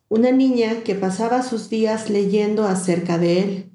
Una 0.08 0.32
niña 0.32 0.82
que 0.84 0.94
pasaba 0.94 1.42
sus 1.42 1.70
días 1.70 2.10
leyendo 2.10 2.66
acerca 2.66 3.16
de 3.16 3.40
él, 3.40 3.70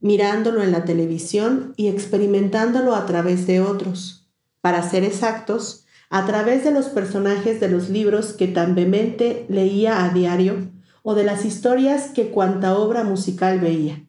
mirándolo 0.00 0.62
en 0.62 0.72
la 0.72 0.84
televisión 0.84 1.74
y 1.76 1.88
experimentándolo 1.88 2.94
a 2.94 3.04
través 3.04 3.46
de 3.46 3.60
otros. 3.60 4.30
Para 4.62 4.88
ser 4.88 5.04
exactos, 5.04 5.84
a 6.08 6.26
través 6.26 6.64
de 6.64 6.70
los 6.70 6.86
personajes 6.86 7.60
de 7.60 7.68
los 7.68 7.90
libros 7.90 8.32
que 8.32 8.48
tan 8.48 8.74
vehemente 8.74 9.44
leía 9.48 10.04
a 10.04 10.08
diario 10.08 10.70
o 11.02 11.14
de 11.14 11.24
las 11.24 11.44
historias 11.44 12.10
que 12.10 12.30
cuanta 12.30 12.76
obra 12.76 13.04
musical 13.04 13.60
veía. 13.60 14.06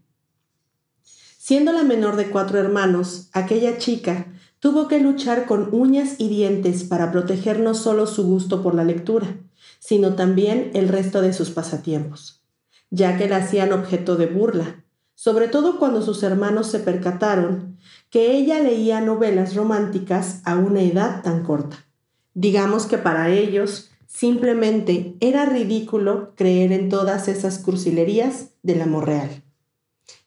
Siendo 1.37 1.73
la 1.73 1.83
menor 1.83 2.15
de 2.15 2.29
cuatro 2.29 2.57
hermanos, 2.57 3.29
aquella 3.33 3.77
chica 3.77 4.27
tuvo 4.61 4.87
que 4.87 4.99
luchar 4.99 5.47
con 5.47 5.69
uñas 5.73 6.15
y 6.19 6.29
dientes 6.29 6.83
para 6.83 7.11
proteger 7.11 7.59
no 7.59 7.73
solo 7.73 8.05
su 8.05 8.23
gusto 8.23 8.61
por 8.61 8.75
la 8.75 8.83
lectura, 8.83 9.35
sino 9.79 10.13
también 10.13 10.69
el 10.75 10.87
resto 10.87 11.21
de 11.21 11.33
sus 11.33 11.49
pasatiempos, 11.49 12.43
ya 12.91 13.17
que 13.17 13.27
la 13.27 13.37
hacían 13.37 13.73
objeto 13.73 14.15
de 14.17 14.27
burla, 14.27 14.85
sobre 15.15 15.47
todo 15.47 15.79
cuando 15.79 16.03
sus 16.03 16.21
hermanos 16.21 16.67
se 16.67 16.77
percataron 16.79 17.79
que 18.11 18.37
ella 18.37 18.59
leía 18.59 19.01
novelas 19.01 19.55
románticas 19.55 20.41
a 20.45 20.55
una 20.55 20.83
edad 20.83 21.23
tan 21.23 21.43
corta. 21.43 21.87
Digamos 22.35 22.85
que 22.85 22.99
para 22.99 23.29
ellos 23.29 23.89
simplemente 24.05 25.15
era 25.21 25.45
ridículo 25.45 26.33
creer 26.35 26.71
en 26.71 26.89
todas 26.89 27.27
esas 27.27 27.57
crucilerías 27.57 28.49
del 28.61 28.83
amor 28.83 29.07
real. 29.07 29.43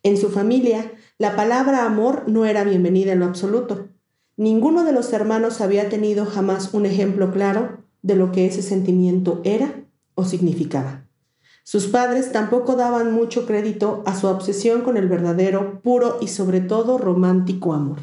En 0.02 0.16
su 0.16 0.28
familia, 0.30 0.90
la 1.18 1.36
palabra 1.36 1.84
amor 1.84 2.24
no 2.26 2.46
era 2.46 2.64
bienvenida 2.64 3.12
en 3.12 3.20
lo 3.20 3.26
absoluto. 3.26 3.93
Ninguno 4.36 4.84
de 4.84 4.92
los 4.92 5.12
hermanos 5.12 5.60
había 5.60 5.88
tenido 5.88 6.26
jamás 6.26 6.74
un 6.74 6.86
ejemplo 6.86 7.30
claro 7.30 7.84
de 8.02 8.16
lo 8.16 8.32
que 8.32 8.46
ese 8.46 8.62
sentimiento 8.62 9.40
era 9.44 9.84
o 10.14 10.24
significaba. 10.24 11.06
Sus 11.62 11.86
padres 11.86 12.32
tampoco 12.32 12.74
daban 12.74 13.12
mucho 13.12 13.46
crédito 13.46 14.02
a 14.06 14.14
su 14.14 14.26
obsesión 14.26 14.82
con 14.82 14.96
el 14.96 15.08
verdadero, 15.08 15.80
puro 15.82 16.18
y 16.20 16.28
sobre 16.28 16.60
todo 16.60 16.98
romántico 16.98 17.72
amor. 17.72 18.00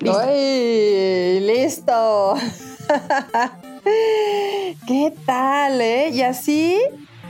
¡Listo! 0.00 0.30
¡Listo! 1.46 2.34
¿Qué 4.86 5.12
tal, 5.26 5.80
eh? 5.80 6.10
Y 6.10 6.22
así 6.22 6.78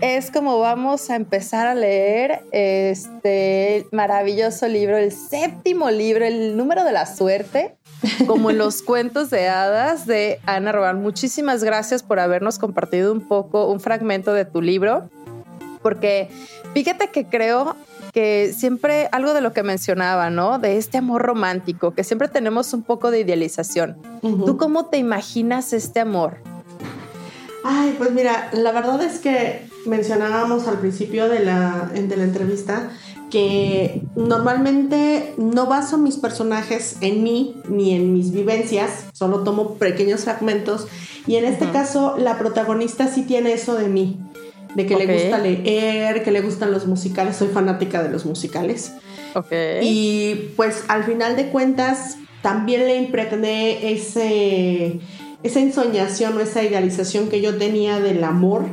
es 0.00 0.30
como 0.30 0.58
vamos 0.60 1.10
a 1.10 1.16
empezar 1.16 1.66
a 1.66 1.74
leer 1.74 2.40
este 2.52 3.86
maravilloso 3.90 4.68
libro, 4.68 4.96
el 4.96 5.12
séptimo 5.12 5.90
libro, 5.90 6.24
el 6.24 6.56
número 6.56 6.84
de 6.84 6.92
la 6.92 7.06
suerte, 7.06 7.76
como 8.26 8.50
en 8.50 8.58
los 8.58 8.82
cuentos 8.84 9.30
de 9.30 9.48
hadas 9.48 10.06
de 10.06 10.40
Ana 10.46 10.72
Robán. 10.72 11.02
Muchísimas 11.02 11.64
gracias 11.64 12.02
por 12.02 12.20
habernos 12.20 12.58
compartido 12.58 13.12
un 13.12 13.26
poco, 13.26 13.66
un 13.70 13.80
fragmento 13.80 14.32
de 14.32 14.44
tu 14.44 14.62
libro, 14.62 15.10
porque 15.82 16.28
fíjate 16.74 17.08
que 17.08 17.24
creo 17.24 17.74
que 18.12 18.52
siempre 18.56 19.08
algo 19.12 19.34
de 19.34 19.40
lo 19.40 19.52
que 19.52 19.62
mencionaba, 19.62 20.30
¿no? 20.30 20.58
De 20.58 20.76
este 20.76 20.98
amor 20.98 21.22
romántico, 21.22 21.92
que 21.92 22.04
siempre 22.04 22.28
tenemos 22.28 22.72
un 22.72 22.82
poco 22.82 23.10
de 23.10 23.20
idealización. 23.20 23.96
¿Tú 24.22 24.56
cómo 24.56 24.86
te 24.86 24.98
imaginas 24.98 25.72
este 25.72 26.00
amor? 26.00 26.38
Ay, 27.64 27.94
pues 27.98 28.12
mira, 28.12 28.50
la 28.52 28.72
verdad 28.72 29.02
es 29.02 29.18
que 29.18 29.66
mencionábamos 29.86 30.68
al 30.68 30.78
principio 30.78 31.28
de 31.28 31.40
la, 31.40 31.90
de 31.92 32.16
la 32.16 32.24
entrevista 32.24 32.90
que 33.30 34.02
normalmente 34.16 35.34
no 35.36 35.66
baso 35.66 35.98
mis 35.98 36.16
personajes 36.16 36.96
en 37.00 37.22
mí 37.22 37.56
ni 37.68 37.94
en 37.94 38.12
mis 38.14 38.32
vivencias, 38.32 39.06
solo 39.12 39.44
tomo 39.44 39.74
pequeños 39.74 40.24
fragmentos 40.24 40.86
y 41.26 41.36
en 41.36 41.44
este 41.44 41.70
caso 41.70 42.16
la 42.16 42.38
protagonista 42.38 43.06
sí 43.08 43.22
tiene 43.22 43.52
eso 43.52 43.74
de 43.74 43.88
mí, 43.88 44.18
de 44.74 44.86
que 44.86 44.96
le 44.96 45.12
gusta 45.12 45.38
leer, 45.38 46.22
que 46.22 46.30
le 46.30 46.40
gustan 46.40 46.72
los 46.72 46.86
musicales, 46.86 47.36
soy 47.36 47.48
fanática 47.48 48.02
de 48.02 48.08
los 48.08 48.24
musicales. 48.24 48.92
Okay. 49.34 49.80
Y 49.82 50.52
pues 50.56 50.84
al 50.88 51.04
final 51.04 51.36
de 51.36 51.48
cuentas 51.48 52.16
también 52.42 52.86
le 52.86 52.96
impregné 52.96 53.92
ese, 53.92 55.00
esa 55.42 55.60
ensoñación 55.60 56.36
o 56.36 56.40
esa 56.40 56.62
idealización 56.62 57.28
que 57.28 57.40
yo 57.40 57.56
tenía 57.56 58.00
del 58.00 58.24
amor 58.24 58.64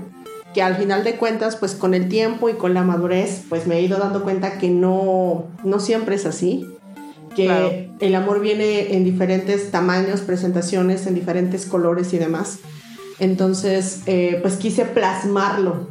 que 0.55 0.61
al 0.61 0.77
final 0.77 1.03
de 1.03 1.17
cuentas, 1.17 1.57
pues 1.57 1.75
con 1.75 1.93
el 1.93 2.07
tiempo 2.07 2.47
y 2.47 2.53
con 2.53 2.73
la 2.73 2.81
madurez, 2.81 3.43
pues 3.49 3.67
me 3.67 3.75
he 3.75 3.81
ido 3.81 3.97
dando 3.97 4.23
cuenta 4.23 4.57
que 4.57 4.69
no, 4.69 5.47
no 5.65 5.81
siempre 5.81 6.15
es 6.15 6.25
así, 6.25 6.65
que 7.35 7.91
el 7.99 8.15
amor 8.15 8.39
viene 8.39 8.95
en 8.95 9.03
diferentes 9.03 9.69
tamaños, 9.69 10.21
presentaciones, 10.21 11.07
en 11.07 11.15
diferentes 11.15 11.65
colores 11.65 12.13
y 12.13 12.19
demás. 12.19 12.59
Entonces, 13.19 14.03
eh, 14.05 14.39
pues 14.41 14.55
quise 14.55 14.85
plasmarlo. 14.85 15.89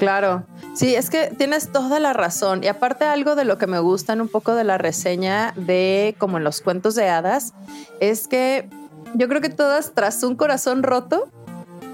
Claro, 0.00 0.44
sí, 0.74 0.94
es 0.94 1.10
que 1.10 1.30
tienes 1.36 1.70
toda 1.70 2.00
la 2.00 2.14
razón. 2.14 2.64
Y 2.64 2.68
aparte 2.68 3.04
algo 3.04 3.36
de 3.36 3.44
lo 3.44 3.58
que 3.58 3.66
me 3.66 3.78
gustan 3.78 4.22
un 4.22 4.28
poco 4.28 4.54
de 4.54 4.64
la 4.64 4.78
reseña 4.78 5.52
de 5.56 6.16
como 6.18 6.38
en 6.38 6.44
los 6.44 6.62
cuentos 6.62 6.94
de 6.94 7.08
hadas, 7.08 7.52
es 8.00 8.26
que 8.26 8.68
yo 9.14 9.28
creo 9.28 9.42
que 9.42 9.50
todas 9.50 9.92
tras 9.92 10.22
un 10.22 10.36
corazón 10.36 10.82
roto 10.82 11.28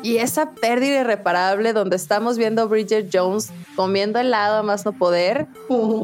y 0.02 0.18
esa 0.18 0.52
pérdida 0.52 1.00
irreparable 1.00 1.72
donde 1.72 1.96
estamos 1.96 2.38
viendo 2.38 2.62
a 2.62 2.66
Bridget 2.66 3.08
Jones 3.12 3.50
comiendo 3.74 4.20
helado 4.20 4.58
a 4.58 4.62
más 4.62 4.84
no 4.84 4.92
poder 4.92 5.48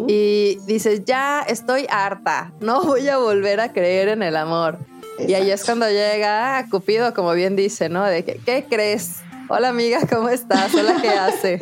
y 0.09 0.59
dices, 0.67 1.05
ya 1.05 1.41
estoy 1.43 1.87
harta, 1.89 2.53
no 2.59 2.83
voy 2.83 3.09
a 3.09 3.19
volver 3.19 3.61
a 3.61 3.73
creer 3.73 4.09
en 4.09 4.25
el 4.25 4.37
amor. 4.37 4.79
Y 5.21 5.35
ahí 5.35 5.53
es 5.53 5.65
cuando 5.65 5.89
llega 5.89 6.67
Cupido, 6.69 7.15
como 7.15 7.33
bien 7.33 7.55
dice, 7.55 7.89
¿no? 7.89 8.05
De 8.05 8.25
que, 8.25 8.41
¿qué 8.45 8.67
crees? 8.69 9.21
Hola 9.55 9.69
amiga, 9.69 10.01
¿cómo 10.09 10.31
estás? 10.31 10.75
Hola, 10.75 10.97
¿qué 11.03 11.09
hace? 11.11 11.61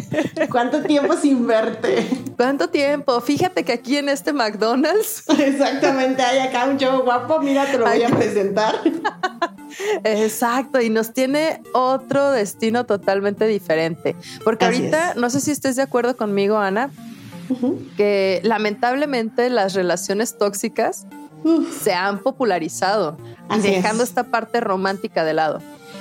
¿Cuánto 0.48 0.81
tiempo 0.81 1.16
sin 1.16 1.44
verte? 1.44 2.07
¿Cuánto 2.37 2.70
tiempo? 2.70 3.20
Fíjate 3.20 3.64
que 3.64 3.72
aquí 3.72 3.96
en 3.96 4.09
este 4.09 4.33
McDonald's. 4.33 5.24
Exactamente, 5.40 6.22
hay 6.22 6.38
acá 6.38 6.66
un 6.66 6.79
chavo 6.79 7.03
guapo, 7.03 7.40
mira, 7.40 7.66
te 7.66 7.79
lo 7.79 7.87
voy 7.87 8.00
a 8.00 8.09
presentar. 8.11 8.76
Exacto, 10.05 10.81
y 10.81 10.88
nos 10.88 11.12
tiene 11.12 11.64
otro 11.72 12.31
destino 12.31 12.87
totalmente 12.87 13.48
diferente. 13.48 14.14
Porque 14.44 14.66
ahorita, 14.66 15.14
no 15.16 15.29
sé 15.29 15.40
si 15.40 15.50
estés 15.50 15.74
de 15.74 15.83
acuerdo 15.83 16.16
conmigo, 16.16 16.59
Ana, 16.59 16.90
que 17.96 18.40
lamentablemente 18.44 19.50
las 19.50 19.74
relaciones 19.74 20.38
tóxicas 20.38 21.09
se 21.83 21.92
han 21.92 22.20
popularizado, 22.20 23.16
dejando 23.61 24.05
esta 24.05 24.22
parte 24.22 24.61
romántica 24.61 25.24
de 25.24 25.35
lado. 25.35 25.61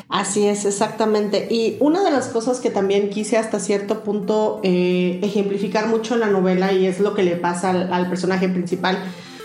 Así 0.09 0.47
es, 0.47 0.65
exactamente. 0.65 1.47
Y 1.51 1.77
una 1.79 2.03
de 2.03 2.09
las 2.09 2.29
cosas 2.29 2.59
que 2.59 2.71
también 2.71 3.11
quise 3.11 3.37
hasta 3.37 3.59
cierto 3.59 4.03
punto 4.03 4.59
eh, 4.63 5.19
ejemplificar 5.21 5.87
mucho 5.87 6.15
en 6.15 6.21
la 6.21 6.27
novela 6.27 6.73
y 6.73 6.87
es 6.87 6.99
lo 6.99 7.13
que 7.13 7.21
le 7.21 7.35
pasa 7.35 7.69
al, 7.69 8.09
personaje 8.09 8.49
principal. 8.49 8.97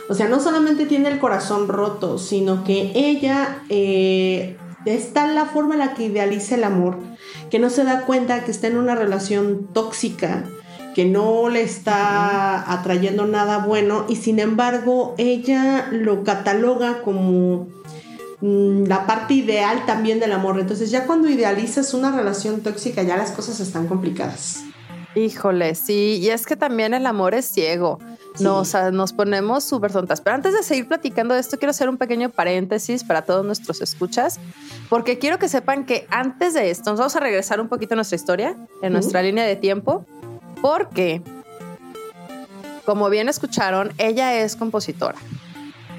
O 0.09 0.15
sea, 0.15 0.27
no 0.27 0.41
solamente 0.41 0.87
tiene 0.87 1.11
el 1.11 1.19
corazón 1.19 1.69
roto, 1.69 2.17
sino 2.17 2.65
que 2.65 2.93
ella 2.95 3.63
eh, 3.69 4.57
está 4.87 5.27
en 5.27 5.35
la 5.35 5.45
forma 5.45 5.75
en 5.75 5.81
la 5.81 5.93
que 5.93 6.05
idealiza 6.05 6.55
el 6.55 6.65
amor, 6.65 6.97
que 7.51 7.59
no 7.59 7.69
se 7.69 7.85
da 7.85 8.07
cuenta 8.07 8.43
que 8.45 8.51
está 8.51 8.67
en 8.67 8.79
una 8.79 8.95
relación 8.95 9.69
tóxica, 9.75 10.45
que 10.95 11.05
no 11.05 11.51
le 11.51 11.61
está 11.63 12.73
atrayendo 12.73 13.27
nada 13.27 13.59
bueno 13.59 14.07
y 14.09 14.17
sin 14.17 14.39
embargo 14.39 15.15
ella 15.19 15.89
lo 15.91 16.23
cataloga 16.23 17.03
como 17.03 17.67
la 18.45 19.07
parte 19.07 19.33
ideal 19.33 19.87
también 19.87 20.21
del 20.21 20.33
amor. 20.33 20.61
Entonces 20.61 20.91
ya 20.91 21.07
cuando 21.07 21.31
idealizas 21.31 21.95
una 21.95 22.15
relación 22.15 22.61
tóxica 22.61 23.03
ya 23.03 23.17
las 23.17 23.31
cosas 23.31 23.59
están 23.61 23.87
complicadas. 23.87 24.65
Híjole, 25.15 25.75
sí, 25.75 26.19
y 26.21 26.29
es 26.29 26.45
que 26.45 26.57
también 26.57 26.93
el 26.93 27.07
amor 27.07 27.35
es 27.35 27.47
ciego. 27.47 28.01
Nos, 28.41 28.75
nos 28.93 29.13
ponemos 29.13 29.65
súper 29.65 29.93
tontas. 29.93 30.21
Pero 30.21 30.35
antes 30.35 30.53
de 30.53 30.63
seguir 30.63 30.89
platicando 30.89 31.35
de 31.35 31.41
esto, 31.41 31.57
quiero 31.57 31.71
hacer 31.71 31.89
un 31.89 31.97
pequeño 31.97 32.31
paréntesis 32.31 33.05
para 33.05 33.23
todos 33.23 33.47
nuestros 33.47 33.81
escuchas, 33.81 34.41
porque 34.91 35.19
quiero 35.19 35.39
que 35.39 35.49
sepan 35.49 35.87
que 35.87 36.07
antes 36.11 36.53
de 36.53 36.71
esto, 36.71 36.91
nos 36.91 36.99
vamos 36.99 37.17
a 37.17 37.21
regresar 37.21 37.61
un 37.61 37.69
poquito 37.69 37.95
a 37.95 37.97
nuestra 37.97 38.17
historia, 38.17 38.57
en 38.83 38.93
nuestra 38.93 39.23
línea 39.23 39.45
de 39.45 39.55
tiempo, 39.55 40.05
porque, 40.61 41.23
como 42.85 43.09
bien 43.09 43.29
escucharon, 43.29 43.93
ella 43.99 44.35
es 44.35 44.57
compositora. 44.57 45.17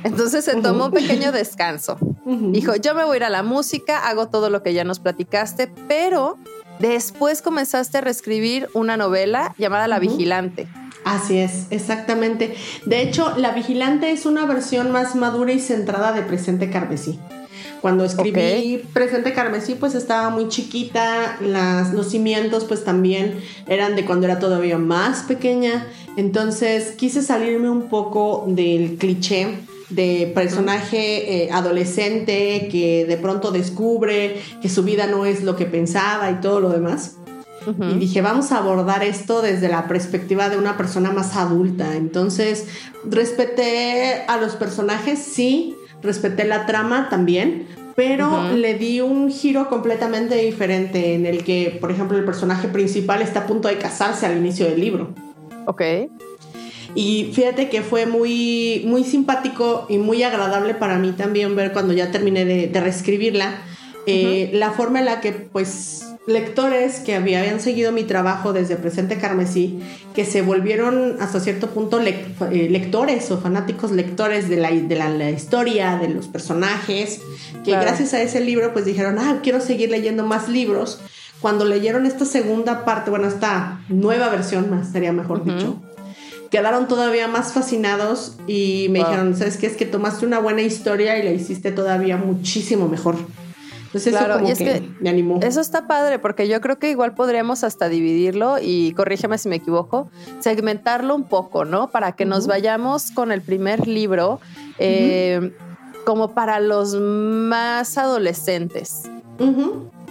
Entonces 0.04 0.44
se 0.44 0.62
tomó 0.62 0.88
un 0.88 0.92
pequeño 0.92 1.32
descanso. 1.32 1.98
Dijo, 2.26 2.76
yo 2.76 2.96
me 2.96 3.04
voy 3.04 3.14
a 3.14 3.18
ir 3.18 3.24
a 3.24 3.30
la 3.30 3.44
música, 3.44 4.08
hago 4.08 4.30
todo 4.30 4.50
lo 4.50 4.64
que 4.64 4.74
ya 4.74 4.84
nos 4.84 5.00
platicaste, 5.00 5.70
pero 5.88 6.40
después 6.80 7.44
comenzaste 7.44 8.00
a 8.00 8.02
reescribir 8.02 8.68
una 8.74 8.98
novela 8.98 9.54
llamada 9.60 9.88
La 9.88 10.00
Vigilante. 10.00 10.68
Así 11.04 11.38
es, 11.38 11.68
exactamente. 11.70 12.56
De 12.86 13.02
hecho, 13.02 13.38
La 13.38 13.52
Vigilante 13.52 14.12
es 14.12 14.26
una 14.26 14.48
versión 14.48 14.92
más 14.92 15.16
madura 15.16 15.54
y 15.54 15.60
centrada 15.60 16.14
de 16.14 16.24
Presente 16.24 16.72
Carmesí. 16.72 17.20
Cuando 17.82 18.04
escribí 18.04 18.84
Presente 18.92 19.32
Carmesí, 19.32 19.76
pues 19.76 19.94
estaba 19.94 20.32
muy 20.32 20.48
chiquita, 20.48 21.38
las, 21.42 21.94
los 21.94 22.10
cimientos 22.10 22.64
pues 22.64 22.84
también 22.84 23.40
eran 23.68 23.96
de 23.96 24.04
cuando 24.04 24.26
era 24.26 24.40
todavía 24.40 24.80
más 24.80 25.22
pequeña, 25.22 25.86
entonces 26.18 26.94
quise 26.94 27.22
salirme 27.22 27.70
un 27.70 27.88
poco 27.88 28.46
del 28.48 28.98
cliché 28.98 29.60
de 29.90 30.32
personaje 30.34 31.44
eh, 31.44 31.52
adolescente 31.52 32.68
que 32.72 33.06
de 33.06 33.18
pronto 33.18 33.52
descubre 33.52 34.42
que 34.62 34.70
su 34.70 34.84
vida 34.84 35.08
no 35.08 35.26
es 35.26 35.44
lo 35.44 35.56
que 35.56 35.66
pensaba 35.66 36.32
y 36.32 36.36
todo 36.36 36.60
lo 36.60 36.70
demás. 36.70 37.18
Y 37.68 37.96
dije, 37.96 38.22
vamos 38.22 38.52
a 38.52 38.60
abordar 38.60 39.04
esto 39.04 39.42
desde 39.42 39.70
la 39.70 39.88
perspectiva 39.88 40.50
de 40.50 40.58
una 40.58 40.78
persona 40.78 41.12
más 41.12 41.36
adulta. 41.36 41.96
Entonces, 41.96 42.68
respeté 43.04 44.24
a 44.28 44.38
los 44.38 44.56
personajes, 44.56 45.18
sí, 45.18 45.76
respeté 46.04 46.46
la 46.46 46.68
trama 46.68 47.10
también, 47.10 47.68
pero 47.96 48.52
le 48.54 48.76
di 48.76 49.02
un 49.02 49.32
giro 49.32 49.68
completamente 49.68 50.36
diferente 50.36 51.16
en 51.16 51.26
el 51.26 51.44
que, 51.44 51.78
por 51.82 51.92
ejemplo, 51.92 52.18
el 52.18 52.26
personaje 52.26 52.68
principal 52.68 53.24
está 53.24 53.42
a 53.42 53.48
punto 53.48 53.68
de 53.68 53.78
casarse 53.78 54.28
al 54.28 54.38
inicio 54.38 54.68
del 54.68 54.80
libro. 54.80 55.16
Ok. 55.66 55.82
Y 56.96 57.32
fíjate 57.34 57.70
que 57.70 57.82
fue 57.82 58.06
muy, 58.06 58.84
muy 58.88 59.04
simpático 59.04 59.86
y 59.90 59.98
muy 59.98 60.24
agradable 60.24 60.74
para 60.74 60.98
mí 60.98 61.12
también 61.12 61.56
ver 61.56 61.74
cuando 61.74 61.94
ya 61.94 62.10
terminé 62.10 62.46
de, 62.46 62.80
reescribirla, 62.80 63.62
eh, 64.08 64.50
la 64.54 64.72
forma 64.72 65.00
en 65.00 65.06
la 65.06 65.20
que 65.20 65.34
pues 65.34 66.06
lectores 66.28 67.00
que 67.02 67.16
habían 67.16 67.60
seguido 67.60 67.92
mi 67.92 68.04
trabajo 68.04 68.52
desde 68.52 68.76
Presente 68.78 69.18
Carmesí, 69.18 69.80
que 70.14 70.26
se 70.26 70.42
volvieron 70.42 71.18
hasta 71.20 71.40
cierto 71.40 71.70
punto 71.70 72.00
eh, 72.00 72.68
lectores 72.70 73.30
o 73.32 73.40
fanáticos 73.40 73.92
lectores 73.92 74.50
de 74.50 74.58
la, 74.58 74.72
de 74.72 74.96
la, 74.96 75.30
historia, 75.30 75.98
de 75.98 76.10
los 76.10 76.28
personajes, 76.28 77.22
que 77.64 77.72
gracias 77.72 78.14
a 78.14 78.22
ese 78.22 78.40
libro 78.42 78.74
pues 78.74 78.86
dijeron, 78.86 79.20
ah, 79.20 79.40
quiero 79.44 79.62
seguir 79.62 79.92
leyendo 79.92 80.26
más 80.26 80.50
libros. 80.50 81.00
Cuando 81.42 81.66
leyeron 81.66 82.06
esta 82.06 82.26
segunda 82.26 82.86
parte, 82.86 83.12
bueno, 83.12 83.28
esta 83.28 83.82
nueva 83.90 84.30
versión, 84.30 84.70
más 84.72 84.92
sería 84.92 85.12
mejor 85.12 85.44
dicho, 85.44 85.80
quedaron 86.50 86.88
todavía 86.88 87.28
más 87.28 87.54
fascinados 87.54 88.38
y 88.48 88.88
me 88.90 89.00
dijeron, 89.00 89.36
¿sabes 89.36 89.58
qué? 89.58 89.68
Es 89.68 89.76
que 89.76 89.86
tomaste 89.86 90.26
una 90.26 90.40
buena 90.40 90.62
historia 90.62 91.18
y 91.18 91.24
la 91.24 91.32
hiciste 91.32 91.72
todavía 91.72 92.18
muchísimo 92.18 92.88
mejor. 92.88 93.16
Entonces 93.96 94.14
claro, 94.14 94.36
eso 94.40 94.48
y 94.48 94.52
es 94.52 94.58
que, 94.58 94.90
me 95.00 95.10
animó. 95.10 95.40
Eso 95.42 95.62
está 95.62 95.88
padre 95.88 96.20
porque 96.20 96.50
yo 96.50 96.60
creo 96.60 96.78
que 96.80 96.90
igual 96.90 97.14
podríamos 97.14 97.64
hasta 97.64 97.88
dividirlo 97.88 98.58
y 98.62 98.92
corrígeme 98.92 99.38
si 99.38 99.48
me 99.48 99.56
equivoco, 99.56 100.10
segmentarlo 100.40 101.16
un 101.16 101.24
poco, 101.24 101.64
¿no? 101.64 101.90
Para 101.92 102.12
que 102.12 102.26
nos 102.26 102.46
vayamos 102.46 103.12
con 103.12 103.32
el 103.32 103.42
primer 103.42 103.88
libro 103.88 104.42
eh, 104.80 105.54
como 106.06 106.34
para 106.34 106.60
los 106.60 106.96
más 106.96 107.98
adolescentes. 107.98 109.04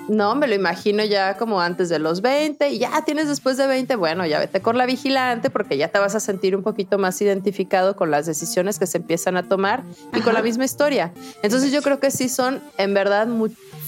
No, 0.09 0.35
me 0.35 0.47
lo 0.47 0.55
imagino 0.55 1.05
ya 1.05 1.37
como 1.37 1.61
antes 1.61 1.89
de 1.89 1.99
los 1.99 2.21
20 2.21 2.69
y 2.71 2.79
ya 2.79 3.05
tienes 3.05 3.29
después 3.29 3.57
de 3.57 3.67
20, 3.67 3.97
bueno, 3.97 4.27
ya 4.27 4.39
vete 4.39 4.61
con 4.61 4.77
la 4.77 4.87
vigilante 4.87 5.51
porque 5.51 5.77
ya 5.77 5.89
te 5.89 5.99
vas 5.99 6.15
a 6.15 6.21
sentir 6.21 6.55
un 6.55 6.63
poquito 6.63 6.99
más 6.99 7.21
identificado 7.23 7.97
con 7.97 8.11
las 8.11 8.27
decisiones 8.27 8.79
que 8.79 8.87
se 8.87 8.99
empiezan 8.99 9.37
a 9.37 9.45
tomar 9.45 9.83
y 10.13 10.21
con 10.21 10.35
la 10.35 10.43
misma 10.43 10.65
historia. 10.65 11.13
Entonces 11.43 11.73
yo 11.73 11.81
creo 11.83 12.01
que 12.01 12.11
sí 12.11 12.29
son 12.29 12.63
en 12.77 12.93
verdad 12.93 13.27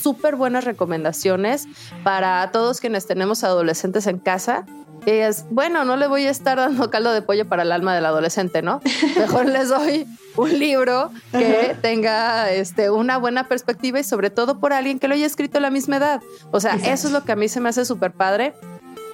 súper 0.07 0.37
buenas 0.37 0.62
recomendaciones 0.62 1.66
para 2.05 2.53
todos 2.53 2.79
quienes 2.79 3.09
tenemos 3.09 3.42
adolescentes 3.42 4.07
en 4.07 4.21
casa 4.21 4.64
es, 5.05 5.47
bueno, 5.51 5.85
no 5.85 5.97
le 5.97 6.07
voy 6.07 6.27
a 6.27 6.31
estar 6.31 6.59
dando 6.59 6.90
caldo 6.92 7.11
de 7.11 7.23
pollo 7.23 7.49
para 7.49 7.64
el 7.64 7.73
alma 7.73 7.92
del 7.92 8.07
adolescente, 8.07 8.62
¿no? 8.62 8.81
Mejor 9.19 9.47
les 9.47 9.69
doy 9.69 10.07
un 10.37 10.57
libro 10.61 11.11
que 11.33 11.77
tenga 11.83 12.53
este, 12.53 12.88
una 12.90 13.16
buena 13.16 13.49
perspectiva 13.49 13.99
y 13.99 14.05
sobre 14.05 14.31
todo 14.31 14.61
por 14.61 14.73
alguien 14.73 15.01
que 15.01 15.09
lo 15.09 15.14
haya 15.14 15.27
escrito 15.27 15.59
a 15.59 15.61
la 15.61 15.71
misma 15.71 15.97
edad. 15.97 16.23
O 16.53 16.61
sea, 16.61 16.77
eso 16.77 17.09
es 17.09 17.12
lo 17.12 17.25
que 17.25 17.33
a 17.33 17.37
mí 17.37 17.49
se 17.49 17.59
me 17.59 17.69
hace 17.69 17.85
súper 17.85 18.12
padre. 18.12 18.55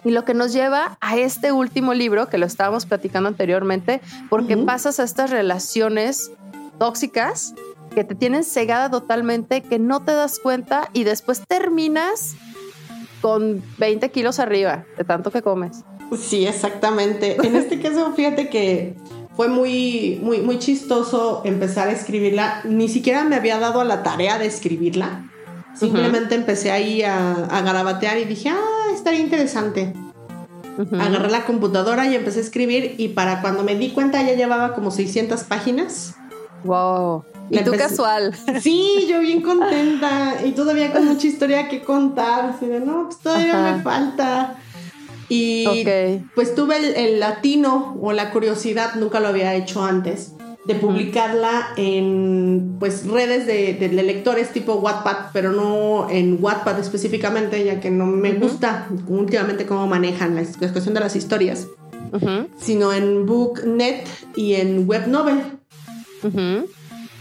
Y 0.05 0.11
lo 0.11 0.26
que 0.26 0.35
nos 0.35 0.52
lleva 0.52 0.98
a 1.00 1.16
este 1.16 1.52
último 1.52 1.94
libro 1.94 2.28
que 2.28 2.37
lo 2.37 2.44
estábamos 2.44 2.85
platicando 2.85 3.31
anteriormente, 3.31 4.02
porque 4.28 4.59
pasas 4.59 5.00
a 5.00 5.05
estas 5.05 5.31
relaciones 5.31 6.33
tóxicas 6.78 7.55
que 7.92 8.05
te 8.05 8.14
tienen 8.14 8.44
cegada 8.44 8.90
totalmente, 8.90 9.62
que 9.62 9.78
no 9.78 10.05
te 10.05 10.12
das 10.12 10.38
cuenta 10.38 10.88
y 10.92 11.05
después 11.05 11.42
terminas 11.46 12.35
con 13.20 13.62
20 13.78 14.11
kilos 14.11 14.38
arriba 14.38 14.85
de 14.98 15.05
tanto 15.05 15.31
que 15.31 15.42
comes. 15.42 15.85
Sí, 16.18 16.46
exactamente. 16.46 17.37
En 17.46 17.57
este 17.57 17.81
caso, 17.83 18.12
fíjate 18.14 18.48
que 18.48 18.96
fue 19.37 19.48
muy, 19.48 20.20
muy, 20.22 20.38
muy 20.38 20.59
chistoso 20.59 21.42
empezar 21.44 21.88
a 21.88 21.92
escribirla. 21.92 22.61
Ni 22.64 22.88
siquiera 22.88 23.24
me 23.24 23.37
había 23.37 23.59
dado 23.59 23.81
a 23.81 23.85
la 23.85 24.02
tarea 24.02 24.38
de 24.38 24.46
escribirla. 24.46 25.28
Simplemente 25.74 26.35
empecé 26.35 26.70
ahí 26.70 27.02
a, 27.02 27.46
a, 27.46 27.62
garabatear 27.62 28.18
y 28.18 28.26
dije, 28.26 28.50
ah, 28.50 28.92
estaría 28.94 29.20
interesante. 29.20 29.94
Agarré 30.92 31.31
la 31.31 31.46
computadora 31.46 32.07
y 32.07 32.14
empecé 32.14 32.40
a 32.40 32.42
escribir 32.42 32.94
y 32.98 33.09
para 33.09 33.40
cuando 33.40 33.62
me 33.62 33.74
di 33.74 33.90
cuenta 33.90 34.22
ya 34.22 34.35
llevaba 34.35 34.74
como 34.74 34.90
600 34.90 35.44
páginas. 35.44 36.14
Wow. 36.64 37.24
Y 37.50 37.59
tú 37.64 37.72
casual. 37.72 38.35
Sí, 38.61 39.07
yo 39.09 39.20
bien 39.20 39.42
contenta 39.42 40.37
y 40.44 40.52
todavía 40.52 40.92
con 40.92 41.07
mucha 41.07 41.26
historia 41.26 41.68
que 41.68 41.83
contar. 41.83 42.46
Así 42.46 42.66
de, 42.66 42.81
no, 42.81 43.05
pues 43.07 43.18
todavía 43.18 43.74
me 43.74 43.83
falta. 43.83 44.57
Y 45.28 45.87
pues 46.35 46.55
tuve 46.55 47.07
el, 47.07 47.18
latino 47.18 47.96
o 48.02 48.12
la 48.12 48.31
curiosidad, 48.33 48.96
nunca 48.96 49.18
lo 49.18 49.28
había 49.28 49.55
hecho 49.55 49.83
antes, 49.83 50.33
de 50.66 50.74
publicarla 50.74 51.68
en 51.78 52.76
pues 52.78 53.07
redes 53.07 53.46
de, 53.46 53.88
lectores 53.90 54.52
tipo 54.52 54.74
Wattpad, 54.74 55.31
pero 55.33 55.52
no 55.52 56.11
en 56.11 56.37
Wattpad 56.38 56.78
específicamente, 56.78 57.64
ya 57.64 57.81
que 57.81 57.90
no 57.90 58.05
me 58.05 58.33
gusta 58.35 58.88
últimamente 59.09 59.64
cómo 59.64 59.87
manejan 59.87 60.35
la, 60.35 60.42
cuestión 60.70 60.92
de 60.92 61.00
las 61.00 61.16
historias, 61.16 61.66
sino 62.59 62.92
en 62.92 63.24
BookNet 63.24 64.07
y 64.37 64.55
en 64.55 64.87
Web 64.87 65.09
Novel. 65.09 65.40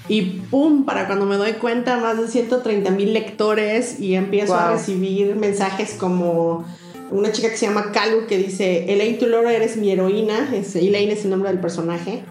Y 0.08 0.22
pum, 0.50 0.86
para 0.86 1.08
cuando 1.08 1.26
me 1.26 1.38
doy 1.38 1.54
cuenta, 1.54 1.98
más 1.98 2.18
de 2.20 2.28
130 2.28 2.92
mil 2.92 3.14
lectores 3.14 4.00
y 4.00 4.16
empiezo 4.16 4.56
a 4.56 4.72
recibir 4.72 5.36
mensajes 5.36 5.94
como 5.94 6.66
una 7.12 7.32
chica 7.32 7.50
que 7.50 7.58
se 7.58 7.68
llama 7.68 7.92
Kalu 7.92 8.26
que 8.28 8.38
dice, 8.38 8.92
Elaine 8.92 9.18
Tuloro 9.18 9.50
eres 9.50 9.78
mi 9.78 9.92
heroína, 9.92 10.50
es, 10.54 10.76
Elaine 10.76 11.12
es 11.12 11.26
el 11.26 11.32
nombre 11.32 11.50
del 11.50 11.60
personaje. 11.60 12.24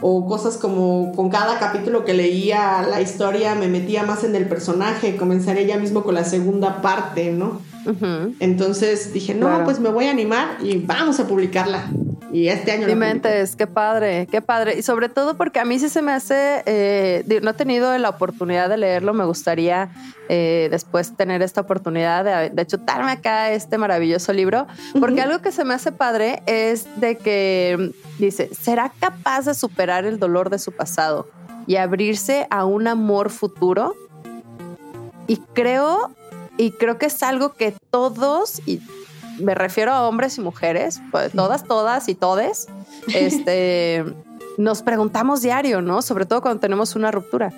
O 0.00 0.26
cosas 0.26 0.56
como 0.56 1.12
con 1.14 1.30
cada 1.30 1.58
capítulo 1.58 2.04
que 2.04 2.14
leía 2.14 2.86
la 2.88 3.00
historia 3.00 3.54
me 3.54 3.68
metía 3.68 4.02
más 4.02 4.24
en 4.24 4.34
el 4.36 4.46
personaje, 4.46 5.16
comenzaré 5.16 5.66
ya 5.66 5.78
mismo 5.78 6.04
con 6.04 6.14
la 6.14 6.24
segunda 6.24 6.80
parte, 6.80 7.32
¿no? 7.32 7.60
Entonces 8.40 9.12
dije, 9.12 9.34
no, 9.34 9.62
pues 9.64 9.80
me 9.80 9.90
voy 9.90 10.06
a 10.06 10.10
animar 10.10 10.58
y 10.62 10.78
vamos 10.78 11.20
a 11.20 11.26
publicarla. 11.26 11.90
Y 12.34 12.48
este 12.48 12.72
año... 12.72 12.96
mentes, 12.96 13.54
qué 13.54 13.68
padre, 13.68 14.26
qué 14.28 14.42
padre. 14.42 14.76
Y 14.76 14.82
sobre 14.82 15.08
todo 15.08 15.36
porque 15.36 15.60
a 15.60 15.64
mí 15.64 15.78
sí 15.78 15.88
se 15.88 16.02
me 16.02 16.10
hace, 16.10 16.64
eh, 16.66 17.40
no 17.44 17.50
he 17.50 17.54
tenido 17.54 17.96
la 17.96 18.08
oportunidad 18.08 18.68
de 18.68 18.76
leerlo, 18.76 19.14
me 19.14 19.24
gustaría 19.24 19.90
eh, 20.28 20.66
después 20.68 21.16
tener 21.16 21.42
esta 21.42 21.60
oportunidad 21.60 22.24
de, 22.24 22.50
de, 22.50 22.66
chutarme 22.66 23.12
acá 23.12 23.52
este 23.52 23.78
maravilloso 23.78 24.32
libro, 24.32 24.66
porque 24.98 25.20
algo 25.20 25.42
que 25.42 25.52
se 25.52 25.64
me 25.64 25.74
hace 25.74 25.92
padre 25.92 26.42
es 26.46 26.88
de 27.00 27.16
que 27.18 27.92
dice, 28.18 28.50
¿será 28.52 28.90
capaz 28.98 29.44
de 29.44 29.54
superar 29.54 30.04
el 30.04 30.18
dolor 30.18 30.50
de 30.50 30.58
su 30.58 30.72
pasado 30.72 31.28
y 31.68 31.76
abrirse 31.76 32.48
a 32.50 32.64
un 32.64 32.88
amor 32.88 33.30
futuro? 33.30 33.94
Y 35.28 35.36
creo, 35.36 36.10
y 36.56 36.72
creo 36.72 36.98
que 36.98 37.06
es 37.06 37.22
algo 37.22 37.52
que 37.52 37.74
todos, 37.90 38.60
y 38.66 38.80
me 39.38 39.54
refiero 39.54 39.92
a 39.92 40.06
hombres 40.08 40.38
y 40.38 40.40
mujeres, 40.40 41.00
pues, 41.10 41.32
todas, 41.32 41.64
todas 41.64 42.08
y 42.08 42.14
todes, 42.14 42.66
este, 43.14 44.04
nos 44.58 44.82
preguntamos 44.82 45.42
diario, 45.42 45.82
¿no? 45.82 46.02
Sobre 46.02 46.26
todo 46.26 46.42
cuando 46.42 46.60
tenemos 46.60 46.96
una 46.96 47.10
ruptura. 47.10 47.52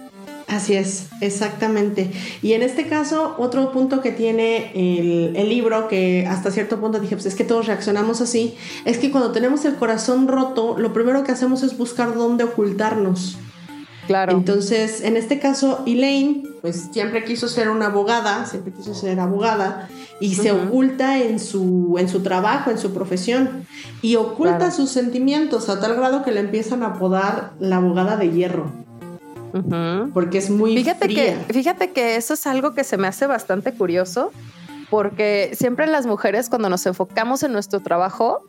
Así 0.49 0.75
es, 0.75 1.09
exactamente. 1.21 2.13
Y 2.41 2.53
en 2.53 2.63
este 2.63 2.87
caso, 2.87 3.35
otro 3.39 3.73
punto 3.73 4.01
que 4.01 4.13
tiene 4.13 4.71
el, 4.75 5.49
libro, 5.49 5.89
que 5.89 6.25
hasta 6.29 6.53
cierto 6.53 6.79
punto 6.81 7.01
dije, 7.01 7.17
pues 7.17 7.27
es 7.27 7.35
que 7.35 7.43
todos 7.43 7.67
reaccionamos 7.67 8.21
así, 8.21 8.57
es 8.85 8.99
que 8.99 9.11
cuando 9.11 9.33
tenemos 9.33 9.65
el 9.65 9.75
corazón 9.75 10.29
roto, 10.29 10.77
lo 10.79 10.93
primero 10.93 11.25
que 11.25 11.33
hacemos 11.33 11.65
es 11.65 11.77
buscar 11.77 12.15
dónde 12.15 12.45
ocultarnos. 12.45 13.39
Claro. 14.07 14.33
Entonces, 14.33 15.03
en 15.03 15.17
este 15.17 15.39
caso, 15.39 15.83
Elaine, 15.87 16.45
pues 16.63 16.89
siempre 16.93 17.25
quiso 17.25 17.49
ser 17.49 17.69
una 17.69 17.87
abogada, 17.87 18.47
siempre 18.47 18.73
quiso 18.73 18.95
ser 18.95 19.21
abogada, 19.21 19.89
y 20.21 20.35
se 20.35 20.53
oculta 20.53 21.19
en 21.19 21.39
su, 21.39 21.97
en 21.99 22.09
su 22.09 22.23
trabajo, 22.23 22.71
en 22.71 22.79
su 22.79 22.93
profesión, 22.93 23.67
y 24.03 24.17
oculta 24.17 24.71
sus 24.71 24.91
sentimientos 24.91 25.69
a 25.69 25.81
tal 25.81 25.97
grado 25.97 26.23
que 26.23 26.33
le 26.33 26.41
empiezan 26.41 26.83
a 26.83 26.89
apodar 26.89 27.53
la 27.59 27.77
abogada 27.77 28.17
de 28.17 28.31
hierro. 28.31 28.71
Porque 30.13 30.39
es 30.39 30.51
muy 30.51 30.77
fíjate 30.77 31.09
Que, 31.09 31.37
fíjate 31.49 31.91
que 31.93 32.17
eso 32.17 32.35
es 32.35 32.47
algo 32.47 32.75
que 32.75 32.85
se 32.85 32.99
me 32.99 33.07
hace 33.09 33.27
bastante 33.27 33.73
curioso, 33.73 34.31
porque 34.91 35.53
siempre 35.55 35.87
las 35.87 36.07
mujeres 36.07 36.49
cuando 36.49 36.69
nos 36.69 36.85
enfocamos 36.87 37.43
en 37.43 37.53
nuestro 37.53 37.81
trabajo, 37.81 38.45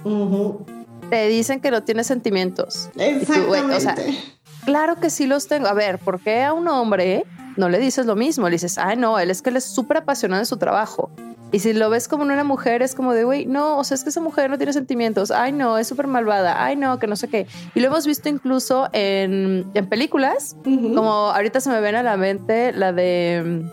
te 1.09 1.27
dicen 1.29 1.61
que 1.61 1.71
no 1.71 1.83
tienes 1.83 2.07
sentimientos. 2.07 2.89
Exactamente. 2.97 4.36
Claro 4.67 4.97
que 4.97 5.09
sí 5.09 5.25
los 5.27 5.47
tengo. 5.47 5.67
A 5.67 5.73
ver, 5.73 5.97
¿por 5.97 6.19
qué 6.19 6.43
a 6.43 6.51
un 6.51 6.67
hombre 6.67 7.23
no 7.55 7.69
le 7.69 7.79
dices 7.79 8.05
lo 8.05 8.17
mismo? 8.17 8.49
Le 8.49 8.55
dices, 8.55 8.77
ay, 8.77 8.97
no, 8.97 9.17
él 9.17 9.31
es 9.31 9.41
que 9.41 9.49
él 9.49 9.55
es 9.55 9.63
súper 9.63 9.97
apasionado 9.97 10.41
en 10.41 10.45
su 10.45 10.57
trabajo. 10.57 11.09
Y 11.53 11.59
si 11.59 11.71
lo 11.71 11.89
ves 11.89 12.09
como 12.09 12.23
una 12.23 12.43
mujer, 12.43 12.81
es 12.81 12.93
como 12.93 13.13
de, 13.13 13.23
güey, 13.23 13.45
no, 13.45 13.77
o 13.77 13.85
sea, 13.85 13.95
es 13.95 14.03
que 14.03 14.09
esa 14.09 14.19
mujer 14.19 14.49
no 14.49 14.57
tiene 14.57 14.73
sentimientos. 14.73 15.31
Ay, 15.31 15.53
no, 15.53 15.77
es 15.77 15.87
súper 15.87 16.07
malvada. 16.07 16.61
Ay, 16.61 16.75
no, 16.75 16.99
que 16.99 17.07
no 17.07 17.15
sé 17.15 17.29
qué. 17.29 17.47
Y 17.75 17.79
lo 17.79 17.87
hemos 17.87 18.05
visto 18.05 18.27
incluso 18.27 18.89
en, 18.91 19.65
en 19.73 19.87
películas, 19.87 20.57
como 20.65 21.31
ahorita 21.31 21.61
se 21.61 21.69
me 21.69 21.79
ven 21.79 21.95
a 21.95 22.03
la 22.03 22.17
mente 22.17 22.73
la 22.73 22.91
de... 22.91 23.63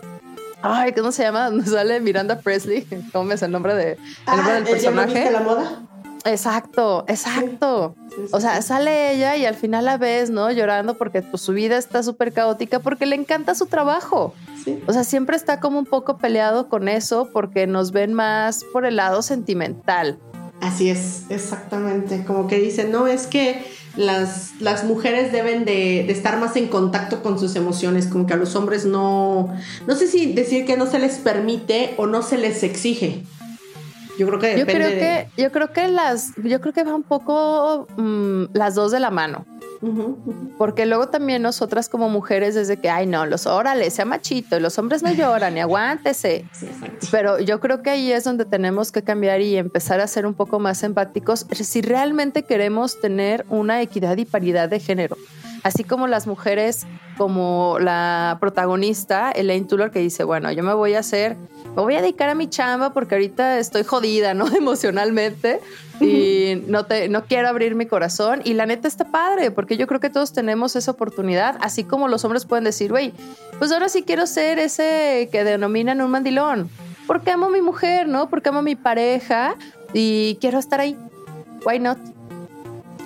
Ay, 0.61 0.93
¿cómo 0.93 1.11
se 1.11 1.23
llama? 1.23 1.49
Donde 1.49 1.69
sale 1.69 1.99
Miranda 1.99 2.39
Presley. 2.39 2.87
¿Cómo 3.11 3.33
es 3.33 3.41
el 3.41 3.51
nombre, 3.51 3.75
de, 3.75 3.91
el 3.91 4.37
nombre 4.37 4.53
del 4.53 4.63
personaje? 4.63 5.29
la 5.29 5.41
moda? 5.41 5.84
Exacto, 6.25 7.05
exacto. 7.07 7.95
o 8.31 8.39
sea, 8.41 8.61
sale 8.63 9.13
ella 9.13 9.37
y 9.37 9.45
al 9.45 9.53
final 9.53 9.85
la 9.85 9.97
ves, 9.97 10.31
¿no? 10.31 10.51
Llorando 10.51 10.97
porque 10.97 11.21
pues, 11.21 11.43
su 11.43 11.53
vida 11.53 11.77
está 11.77 12.01
súper 12.01 12.33
caótica 12.33 12.79
porque 12.79 13.05
le 13.05 13.15
encanta 13.15 13.53
su 13.53 13.67
trabajo. 13.67 14.33
O 14.87 14.93
sea, 14.93 15.03
siempre 15.03 15.35
está 15.35 15.59
como 15.59 15.77
un 15.77 15.85
poco 15.85 16.17
peleado 16.17 16.67
con 16.67 16.87
eso 16.87 17.29
porque 17.31 17.67
nos 17.67 17.91
ven 17.91 18.15
más 18.15 18.63
por 18.73 18.85
el 18.85 18.95
lado 18.95 19.21
sentimental. 19.21 20.17
Así 20.61 20.89
es, 20.89 21.25
exactamente. 21.29 22.23
Como 22.25 22.47
que 22.47 22.57
dicen, 22.57 22.91
no, 22.91 23.05
es 23.05 23.27
que 23.27 23.63
las, 23.95 24.53
las 24.59 24.83
mujeres 24.83 25.31
deben 25.31 25.63
de, 25.63 26.05
de, 26.07 26.11
estar 26.11 26.39
más 26.39 26.55
en 26.55 26.67
contacto 26.67 27.21
con 27.21 27.37
sus 27.37 27.55
emociones, 27.55 28.07
como 28.07 28.25
que 28.25 28.33
a 28.33 28.37
los 28.37 28.55
hombres 28.55 28.85
no, 28.85 29.53
no 29.85 29.95
sé 29.95 30.07
si 30.07 30.33
decir 30.33 30.65
que 30.65 30.75
no 30.75 30.87
se 30.87 30.97
les 30.97 31.17
permite 31.17 31.93
o 31.97 32.07
no 32.07 32.23
se 32.23 32.39
les 32.39 32.63
exige. 32.63 33.23
Yo 34.17 34.27
creo 34.27 34.39
que 34.39 34.55
depende 34.55 34.59
yo 34.59 34.65
creo 34.65 34.89
que 34.99 35.41
yo 35.41 35.51
creo 35.51 35.73
que 35.73 35.87
las 35.87 36.33
yo 36.43 36.61
creo 36.61 36.73
que 36.73 36.83
va 36.83 36.95
un 36.95 37.03
poco 37.03 37.87
mm, 37.97 38.45
las 38.53 38.75
dos 38.75 38.91
de 38.91 38.99
la 38.99 39.11
mano. 39.11 39.45
Porque 40.57 40.85
luego 40.85 41.09
también 41.09 41.41
nosotras 41.41 41.89
como 41.89 42.09
mujeres 42.09 42.55
desde 42.55 42.77
que, 42.77 42.89
ay 42.89 43.05
no, 43.05 43.25
los 43.25 43.45
órale, 43.45 43.89
sea 43.91 44.05
machito, 44.05 44.59
los 44.59 44.79
hombres 44.79 45.03
no 45.03 45.11
lloran 45.11 45.57
y 45.57 45.59
aguántese. 45.59 46.45
Pero 47.11 47.39
yo 47.39 47.59
creo 47.59 47.83
que 47.83 47.91
ahí 47.91 48.11
es 48.11 48.23
donde 48.23 48.45
tenemos 48.45 48.91
que 48.91 49.03
cambiar 49.03 49.41
y 49.41 49.57
empezar 49.57 49.99
a 49.99 50.07
ser 50.07 50.25
un 50.25 50.33
poco 50.33 50.59
más 50.59 50.81
empáticos 50.83 51.45
si 51.51 51.81
realmente 51.81 52.43
queremos 52.43 52.99
tener 52.99 53.45
una 53.49 53.81
equidad 53.81 54.17
y 54.17 54.25
paridad 54.25 54.69
de 54.69 54.79
género. 54.79 55.17
Así 55.65 55.83
como 55.83 56.07
las 56.07 56.27
mujeres, 56.27 56.85
como 57.17 57.77
la 57.81 58.37
protagonista, 58.39 59.31
Elaine 59.31 59.67
Tuller, 59.67 59.91
que 59.91 59.99
dice, 59.99 60.23
bueno, 60.23 60.49
yo 60.51 60.63
me 60.63 60.73
voy 60.73 60.93
a 60.93 60.99
hacer 60.99 61.35
me 61.75 61.81
voy 61.81 61.95
a 61.95 62.01
dedicar 62.01 62.29
a 62.29 62.35
mi 62.35 62.47
chamba 62.47 62.93
porque 62.93 63.15
ahorita 63.15 63.59
estoy 63.59 63.83
jodida, 63.83 64.33
¿no? 64.33 64.47
Emocionalmente 64.55 65.59
y 65.99 66.63
no, 66.67 66.85
te, 66.85 67.09
no 67.09 67.25
quiero 67.25 67.49
abrir 67.49 67.75
mi 67.75 67.85
corazón. 67.85 68.41
Y 68.45 68.53
la 68.53 68.65
neta 68.65 68.87
está 68.87 69.05
padre 69.05 69.51
porque 69.51 69.75
yo 69.75 69.85
creo 69.85 69.99
que 69.99 70.09
todos 70.09 70.31
tenemos 70.31 70.75
esa 70.77 70.91
oportunidad, 70.91 71.57
así 71.59 71.83
como 71.83 72.07
los 72.07 72.23
hombres 72.23 72.45
pueden 72.45 72.63
decir, 72.63 72.91
güey, 72.91 73.13
pues 73.59 73.71
ahora 73.73 73.89
sí 73.89 74.03
quiero 74.03 74.25
ser 74.25 74.57
ese 74.57 75.27
que 75.31 75.43
denominan 75.43 76.01
un 76.01 76.11
mandilón. 76.11 76.69
Porque 77.07 77.31
amo 77.31 77.47
a 77.47 77.49
mi 77.49 77.61
mujer, 77.61 78.07
¿no? 78.07 78.29
Porque 78.29 78.49
amo 78.49 78.59
a 78.59 78.63
mi 78.63 78.75
pareja 78.75 79.55
y 79.93 80.37
quiero 80.39 80.59
estar 80.59 80.79
ahí. 80.79 80.97
Why 81.65 81.79
not? 81.79 82.14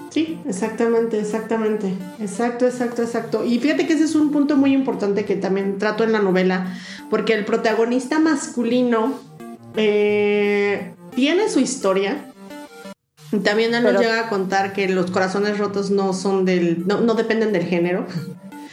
Sí, 0.10 0.40
exactamente, 0.48 1.20
exactamente. 1.20 1.94
Exacto, 2.20 2.66
exacto, 2.66 3.04
exacto. 3.04 3.46
Y 3.46 3.60
fíjate 3.60 3.86
que 3.86 3.94
ese 3.94 4.06
es 4.06 4.16
un 4.16 4.32
punto 4.32 4.58
muy 4.58 4.74
importante 4.74 5.24
que 5.24 5.36
también 5.36 5.78
trato 5.78 6.04
en 6.04 6.12
la 6.12 6.20
novela, 6.20 6.76
porque 7.10 7.34
el 7.34 7.46
protagonista 7.46 8.20
masculino 8.20 9.20
eh, 9.76 10.94
tiene 11.16 11.50
su 11.50 11.60
historia. 11.60 12.26
También 13.44 13.76
él 13.76 13.84
nos 13.84 14.00
llega 14.00 14.22
a 14.22 14.30
contar 14.30 14.74
que 14.74 14.90
los 14.90 15.12
corazones 15.12 15.60
rotos 15.60 15.92
no 15.92 16.14
son 16.14 16.46
del, 16.46 16.88
no, 16.88 17.14
dependen 17.14 17.54
del 17.54 17.66
género. 17.66 18.08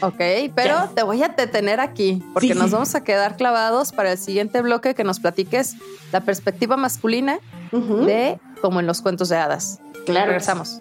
Ok, 0.00 0.20
pero 0.54 0.90
te 0.94 1.02
voy 1.02 1.22
a 1.22 1.28
detener 1.28 1.80
aquí 1.80 2.22
porque 2.32 2.54
nos 2.54 2.70
vamos 2.70 2.94
a 2.94 3.04
quedar 3.04 3.36
clavados 3.36 3.92
para 3.92 4.12
el 4.12 4.18
siguiente 4.18 4.62
bloque 4.62 4.94
que 4.94 5.04
nos 5.04 5.20
platiques 5.20 5.74
la 6.12 6.20
perspectiva 6.20 6.76
masculina 6.78 7.38
de 7.70 8.38
como 8.62 8.80
en 8.80 8.86
los 8.86 9.02
cuentos 9.02 9.28
de 9.28 9.36
hadas. 9.36 9.80
Claro. 10.06 10.26
Regresamos. 10.26 10.80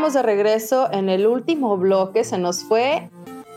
Estamos 0.00 0.14
de 0.14 0.22
regreso 0.22 0.90
en 0.92 1.10
el 1.10 1.26
último 1.26 1.76
bloque. 1.76 2.24
Se 2.24 2.38
nos 2.38 2.64
fue 2.64 3.10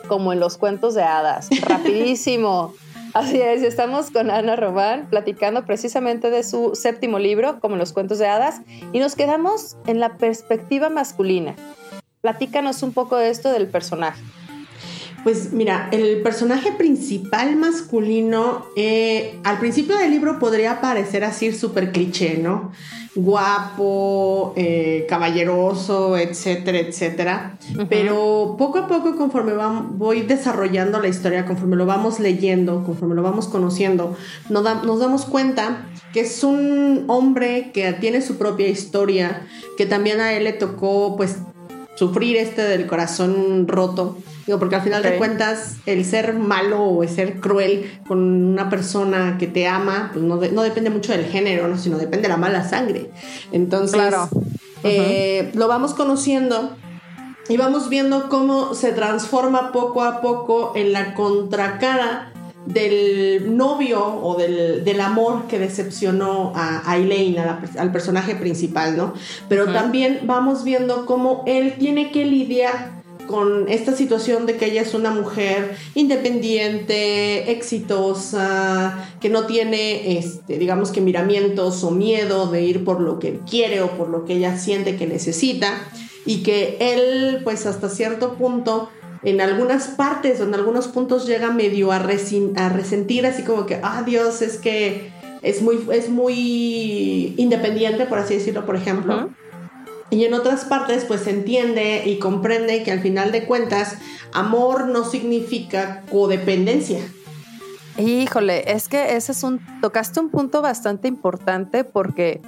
como 0.10 0.34
en 0.34 0.42
los 0.42 0.58
cuentos 0.58 0.94
de 0.94 1.02
hadas, 1.02 1.48
rapidísimo. 1.62 2.74
Así 3.14 3.40
es, 3.40 3.64
estamos 3.64 4.12
con 4.12 4.30
Ana 4.30 4.58
Román 4.58 5.08
platicando 5.10 5.66
precisamente 5.66 6.30
de 6.32 6.44
su 6.44 6.76
séptimo 6.76 7.18
libro, 7.18 7.62
como 7.62 7.76
en 7.76 7.80
los 7.80 7.94
cuentos 7.94 8.20
de 8.20 8.28
hadas, 8.28 8.60
y 8.92 9.00
nos 9.00 9.16
quedamos 9.16 9.78
en 9.88 10.02
la 10.02 10.18
perspectiva 10.18 10.90
masculina. 10.90 11.56
Platícanos 12.20 12.84
un 12.84 12.92
poco 12.92 13.16
de 13.16 13.30
esto 13.30 13.50
del 13.50 13.68
personaje. 13.70 14.22
Pues 15.24 15.54
mira, 15.54 15.90
el 15.92 16.22
personaje 16.22 16.72
principal 16.74 17.56
masculino, 17.56 18.66
eh, 18.76 19.40
al 19.44 19.60
principio 19.60 19.98
del 19.98 20.12
libro 20.12 20.40
podría 20.40 20.82
parecer 20.82 21.24
así 21.24 21.52
súper 21.54 21.92
cliché, 21.92 22.38
¿no? 22.38 22.72
guapo, 23.16 24.54
eh, 24.56 25.06
caballeroso, 25.08 26.18
etcétera, 26.18 26.80
etcétera. 26.80 27.58
Pero 27.90 28.56
poco 28.58 28.80
a 28.80 28.88
poco, 28.88 29.16
conforme 29.16 29.54
voy 29.92 30.22
desarrollando 30.22 31.00
la 31.00 31.08
historia, 31.08 31.46
conforme 31.46 31.76
lo 31.76 31.86
vamos 31.86 32.20
leyendo, 32.20 32.84
conforme 32.84 33.16
lo 33.16 33.22
vamos 33.22 33.48
conociendo, 33.48 34.16
nos, 34.50 34.64
nos 34.84 35.00
damos 35.00 35.26
cuenta 35.26 35.86
que 36.12 36.22
es 36.22 36.44
un 36.44 37.06
hombre 37.08 37.72
que 37.74 37.94
tiene 37.94 38.22
su 38.22 38.38
propia 38.38 38.68
historia, 38.68 39.46
que 39.78 39.86
también 39.86 40.20
a 40.20 40.34
él 40.34 40.46
le 40.46 40.54
tocó 40.54 41.16
pues 41.16 41.38
sufrir 41.96 42.38
este 42.38 42.64
del 42.64 42.88
corazón 42.88 43.68
roto 43.68 44.18
Digo, 44.46 44.60
porque 44.60 44.76
al 44.76 44.82
final 44.82 45.02
de 45.04 45.18
cuentas, 45.18 45.78
el 45.86 46.04
ser 46.04 46.34
malo 46.34 46.84
o 46.84 47.04
el 47.04 47.10
ser 47.10 47.40
cruel 47.40 48.00
con 48.08 48.20
una 48.20 48.70
persona 48.70 49.38
que 49.38 49.48
te 49.48 49.68
ama, 49.68 50.12
pues 50.14 50.24
no, 50.24 50.64
depende 50.64 50.90
mucho 50.90 51.14
del 51.14 51.26
género, 51.26 51.78
sino 51.78 51.98
depende 51.98 52.24
de 52.24 52.30
la 52.30 52.38
mala 52.38 52.68
sangre. 52.68 53.10
Entonces, 53.54 54.14
eh, 54.84 55.50
lo 55.54 55.68
vamos 55.70 55.94
conociendo 55.94 56.76
y 57.48 57.56
vamos 57.56 57.88
viendo 57.90 58.28
cómo 58.28 58.74
se 58.74 58.92
transforma 58.92 59.72
poco 59.72 60.04
a 60.04 60.20
poco 60.20 60.74
en 60.76 60.92
la 60.92 61.14
contracara 61.14 62.34
del 62.66 63.58
novio 63.58 64.06
o 64.06 64.38
del, 64.38 65.02
amor 65.02 65.48
que 65.48 65.60
decepcionó 65.60 66.54
a, 66.56 66.98
Elaine, 66.98 67.40
al 67.78 67.92
personaje 67.92 68.36
principal, 68.36 68.96
¿no? 68.96 69.14
Pero 69.50 69.72
también 69.72 70.22
vamos 70.24 70.64
viendo 70.64 71.06
cómo 71.06 71.44
él 71.46 71.76
tiene 71.78 72.12
que 72.12 72.26
lidiar 72.26 73.03
con 73.28 73.70
esta 73.70 73.96
situación 73.96 74.46
de 74.46 74.58
que 74.58 74.66
ella 74.66 74.82
es 74.82 74.94
una 74.94 75.12
mujer 75.12 75.76
independiente, 75.96 77.52
exitosa, 77.52 79.10
que 79.20 79.30
no 79.30 79.46
tiene, 79.46 80.18
este, 80.18 80.58
digamos 80.58 80.92
que 80.92 81.02
miramientos 81.02 81.84
o 81.84 81.92
miedo 81.92 82.48
de 82.48 82.64
ir 82.64 82.84
por 82.84 83.00
lo 83.02 83.20
que 83.20 83.40
quiere 83.50 83.82
o 83.82 83.92
por 83.92 84.10
lo 84.10 84.26
que 84.26 84.34
ella 84.34 84.58
siente 84.58 84.96
que 84.96 85.08
necesita 85.08 85.74
y 86.26 86.44
que 86.44 86.78
él, 86.80 87.42
pues 87.44 87.66
hasta 87.66 87.90
cierto 87.90 88.34
punto, 88.36 88.90
en 89.24 89.42
algunas 89.42 89.88
partes 89.88 90.42
o 90.42 90.44
en 90.44 90.54
algunos 90.54 90.88
puntos 90.88 91.26
llega 91.26 91.52
medio 91.52 91.92
a, 91.92 91.98
a 91.98 92.70
resentir 92.70 93.26
así 93.26 93.44
como 93.44 93.66
que, 93.66 93.80
ah, 93.82 94.04
Dios, 94.06 94.42
es 94.42 94.58
que 94.58 95.12
es 95.42 95.62
muy, 95.62 95.86
es 95.92 96.10
muy 96.10 97.34
independiente, 97.38 98.06
por 98.06 98.20
así 98.20 98.36
decirlo, 98.36 98.66
por 98.66 98.76
ejemplo. 98.76 99.30
Y 100.14 100.26
en 100.26 100.36
otras 100.36 100.66
partes 100.66 101.06
pues 101.06 101.22
se 101.22 101.32
entiende 101.32 102.04
y 102.06 102.20
comprende 102.20 102.84
que 102.84 102.92
al 102.92 103.02
final 103.02 103.32
de 103.32 103.46
cuentas 103.46 103.98
amor 104.32 104.88
no 104.88 105.10
significa 105.10 106.04
codependencia. 106.12 107.00
Híjole, 107.98 108.72
es 108.72 108.88
que 108.90 109.16
ese 109.16 109.32
es 109.32 109.42
un, 109.42 109.60
tocaste 109.82 110.20
un 110.20 110.30
punto 110.30 110.62
bastante 110.62 111.08
importante 111.08 111.84
porque, 111.84 112.42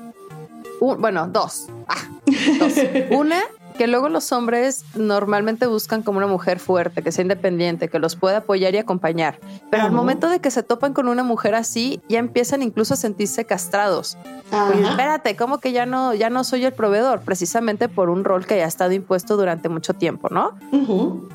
bueno, 0.79 1.27
dos. 1.27 1.65
Ah, 1.87 2.07
dos. 2.59 2.73
Una, 3.09 3.41
que 3.77 3.87
luego 3.87 4.09
los 4.09 4.31
hombres 4.31 4.85
normalmente 4.95 5.67
buscan 5.67 6.01
como 6.01 6.17
una 6.17 6.27
mujer 6.27 6.59
fuerte, 6.59 7.01
que 7.01 7.11
sea 7.11 7.23
independiente, 7.23 7.89
que 7.89 7.99
los 7.99 8.15
pueda 8.15 8.37
apoyar 8.37 8.73
y 8.73 8.77
acompañar. 8.77 9.39
Pero 9.69 9.83
al 9.83 9.91
momento 9.91 10.29
de 10.29 10.39
que 10.39 10.51
se 10.51 10.63
topan 10.63 10.93
con 10.93 11.07
una 11.07 11.23
mujer 11.23 11.55
así, 11.55 12.01
ya 12.07 12.19
empiezan 12.19 12.61
incluso 12.61 12.93
a 12.93 12.97
sentirse 12.97 13.45
castrados. 13.45 14.17
espérate, 14.73 15.35
¿cómo 15.35 15.59
que 15.59 15.71
ya 15.71 15.85
no, 15.85 16.13
ya 16.13 16.29
no 16.29 16.43
soy 16.43 16.65
el 16.65 16.73
proveedor? 16.73 17.21
Precisamente 17.21 17.89
por 17.89 18.09
un 18.09 18.23
rol 18.23 18.45
que 18.45 18.57
ya 18.57 18.65
ha 18.65 18.67
estado 18.67 18.93
impuesto 18.93 19.37
durante 19.37 19.69
mucho 19.69 19.93
tiempo, 19.93 20.29
¿no? 20.29 20.51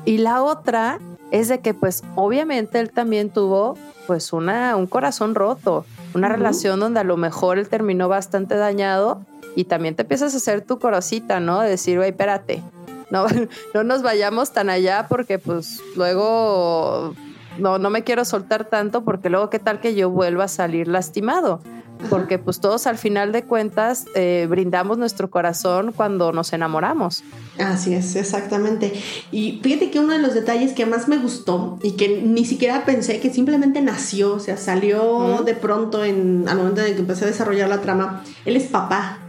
Y 0.05 0.17
la 0.17 0.41
otra 0.43 0.99
es 1.31 1.47
de 1.47 1.59
que 1.61 1.73
pues 1.73 2.03
obviamente 2.15 2.79
él 2.79 2.91
también 2.91 3.29
tuvo 3.29 3.77
pues 4.07 4.33
una, 4.33 4.75
un 4.75 4.87
corazón 4.87 5.35
roto, 5.35 5.85
una 6.13 6.27
relación 6.27 6.79
donde 6.79 6.99
a 6.99 7.03
lo 7.03 7.17
mejor 7.17 7.57
él 7.57 7.69
terminó 7.69 8.09
bastante 8.09 8.55
dañado 8.55 9.21
y 9.55 9.65
también 9.65 9.95
te 9.95 10.03
empiezas 10.03 10.33
a 10.33 10.37
hacer 10.37 10.61
tu 10.61 10.79
corosita, 10.79 11.39
¿no? 11.39 11.61
De 11.61 11.69
decir, 11.69 11.97
güey, 11.97 12.09
espérate, 12.09 12.61
no, 13.09 13.25
no 13.73 13.83
nos 13.83 14.01
vayamos 14.01 14.51
tan 14.51 14.69
allá 14.69 15.05
porque 15.07 15.39
pues 15.39 15.81
luego 15.95 17.13
no, 17.57 17.77
no 17.77 17.89
me 17.89 18.03
quiero 18.03 18.25
soltar 18.25 18.65
tanto 18.65 19.03
porque 19.03 19.29
luego 19.29 19.49
qué 19.49 19.59
tal 19.59 19.79
que 19.79 19.95
yo 19.95 20.09
vuelva 20.09 20.45
a 20.45 20.47
salir 20.47 20.87
lastimado. 20.87 21.61
Porque 22.09 22.39
pues 22.39 22.59
todos 22.59 22.87
al 22.87 22.97
final 22.97 23.31
de 23.31 23.43
cuentas 23.43 24.05
eh, 24.15 24.47
brindamos 24.49 24.97
nuestro 24.97 25.29
corazón 25.29 25.91
cuando 25.95 26.31
nos 26.31 26.51
enamoramos. 26.51 27.23
Así 27.59 27.93
es, 27.93 28.15
exactamente. 28.15 28.91
Y 29.31 29.59
fíjate 29.61 29.91
que 29.91 29.99
uno 29.99 30.13
de 30.13 30.19
los 30.19 30.33
detalles 30.33 30.73
que 30.73 30.87
más 30.87 31.07
me 31.07 31.17
gustó 31.17 31.77
y 31.83 31.91
que 31.91 32.23
ni 32.23 32.43
siquiera 32.43 32.85
pensé 32.85 33.19
que 33.19 33.31
simplemente 33.31 33.81
nació, 33.81 34.33
o 34.33 34.39
sea, 34.39 34.57
salió 34.57 35.43
de 35.45 35.53
pronto 35.53 36.03
en, 36.03 36.45
al 36.49 36.57
momento 36.57 36.81
en 36.81 36.95
que 36.95 37.01
empecé 37.01 37.25
a 37.25 37.27
desarrollar 37.27 37.69
la 37.69 37.81
trama, 37.81 38.23
él 38.45 38.55
es 38.55 38.63
papá. 38.63 39.19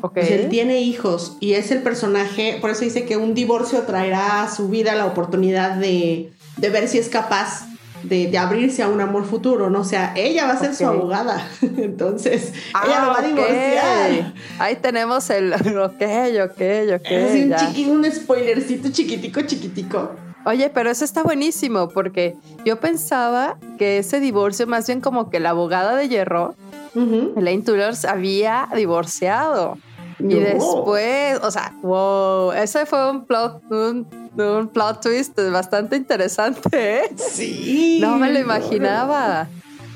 Okay. 0.00 0.26
él 0.32 0.48
tiene 0.48 0.80
hijos 0.80 1.36
y 1.40 1.54
es 1.54 1.70
el 1.70 1.82
personaje, 1.82 2.58
por 2.60 2.70
eso 2.70 2.82
dice 2.82 3.04
que 3.04 3.16
un 3.16 3.34
divorcio 3.34 3.82
traerá 3.82 4.42
a 4.42 4.50
su 4.54 4.68
vida 4.68 4.94
la 4.94 5.06
oportunidad 5.06 5.76
de, 5.76 6.32
de 6.56 6.68
ver 6.68 6.88
si 6.88 6.98
es 6.98 7.08
capaz 7.08 7.66
de, 8.02 8.28
de, 8.28 8.38
abrirse 8.38 8.82
a 8.82 8.88
un 8.88 9.00
amor 9.00 9.24
futuro, 9.24 9.70
¿no? 9.70 9.80
O 9.80 9.84
sea, 9.84 10.12
ella 10.14 10.46
va 10.46 10.52
a 10.52 10.58
ser 10.58 10.68
okay. 10.68 10.78
su 10.78 10.86
abogada, 10.86 11.48
entonces 11.60 12.52
ah, 12.74 12.84
ella 12.86 13.04
lo 13.04 13.08
va 13.08 13.18
a 13.18 13.22
divorciar. 13.22 14.10
Okay. 14.10 14.34
Ahí 14.58 14.76
tenemos 14.76 15.30
el, 15.30 15.52
ok, 15.54 16.02
ok, 16.44 16.60
ok. 16.94 17.10
Es 17.10 17.44
un, 17.44 17.56
chiqui, 17.56 17.86
un 17.86 18.04
spoilercito 18.10 18.90
chiquitico, 18.90 19.40
chiquitico. 19.42 20.10
Oye, 20.44 20.70
pero 20.70 20.90
eso 20.90 21.04
está 21.04 21.22
buenísimo 21.22 21.88
porque 21.88 22.36
yo 22.64 22.80
pensaba 22.80 23.58
que 23.78 23.98
ese 23.98 24.20
divorcio, 24.20 24.66
más 24.66 24.86
bien 24.86 25.00
como 25.00 25.28
que 25.28 25.40
la 25.40 25.50
abogada 25.50 25.94
de 25.96 26.08
Hierro, 26.08 26.54
uh 26.94 27.00
-huh. 27.00 27.32
Elaine 27.36 27.62
Tudors, 27.62 28.04
había 28.04 28.68
divorciado. 28.74 29.76
Y 30.18 30.34
después, 30.34 31.38
o 31.42 31.50
sea, 31.50 31.72
wow, 31.82 32.52
ese 32.52 32.86
fue 32.86 33.10
un 33.10 33.24
plot, 33.24 33.62
un, 33.70 34.06
un 34.36 34.68
plot 34.68 35.00
twist 35.00 35.38
bastante 35.52 35.96
interesante, 35.96 37.04
¿eh? 37.04 37.10
Sí. 37.16 37.98
No 38.00 38.16
me 38.16 38.32
lo 38.32 38.40
imaginaba. 38.40 39.48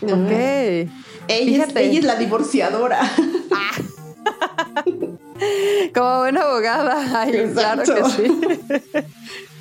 Ok. 0.02 0.30
Ella 1.28 1.64
es, 1.64 1.76
ella 1.76 1.98
es, 1.98 2.04
la 2.04 2.16
divorciadora. 2.16 3.00
Como 5.94 6.18
buena 6.18 6.42
abogada. 6.42 7.20
Ay, 7.20 7.50
claro 7.52 7.82
que 7.82 8.04
sí. 8.10 8.40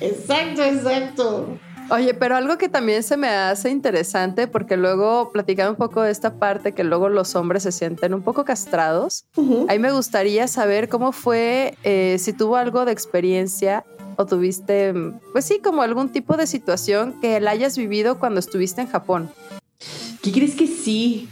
exacto, 0.00 0.62
exacto. 0.62 1.58
Oye, 1.90 2.14
pero 2.14 2.36
algo 2.36 2.56
que 2.56 2.68
también 2.68 3.02
se 3.02 3.16
me 3.16 3.28
hace 3.28 3.70
interesante, 3.70 4.46
porque 4.46 4.76
luego 4.76 5.30
platicando 5.32 5.72
un 5.72 5.76
poco 5.76 6.02
de 6.02 6.10
esta 6.10 6.34
parte 6.34 6.72
que 6.72 6.84
luego 6.84 7.08
los 7.08 7.34
hombres 7.34 7.64
se 7.64 7.72
sienten 7.72 8.14
un 8.14 8.22
poco 8.22 8.44
castrados, 8.44 9.24
uh 9.36 9.42
-huh. 9.42 9.66
ahí 9.68 9.78
me 9.78 9.92
gustaría 9.92 10.48
saber 10.48 10.88
cómo 10.88 11.12
fue, 11.12 11.76
eh, 11.82 12.16
si 12.18 12.32
tuvo 12.32 12.56
algo 12.56 12.84
de 12.84 12.92
experiencia 12.92 13.84
o 14.16 14.26
tuviste, 14.26 14.94
pues 15.32 15.44
sí, 15.44 15.60
como 15.62 15.82
algún 15.82 16.10
tipo 16.10 16.36
de 16.36 16.46
situación 16.46 17.20
que 17.20 17.40
la 17.40 17.50
hayas 17.50 17.76
vivido 17.76 18.18
cuando 18.18 18.40
estuviste 18.40 18.80
en 18.80 18.88
Japón. 18.88 19.30
¿Qué 20.22 20.32
crees 20.32 20.54
que 20.54 20.66
sí? 20.66 21.28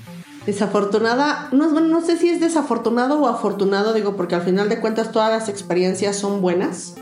Desafortunada, 0.46 1.48
no, 1.52 1.70
bueno, 1.70 1.88
no 1.88 2.00
sé 2.00 2.16
si 2.16 2.28
es 2.28 2.40
desafortunado 2.40 3.20
o 3.20 3.28
afortunado, 3.28 3.92
digo, 3.92 4.16
porque 4.16 4.34
al 4.34 4.42
final 4.42 4.68
de 4.68 4.80
cuentas 4.80 5.12
todas 5.12 5.30
las 5.30 5.48
experiencias 5.48 6.16
son 6.16 6.40
buenas, 6.40 6.94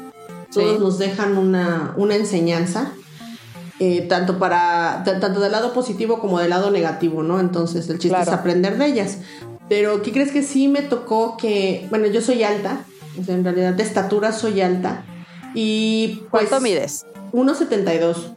todos 0.53 0.77
sí. 0.77 0.81
nos 0.81 0.99
dejan 0.99 1.39
una, 1.39 1.95
una 1.97 2.17
enseñanza. 2.17 2.93
Eh, 3.81 4.07
tanto 4.09 4.41
para 4.41 5.05
tanto 5.05 5.39
del 5.39 5.53
lado 5.53 5.73
positivo 5.73 6.19
como 6.19 6.41
del 6.41 6.51
lado 6.51 6.73
negativo, 6.73 7.23
¿no? 7.23 7.39
Entonces 7.39 7.89
el 7.89 7.99
chiste 7.99 8.17
claro. 8.17 8.33
es 8.33 8.37
aprender 8.37 8.77
de 8.77 8.87
ellas. 8.87 9.19
Pero 9.69 10.03
¿qué 10.03 10.13
crees 10.13 10.33
que 10.33 10.43
sí 10.43 10.67
me 10.67 10.83
tocó 10.83 11.37
que, 11.37 11.87
bueno, 11.91 12.07
yo 12.07 12.21
soy 12.21 12.43
alta, 12.43 12.81
en 13.27 13.45
realidad 13.45 13.75
de 13.75 13.83
estatura 13.85 14.33
soy 14.33 14.63
alta 14.63 15.05
y 15.55 16.23
pues, 16.31 16.49
¿cuánto 16.49 16.61
mides? 16.61 17.07
1.72. 17.33 18.35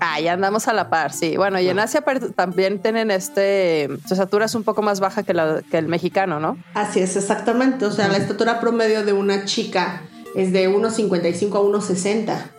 Ah, 0.00 0.20
ya 0.20 0.34
andamos 0.34 0.68
a 0.68 0.72
la 0.72 0.90
par, 0.90 1.12
sí. 1.12 1.36
Bueno, 1.36 1.58
y 1.58 1.68
en 1.68 1.78
Asia 1.78 2.04
también 2.34 2.80
tienen 2.80 3.10
este, 3.10 3.88
su 4.06 4.14
estatura 4.14 4.44
es 4.44 4.54
un 4.54 4.62
poco 4.62 4.82
más 4.82 5.00
baja 5.00 5.22
que, 5.22 5.32
la, 5.32 5.62
que 5.70 5.78
el 5.78 5.88
mexicano, 5.88 6.38
¿no? 6.38 6.58
Así 6.74 7.00
es, 7.00 7.16
exactamente. 7.16 7.86
O 7.86 7.90
sea, 7.90 8.08
la 8.08 8.18
estatura 8.18 8.60
promedio 8.60 9.04
de 9.04 9.12
una 9.12 9.44
chica 9.46 10.02
es 10.34 10.52
de 10.52 10.68
1.55 10.68 11.54
a 11.54 11.80
1.60. 11.80 12.55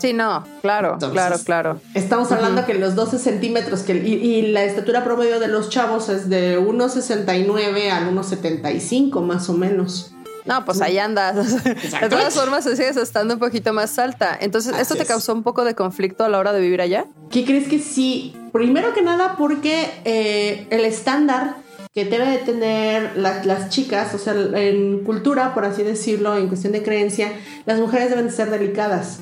Sí, 0.00 0.14
no, 0.14 0.44
claro, 0.62 0.94
Entonces, 0.94 1.12
claro, 1.12 1.36
claro. 1.44 1.80
Estamos 1.94 2.32
hablando 2.32 2.62
uh 2.62 2.64
-huh. 2.64 2.66
que 2.66 2.74
los 2.74 2.94
12 2.94 3.18
centímetros 3.18 3.80
que, 3.82 3.94
y, 3.94 4.14
y, 4.14 4.42
la 4.50 4.64
estatura 4.64 5.04
promedio 5.04 5.38
de 5.38 5.48
los 5.48 5.68
chavos 5.68 6.08
es 6.08 6.30
de 6.30 6.58
1,69 6.58 7.90
al 7.90 8.14
1,75 8.14 9.20
más 9.20 9.50
o 9.50 9.52
menos. 9.52 10.12
No, 10.46 10.64
pues 10.64 10.80
ahí 10.80 10.98
andas. 10.98 11.62
De 11.64 12.08
todas 12.08 12.34
formas, 12.34 12.64
sigues 12.64 12.96
estando 12.96 13.34
un 13.34 13.40
poquito 13.40 13.74
más 13.74 13.98
alta. 13.98 14.36
Entonces, 14.40 14.74
¿esto 14.78 14.96
te 14.96 15.04
causó 15.04 15.34
un 15.34 15.42
poco 15.42 15.64
de 15.64 15.74
conflicto 15.74 16.24
a 16.24 16.30
la 16.30 16.38
hora 16.38 16.54
de 16.54 16.60
vivir 16.60 16.80
allá? 16.80 17.04
¿Qué 17.30 17.44
crees 17.44 17.68
que 17.68 17.78
sí? 17.78 18.34
Primero 18.52 18.94
que 18.94 19.02
nada, 19.02 19.36
porque 19.36 19.90
eh, 20.04 20.66
el 20.70 20.86
estándar 20.86 21.56
que 21.92 22.06
debe 22.06 22.26
de 22.26 22.38
tener 22.38 23.16
la, 23.16 23.44
las 23.44 23.68
chicas, 23.68 24.14
o 24.14 24.18
sea, 24.18 24.32
en 24.32 25.04
cultura, 25.04 25.52
por 25.52 25.64
así 25.64 25.82
decirlo, 25.82 26.36
en 26.36 26.48
cuestión 26.48 26.72
de 26.72 26.82
creencia, 26.82 27.32
las 27.66 27.78
mujeres 27.78 28.08
deben 28.08 28.26
de 28.26 28.32
ser 28.32 28.50
delicadas 28.50 29.20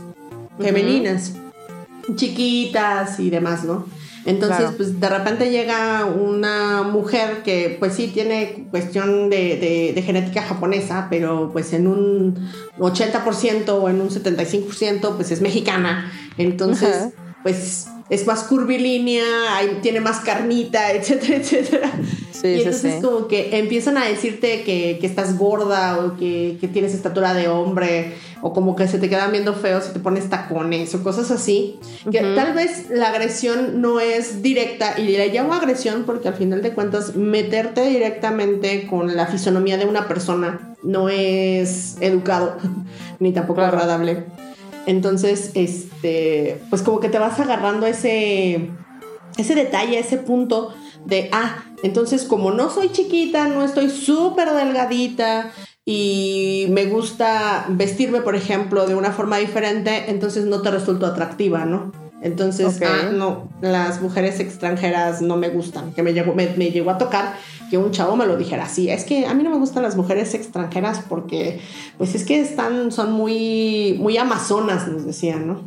femeninas, 0.59 1.33
uh 1.35 2.13
-huh. 2.13 2.17
chiquitas 2.17 3.21
y 3.21 3.31
demás, 3.31 3.65
¿no? 3.65 3.87
Entonces, 4.25 4.59
claro. 4.59 4.77
pues 4.77 5.01
de 5.01 5.09
repente 5.09 5.51
llega 5.51 6.05
una 6.05 6.83
mujer 6.83 7.43
que 7.45 7.77
pues 7.79 7.95
sí 7.95 8.09
tiene 8.09 8.67
cuestión 8.71 9.31
de, 9.31 9.57
de, 9.57 9.93
de 9.95 10.03
genética 10.03 10.43
japonesa, 10.43 11.07
pero 11.09 11.51
pues 11.53 11.73
en 11.73 11.87
un 11.87 12.51
80% 12.79 13.69
o 13.71 13.89
en 13.89 14.01
un 14.01 14.11
75% 14.11 15.17
pues 15.17 15.31
es 15.31 15.41
mexicana. 15.41 16.13
Entonces, 16.37 16.97
uh 16.97 17.07
-huh. 17.07 17.13
pues 17.43 17.87
es 18.11 18.27
más 18.27 18.45
curvilínea, 18.45 19.25
hay, 19.57 19.79
tiene 19.83 20.01
más 20.01 20.21
carnita, 20.21 20.93
etcétera, 20.97 21.37
etcétera. 21.37 21.93
Sí, 22.31 22.49
y 22.49 22.59
entonces 22.59 22.81
sí, 22.83 22.91
sí. 22.99 23.03
como 23.03 23.27
que 23.27 23.59
empiezan 23.59 23.99
a 23.99 24.05
decirte 24.05 24.63
que, 24.63 24.99
que 25.01 25.07
estás 25.07 25.39
gorda 25.39 25.99
o 25.99 26.17
que, 26.17 26.57
que, 26.61 26.69
tienes 26.69 26.95
estatura 26.95 27.35
de 27.35 27.49
hombre 27.49 28.15
o 28.43 28.53
como 28.53 28.77
que 28.77 28.87
se 28.87 28.99
te 28.99 29.09
quedan 29.09 29.33
viendo 29.33 29.55
feos 29.55 29.85
si 29.85 29.93
te 29.93 30.01
pones 30.01 30.29
tacones 30.29 30.95
o 30.95 31.03
cosas 31.03 31.31
así. 31.31 31.79
Uh 32.05 32.09
-huh. 32.09 32.13
Que 32.13 32.21
tal 32.35 32.55
vez 32.55 32.91
la 32.91 33.09
agresión 33.09 33.81
no 33.81 34.01
es 34.01 34.43
directa 34.43 34.99
y 34.99 35.09
le 35.17 35.29
llamo 35.29 35.55
agresión 35.55 36.05
porque 36.05 36.29
al 36.29 36.35
final 36.35 36.63
de 36.63 36.73
cuentas 36.73 37.17
meterte 37.17 37.89
directamente 37.89 38.87
con 38.87 39.17
la 39.17 39.27
fisonomía 39.27 39.77
de 39.77 39.87
una 39.87 40.07
persona 40.07 40.77
no 40.83 41.09
es 41.09 41.97
educado 42.01 42.57
ni 43.19 43.33
tampoco 43.33 43.61
claro. 43.61 43.77
agradable. 43.79 44.25
Entonces, 44.87 45.51
este, 45.55 46.63
pues 46.71 46.81
como 46.81 46.99
que 46.99 47.11
te 47.11 47.19
vas 47.19 47.39
agarrando 47.39 47.87
ese, 47.87 48.71
ese 49.37 49.55
detalle, 49.55 49.99
ese 49.99 50.17
punto 50.17 50.73
de, 51.05 51.29
ah, 51.33 51.65
entonces 51.83 52.25
como 52.25 52.51
no 52.51 52.71
soy 52.71 52.91
chiquita, 52.91 53.49
no 53.49 53.65
estoy 53.65 53.91
súper 53.91 54.51
delgadita 54.53 55.53
y 55.85 56.67
me 56.71 56.85
gusta 56.85 57.67
vestirme, 57.69 58.21
por 58.21 58.37
ejemplo, 58.37 58.87
de 58.87 58.95
una 58.95 59.13
forma 59.13 59.39
diferente, 59.39 60.11
entonces 60.11 60.45
no 60.45 60.61
te 60.61 60.71
resulto 60.71 61.07
atractiva, 61.07 61.65
¿no? 61.65 61.93
Entonces, 62.21 62.77
okay. 62.77 62.89
ah, 62.89 63.11
no, 63.13 63.49
las 63.61 64.03
mujeres 64.03 64.41
extranjeras 64.41 65.23
no 65.23 65.37
me 65.37 65.51
gustan, 65.51 65.93
que 65.93 66.03
me 66.03 66.13
llegó, 66.13 66.35
me, 66.35 66.49
me 66.57 66.71
llegó 66.71 66.91
a 66.91 66.99
tocar 66.99 67.37
que 67.71 67.79
un 67.79 67.91
chavo 67.91 68.17
me 68.17 68.27
lo 68.27 68.37
dijera 68.37 68.65
así, 68.65 68.91
es 68.91 69.05
que 69.05 69.27
a 69.27 69.35
mí 69.35 69.43
no 69.43 69.51
me 69.51 69.59
gustan 69.59 69.83
las 69.83 69.97
mujeres 69.97 70.35
extranjeras 70.35 71.03
porque, 71.09 71.61
pues 71.97 72.15
es 72.15 72.25
que 72.25 72.41
están, 72.41 72.91
son 72.91 73.13
muy, 73.13 73.97
muy 74.01 74.17
amazonas, 74.17 74.89
nos 74.89 75.05
decían, 75.05 75.47
¿no? 75.47 75.61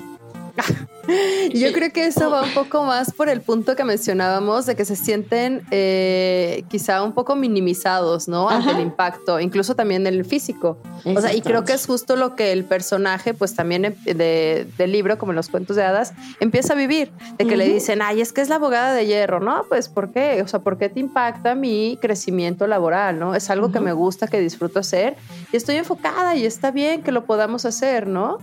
Yo 1.54 1.72
creo 1.74 1.92
que 1.92 2.06
eso 2.06 2.30
va 2.30 2.44
un 2.44 2.54
poco 2.54 2.84
más 2.84 3.12
por 3.12 3.30
el 3.30 3.42
punto 3.42 3.76
que 3.76 3.84
mencionábamos 3.84 4.66
de 4.66 4.76
que 4.76 4.86
se 4.86 4.96
sienten 4.96 5.64
eh, 5.72 6.64
quizá 6.70 7.04
un 7.04 7.14
poco 7.14 7.36
minimizados, 7.36 8.28
¿no? 8.28 8.50
Ante 8.50 8.70
Ajá. 8.70 8.80
el 8.80 8.84
impacto, 8.84 9.40
incluso 9.40 9.76
también 9.76 10.06
el 10.08 10.26
físico. 10.26 10.78
O 11.04 11.20
sea, 11.22 11.34
y 11.34 11.42
creo 11.42 11.64
que 11.64 11.74
es 11.74 11.86
justo 11.86 12.16
lo 12.16 12.36
que 12.36 12.52
el 12.52 12.64
personaje, 12.66 13.34
pues 13.34 13.56
también 13.56 13.96
de, 14.06 14.68
del 14.78 14.92
libro, 14.92 15.18
como 15.18 15.32
en 15.32 15.36
los 15.36 15.50
cuentos 15.50 15.76
de 15.76 15.84
hadas, 15.84 16.14
empieza 16.40 16.74
a 16.74 16.76
vivir. 16.76 17.12
De 17.38 17.46
que 17.46 17.52
uh 17.52 17.54
-huh. 17.54 17.58
le 17.58 17.70
dicen, 17.74 18.02
ay, 18.02 18.22
es 18.22 18.34
que 18.34 18.42
es 18.42 18.50
la 18.50 18.56
abogada 18.56 18.94
de 18.94 19.06
hierro, 19.06 19.40
¿no? 19.40 19.66
Pues, 19.68 19.90
¿por 19.90 20.12
qué? 20.12 20.42
O 20.44 20.48
sea, 20.48 20.60
¿por 20.60 20.78
qué 20.78 20.90
te 20.90 21.00
impacta 21.00 21.56
mi 21.56 21.98
crecimiento 22.02 22.68
laboral, 22.68 23.20
¿no? 23.20 23.34
Es 23.36 23.50
algo 23.50 23.68
uh 23.68 23.70
-huh. 23.70 23.74
que 23.74 23.80
me 23.80 23.94
gusta, 23.94 24.28
que 24.28 24.40
disfruto 24.40 24.80
hacer 24.80 25.16
y 25.52 25.58
estoy 25.58 25.76
enfocada 25.76 26.36
y 26.36 26.46
está 26.46 26.72
bien 26.72 27.02
que 27.02 27.12
lo 27.12 27.26
podamos 27.26 27.66
hacer, 27.66 28.08
¿no? 28.08 28.38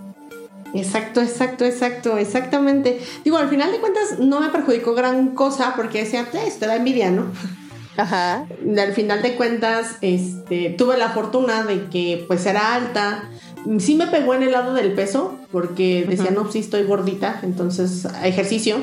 Exacto, 0.74 1.20
exacto, 1.20 1.64
exacto, 1.64 2.18
exactamente. 2.18 3.00
Digo, 3.24 3.38
al 3.38 3.48
final 3.48 3.72
de 3.72 3.78
cuentas 3.78 4.18
no 4.18 4.40
me 4.40 4.48
perjudicó 4.48 4.94
gran 4.94 5.34
cosa 5.34 5.74
porque 5.76 6.04
decía, 6.04 6.26
esto 6.46 6.66
da 6.66 6.76
envidia, 6.76 7.10
¿no? 7.10 7.26
Ajá. 7.96 8.46
Al 8.78 8.92
final 8.92 9.22
de 9.22 9.34
cuentas, 9.34 9.96
este, 10.02 10.70
tuve 10.70 10.96
la 10.98 11.08
fortuna 11.10 11.64
de 11.64 11.88
que 11.88 12.24
pues 12.28 12.46
era 12.46 12.74
alta. 12.74 13.28
Sí 13.80 13.96
me 13.96 14.06
pegó 14.06 14.34
en 14.34 14.44
el 14.44 14.52
lado 14.52 14.72
del 14.74 14.92
peso 14.92 15.36
porque 15.50 16.06
decía, 16.08 16.30
uh 16.30 16.34
-huh. 16.34 16.44
no, 16.44 16.52
sí 16.52 16.60
estoy 16.60 16.84
gordita, 16.84 17.40
entonces 17.42 18.06
ejercicio. 18.22 18.76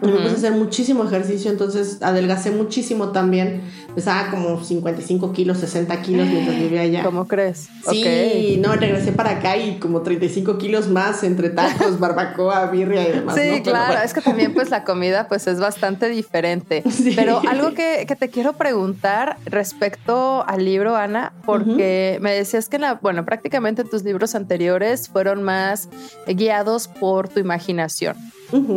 Me 0.00 0.12
puse 0.12 0.28
a 0.28 0.32
hacer 0.32 0.52
muchísimo 0.52 1.04
ejercicio, 1.04 1.50
entonces 1.50 2.02
adelgacé 2.02 2.50
muchísimo 2.50 3.10
también. 3.10 3.62
Pesaba 3.94 4.30
como 4.30 4.62
55 4.62 5.32
kilos, 5.32 5.58
60 5.58 6.02
kilos 6.02 6.26
mientras 6.26 6.58
vivía 6.58 6.82
allá. 6.82 7.04
¿Cómo 7.04 7.28
crees? 7.28 7.68
Sí, 7.88 8.58
no, 8.60 8.74
regresé 8.74 9.12
para 9.12 9.30
acá 9.30 9.56
y 9.56 9.78
como 9.78 10.02
35 10.02 10.58
kilos 10.58 10.88
más 10.88 11.22
entre 11.22 11.50
tacos, 11.50 11.98
barbacoa, 12.00 12.66
birria 12.66 13.08
y 13.08 13.12
demás. 13.12 13.36
Sí, 13.36 13.62
claro, 13.62 14.00
es 14.04 14.12
que 14.12 14.20
también 14.20 14.52
pues 14.52 14.70
la 14.70 14.84
comida 14.84 15.28
pues 15.28 15.46
es 15.46 15.60
bastante 15.60 16.08
diferente. 16.08 16.82
Pero 17.16 17.40
algo 17.48 17.72
que, 17.72 18.04
te 18.18 18.30
quiero 18.30 18.54
preguntar 18.54 19.38
respecto 19.44 20.44
al 20.46 20.64
libro, 20.64 20.96
Ana, 20.96 21.32
porque 21.46 22.18
me 22.20 22.32
decías 22.32 22.68
que, 22.68 22.78
la, 22.78 22.94
bueno, 22.94 23.24
prácticamente 23.24 23.84
tus 23.84 24.02
libros 24.04 24.34
anteriores 24.34 25.08
fueron 25.08 25.42
más 25.42 25.88
guiados 26.26 26.88
por 26.88 27.28
tu 27.28 27.40
imaginación. 27.40 28.16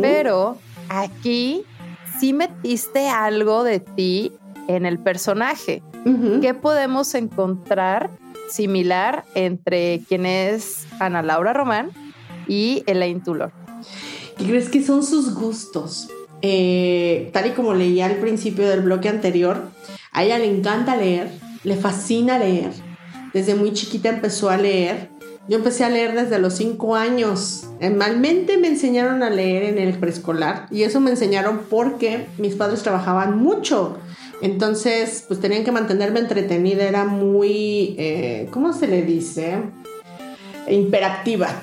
Pero 0.00 0.58
aquí 0.88 1.64
sí 2.18 2.32
metiste 2.32 3.08
algo 3.08 3.64
de 3.64 3.80
ti 3.80 4.32
en 4.68 4.86
el 4.86 4.98
personaje. 4.98 5.82
¿Qué 6.40 6.54
podemos 6.54 7.14
encontrar 7.14 8.10
similar 8.50 9.24
entre 9.34 10.00
quien 10.08 10.24
es 10.24 10.86
Ana 11.00 11.22
Laura 11.22 11.52
Román 11.52 11.90
y 12.46 12.82
Elaine 12.86 13.22
Tulor? 13.22 13.52
¿Qué 14.38 14.44
crees 14.44 14.70
que 14.70 14.82
son 14.82 15.02
sus 15.02 15.34
gustos? 15.34 16.08
Eh, 16.40 17.30
tal 17.32 17.48
y 17.48 17.50
como 17.50 17.74
leía 17.74 18.06
al 18.06 18.16
principio 18.16 18.68
del 18.68 18.80
bloque 18.80 19.08
anterior, 19.08 19.68
a 20.12 20.24
ella 20.24 20.38
le 20.38 20.46
encanta 20.46 20.96
leer, 20.96 21.30
le 21.64 21.76
fascina 21.76 22.38
leer. 22.38 22.70
Desde 23.34 23.54
muy 23.54 23.72
chiquita 23.72 24.08
empezó 24.08 24.48
a 24.48 24.56
leer 24.56 25.10
yo 25.48 25.56
empecé 25.56 25.84
a 25.84 25.90
leer 25.90 26.14
desde 26.14 26.38
los 26.38 26.54
cinco 26.54 26.94
años. 26.94 27.68
Malmente 27.96 28.58
me 28.58 28.68
enseñaron 28.68 29.22
a 29.22 29.30
leer 29.30 29.64
en 29.64 29.78
el 29.78 29.94
preescolar 29.94 30.66
y 30.70 30.82
eso 30.82 31.00
me 31.00 31.10
enseñaron 31.10 31.62
porque 31.70 32.26
mis 32.36 32.54
padres 32.54 32.82
trabajaban 32.82 33.38
mucho. 33.38 33.98
Entonces, 34.40 35.24
pues 35.26 35.40
tenían 35.40 35.64
que 35.64 35.72
mantenerme 35.72 36.20
entretenida. 36.20 36.84
Era 36.84 37.04
muy, 37.04 37.96
eh, 37.98 38.48
¿cómo 38.50 38.72
se 38.72 38.86
le 38.86 39.02
dice? 39.02 39.58
Imperativa. 40.68 41.62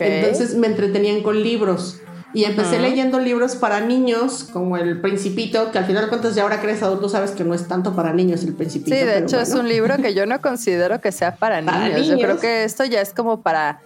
Entonces 0.00 0.56
me 0.56 0.66
entretenían 0.66 1.22
con 1.22 1.42
libros. 1.42 2.00
Y 2.34 2.44
empecé 2.44 2.78
leyendo 2.78 3.18
libros 3.18 3.56
para 3.56 3.80
niños, 3.80 4.48
como 4.52 4.76
El 4.76 5.00
Principito, 5.00 5.70
que 5.70 5.78
al 5.78 5.86
final 5.86 6.04
de 6.04 6.08
cuentas 6.08 6.34
ya 6.34 6.42
ahora 6.42 6.60
que 6.60 6.66
eres 6.66 6.82
adulto 6.82 7.08
sabes 7.08 7.30
que 7.30 7.44
no 7.44 7.54
es 7.54 7.66
tanto 7.66 7.94
para 7.94 8.12
niños 8.12 8.42
El 8.42 8.54
Principito. 8.54 8.94
Sí, 8.94 9.02
de 9.02 9.20
hecho 9.20 9.40
es 9.40 9.54
un 9.54 9.68
libro 9.68 9.96
que 9.96 10.12
yo 10.12 10.26
no 10.26 10.40
considero 10.42 11.00
que 11.00 11.12
sea 11.12 11.36
para, 11.36 11.60
niños. 11.62 12.06
Yo 12.06 12.16
creo 12.16 12.38
que 12.38 12.64
esto 12.64 12.84
ya 12.84 13.00
es 13.00 13.12
como 13.12 13.40
para 13.40 13.80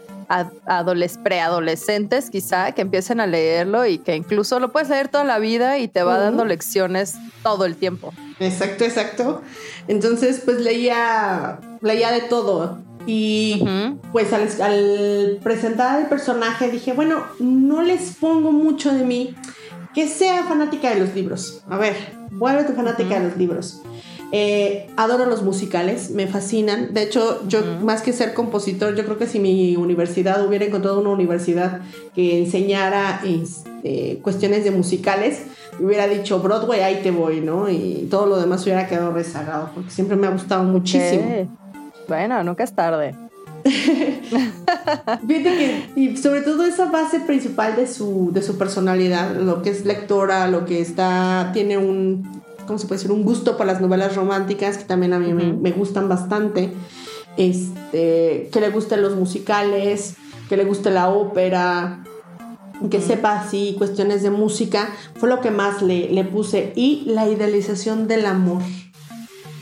preadolescentes 1.22 2.30
quizá 2.30 2.72
que 2.72 2.82
empiecen 2.82 3.20
a 3.20 3.26
leerlo 3.26 3.86
y 3.86 3.98
que 3.98 4.14
incluso 4.14 4.60
lo 4.60 4.70
puedes 4.70 4.88
leer 4.88 5.08
toda 5.08 5.24
la 5.24 5.38
vida 5.38 5.78
y 5.78 5.88
te 5.88 6.02
va 6.02 6.18
dando 6.18 6.44
lecciones 6.44 7.14
todo 7.42 7.64
el 7.64 7.76
tiempo. 7.76 8.12
Exacto, 8.38 8.84
exacto. 8.84 9.42
Entonces, 9.88 10.40
pues 10.44 10.60
leía, 10.60 11.58
leía 11.80 12.12
de 12.12 12.20
todo. 12.22 12.78
Y 13.12 13.64
pues 14.12 14.32
al, 14.32 15.38
presentar 15.42 16.00
el 16.00 16.06
personaje 16.06 16.70
dije, 16.70 16.92
bueno, 16.92 17.24
no 17.40 17.82
les 17.82 18.12
pongo 18.12 18.52
mucho 18.52 18.94
de 18.94 19.02
mí, 19.02 19.34
que 19.92 20.06
sea 20.06 20.44
fanática 20.44 20.90
de 20.90 21.00
los 21.00 21.12
libros. 21.16 21.64
A 21.68 21.76
ver, 21.76 21.96
vuélvete 22.30 22.72
fanática 22.72 23.18
de 23.18 23.26
los 23.26 23.36
libros. 23.36 23.82
Eh, 24.30 24.88
adoro 24.96 25.26
los 25.26 25.42
musicales, 25.42 26.12
me 26.12 26.28
fascinan. 26.28 26.94
De 26.94 27.02
hecho, 27.02 27.42
yo 27.48 27.62
más 27.82 28.02
que 28.02 28.12
ser 28.12 28.32
compositor, 28.32 28.94
yo 28.94 29.04
creo 29.04 29.18
que 29.18 29.26
si 29.26 29.40
mi 29.40 29.74
universidad 29.74 30.46
hubiera 30.46 30.64
encontrado 30.64 31.00
una 31.00 31.10
universidad 31.10 31.80
que 32.14 32.38
enseñara 32.38 33.22
este, 33.24 34.20
cuestiones 34.22 34.62
de 34.62 34.70
musicales, 34.70 35.46
hubiera 35.80 36.06
dicho 36.06 36.38
Broadway, 36.38 36.82
ahí 36.82 37.00
te 37.02 37.10
voy, 37.10 37.40
¿no? 37.40 37.68
Y 37.68 38.06
todo 38.08 38.26
lo 38.26 38.40
demás 38.40 38.62
hubiera 38.62 38.86
quedado 38.86 39.10
rezagado, 39.10 39.70
porque 39.74 39.90
siempre 39.90 40.14
me 40.14 40.28
ha 40.28 40.30
gustado 40.30 40.62
muchísimo. 40.62 41.58
Bueno, 42.10 42.42
nunca 42.42 42.64
es 42.64 42.74
tarde. 42.74 43.14
Fíjate 43.64 45.28
que, 45.28 45.90
y 45.94 46.16
sobre 46.16 46.40
todo 46.40 46.64
esa 46.64 46.86
base 46.86 47.20
principal 47.20 47.76
de 47.76 47.86
su, 47.86 48.30
de 48.32 48.42
su 48.42 48.58
personalidad, 48.58 49.36
lo 49.36 49.62
que 49.62 49.70
es 49.70 49.84
lectora, 49.84 50.48
lo 50.48 50.64
que 50.64 50.80
está, 50.80 51.50
tiene 51.52 51.78
un, 51.78 52.42
¿cómo 52.66 52.80
se 52.80 52.88
puede 52.88 52.98
decir? 52.98 53.12
Un 53.12 53.22
gusto 53.22 53.56
por 53.56 53.64
las 53.64 53.80
novelas 53.80 54.16
románticas, 54.16 54.76
que 54.76 54.82
también 54.82 55.12
a 55.12 55.20
mí 55.20 55.32
me, 55.32 55.70
gustan 55.70 56.08
bastante. 56.08 56.72
Este, 57.36 58.48
que 58.50 58.60
le 58.60 58.70
gusten 58.70 59.02
los 59.02 59.14
musicales, 59.14 60.16
que 60.48 60.56
le 60.56 60.64
guste 60.64 60.90
la 60.90 61.10
ópera, 61.10 62.02
que 62.90 63.00
sepa 63.00 63.38
así 63.38 63.76
cuestiones 63.78 64.24
de 64.24 64.30
música, 64.30 64.88
fue 65.14 65.28
lo 65.28 65.40
que 65.40 65.52
más 65.52 65.80
le, 65.80 66.10
le 66.10 66.24
puse. 66.24 66.72
Y 66.74 67.04
la 67.06 67.28
idealización 67.28 68.08
del 68.08 68.26
amor 68.26 68.62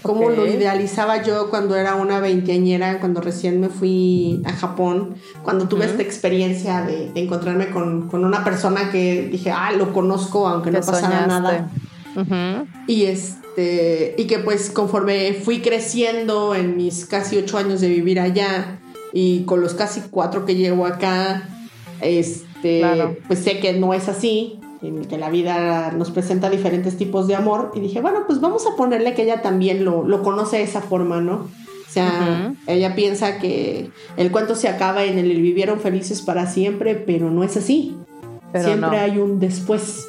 cómo 0.02 0.30
lo 0.30 0.46
idealizaba 0.46 1.22
yo 1.22 1.50
cuando 1.50 1.76
era 1.76 1.94
una 1.94 2.20
veinteañera, 2.20 3.00
cuando 3.00 3.20
recién 3.20 3.60
me 3.60 3.68
fui 3.68 4.42
a 4.44 4.52
Japón, 4.52 5.16
cuando 5.42 5.68
tuve 5.68 5.86
esta 5.86 6.02
experiencia 6.02 6.82
de, 6.82 7.10
encontrarme 7.14 7.70
con, 7.70 8.08
una 8.12 8.44
persona 8.44 8.90
que 8.90 9.28
dije, 9.30 9.50
ah, 9.50 9.72
lo 9.72 9.92
conozco, 9.92 10.48
aunque 10.48 10.70
no 10.70 10.80
pasara 10.80 11.26
nada. 11.26 11.70
Y 12.86 13.04
este, 13.04 14.14
y 14.18 14.26
que 14.26 14.38
pues 14.38 14.70
conforme 14.70 15.34
fui 15.34 15.60
creciendo 15.60 16.54
en 16.54 16.76
mis 16.76 17.06
casi 17.06 17.36
ocho 17.36 17.58
años 17.58 17.80
de 17.80 17.88
vivir 17.88 18.20
allá 18.20 18.80
y 19.12 19.44
con 19.44 19.60
los 19.60 19.74
casi 19.74 20.02
cuatro 20.10 20.44
que 20.44 20.54
llevo 20.54 20.86
acá, 20.86 21.48
este, 22.00 22.82
pues 23.26 23.40
sé 23.40 23.60
que 23.60 23.72
no 23.74 23.94
es 23.94 24.08
así 24.08 24.58
en 24.82 25.04
que 25.04 25.18
la 25.18 25.30
vida 25.30 25.92
nos 25.92 26.10
presenta 26.10 26.50
diferentes 26.50 26.96
tipos 26.96 27.26
de 27.26 27.34
amor 27.34 27.72
y 27.74 27.80
dije, 27.80 28.00
bueno, 28.00 28.24
pues 28.26 28.40
vamos 28.40 28.66
a 28.66 28.76
ponerle 28.76 29.14
que 29.14 29.22
ella 29.22 29.42
también 29.42 29.84
lo, 29.84 30.22
conoce 30.22 30.58
de 30.58 30.62
esa 30.62 30.80
forma, 30.80 31.20
¿no? 31.20 31.34
O 31.88 31.90
sea, 31.90 32.54
ella 32.66 32.94
piensa 32.94 33.38
que 33.38 33.90
el 34.16 34.30
cuento 34.30 34.54
se 34.54 34.68
acaba 34.68 35.04
en 35.04 35.18
el 35.18 35.40
vivieron 35.40 35.80
felices 35.80 36.20
para 36.20 36.46
siempre, 36.46 36.94
pero 36.94 37.30
no 37.30 37.42
es 37.42 37.56
así. 37.56 37.96
siempre 38.54 38.98
hay 38.98 39.18
un 39.18 39.40
después. 39.40 40.08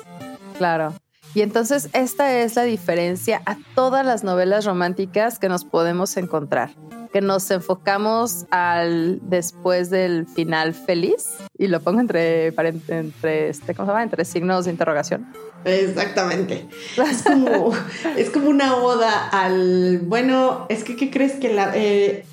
Claro. 0.58 0.94
Y 1.34 1.42
entonces 1.42 1.90
esta 1.94 2.34
es 2.34 2.56
la 2.56 2.64
diferencia 2.64 3.42
a 3.46 3.56
todas 3.76 4.06
las 4.06 4.24
novelas 4.24 4.66
románticas 4.66 5.40
que 5.40 5.48
nos 5.48 5.64
podemos 5.64 6.18
encontrar 6.18 6.72
que 7.12 7.22
nos 7.22 7.50
enfocamos 7.52 8.46
al 8.52 9.20
después 9.24 9.90
del 9.90 10.28
final 10.28 10.74
feliz 10.74 11.28
y 11.58 11.68
lo 11.68 11.82
pongo 11.82 12.00
entre, 12.00 12.54
entre, 12.88 13.50
este, 13.50 13.74
¿cómo 13.74 13.88
se 13.88 13.92
llama? 13.92 14.04
entre 14.04 14.26
signos 14.26 14.66
de 14.66 14.72
interrogación. 14.72 15.28
Exactamente. 15.66 16.68
Es 16.98 17.24
como, 17.24 17.72
es 18.18 18.30
como 18.30 18.50
una 18.50 18.76
oda 18.76 19.28
al, 19.30 20.00
bueno, 20.00 20.66
es 20.70 20.84
que 20.84 20.96
¿qué 20.96 21.10
crees 21.10 21.34
que 21.34 21.54
la, 21.54 21.72
eh, 21.76 22.26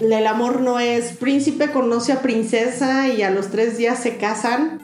el 0.00 0.26
amor 0.26 0.60
no 0.60 0.80
es 0.80 1.16
príncipe 1.16 1.70
conoce 1.70 2.12
a 2.12 2.22
princesa 2.22 3.08
y 3.08 3.22
a 3.22 3.30
los 3.30 3.48
tres 3.48 3.76
días 3.76 3.98
se 3.98 4.16
casan? 4.16 4.80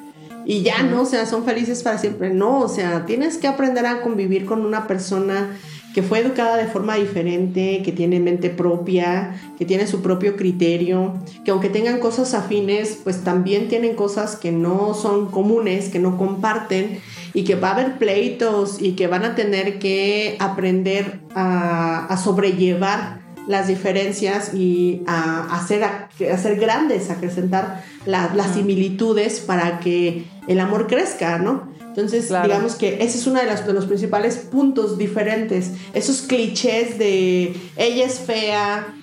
y 0.49 0.63
ya 0.63 0.83
no, 0.83 1.03
o 1.03 1.05
sea, 1.05 1.27
son 1.27 1.45
felices 1.45 1.83
para 1.83 1.99
siempre. 1.99 2.31
No, 2.31 2.61
o 2.61 2.69
sea, 2.69 3.05
tienes 3.05 3.37
que 3.37 3.49
aprender 3.49 3.85
a 3.85 4.01
convivir 4.01 4.47
con 4.47 4.65
una 4.65 4.87
persona 4.87 5.51
que 5.99 6.05
fue 6.05 6.21
educada 6.21 6.57
de 6.57 6.67
forma 6.67 6.95
diferente, 6.95 7.83
que 7.85 7.91
tiene 7.91 8.21
mente 8.21 8.51
propia, 8.51 9.35
que 9.59 9.65
tiene 9.65 9.89
su 9.89 10.01
propio 10.01 10.37
criterio, 10.37 11.15
que 11.45 11.51
aunque 11.51 11.71
tengan 11.71 11.99
cosas 11.99 12.35
afines, 12.35 13.01
pues 13.03 13.25
también 13.25 13.67
tienen 13.67 13.97
cosas 13.97 14.37
que 14.37 14.53
no 14.53 14.95
son 14.95 15.29
comunes, 15.29 15.89
que 15.89 15.99
no 15.99 16.17
comparten 16.17 17.01
y 17.35 17.43
que 17.43 17.57
va 17.57 17.71
a 17.71 17.73
haber 17.73 17.99
pleitos 17.99 18.81
y 18.81 18.93
que 18.93 19.09
van 19.09 19.25
a 19.25 19.35
tener 19.35 19.81
que 19.81 20.37
aprender 20.39 21.19
a, 21.35 22.17
sobrellevar 22.23 23.19
las 23.49 23.67
diferencias 23.67 24.55
y 24.55 25.03
a 25.09 25.53
hacer, 25.53 25.83
a 25.83 26.11
hacer 26.33 26.61
grandes, 26.61 27.11
a 27.11 27.15
acrecentar 27.15 27.83
las 28.07 28.55
similitudes 28.55 29.41
para 29.41 29.81
que 29.81 30.27
el 30.47 30.61
amor 30.61 30.87
crezca, 30.87 31.39
¿no? 31.39 31.68
Entonces, 31.89 32.29
digamos 32.43 32.77
que 32.77 33.03
ese 33.03 33.19
es 33.19 33.27
uno 33.27 33.41
de, 33.41 33.47
de 33.47 33.73
los 33.73 33.87
principales 33.87 34.37
puntos 34.37 34.99
diferentes. 34.99 35.73
Esos 35.95 36.23
clichés 36.23 36.99
de 36.99 37.55
ella 37.77 38.07
es 38.07 38.21
fea 38.21 38.95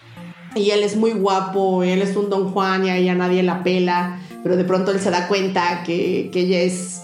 y 0.56 0.72
él 0.72 0.84
es 0.84 0.96
muy 0.96 1.12
guapo, 1.12 1.84
y 1.84 1.90
él 1.90 2.02
es 2.02 2.16
un 2.16 2.30
don 2.30 2.52
Juan 2.52 2.86
y 2.86 2.90
a 2.90 2.98
ella 2.98 3.14
nadie 3.14 3.44
la 3.44 3.64
pela, 3.64 4.20
pero 4.44 4.56
de 4.56 4.64
pronto 4.64 4.92
él 4.92 5.02
se 5.02 5.12
da 5.12 5.28
cuenta 5.28 5.84
que, 5.86 6.32
ella 6.34 6.62
es 6.62 7.02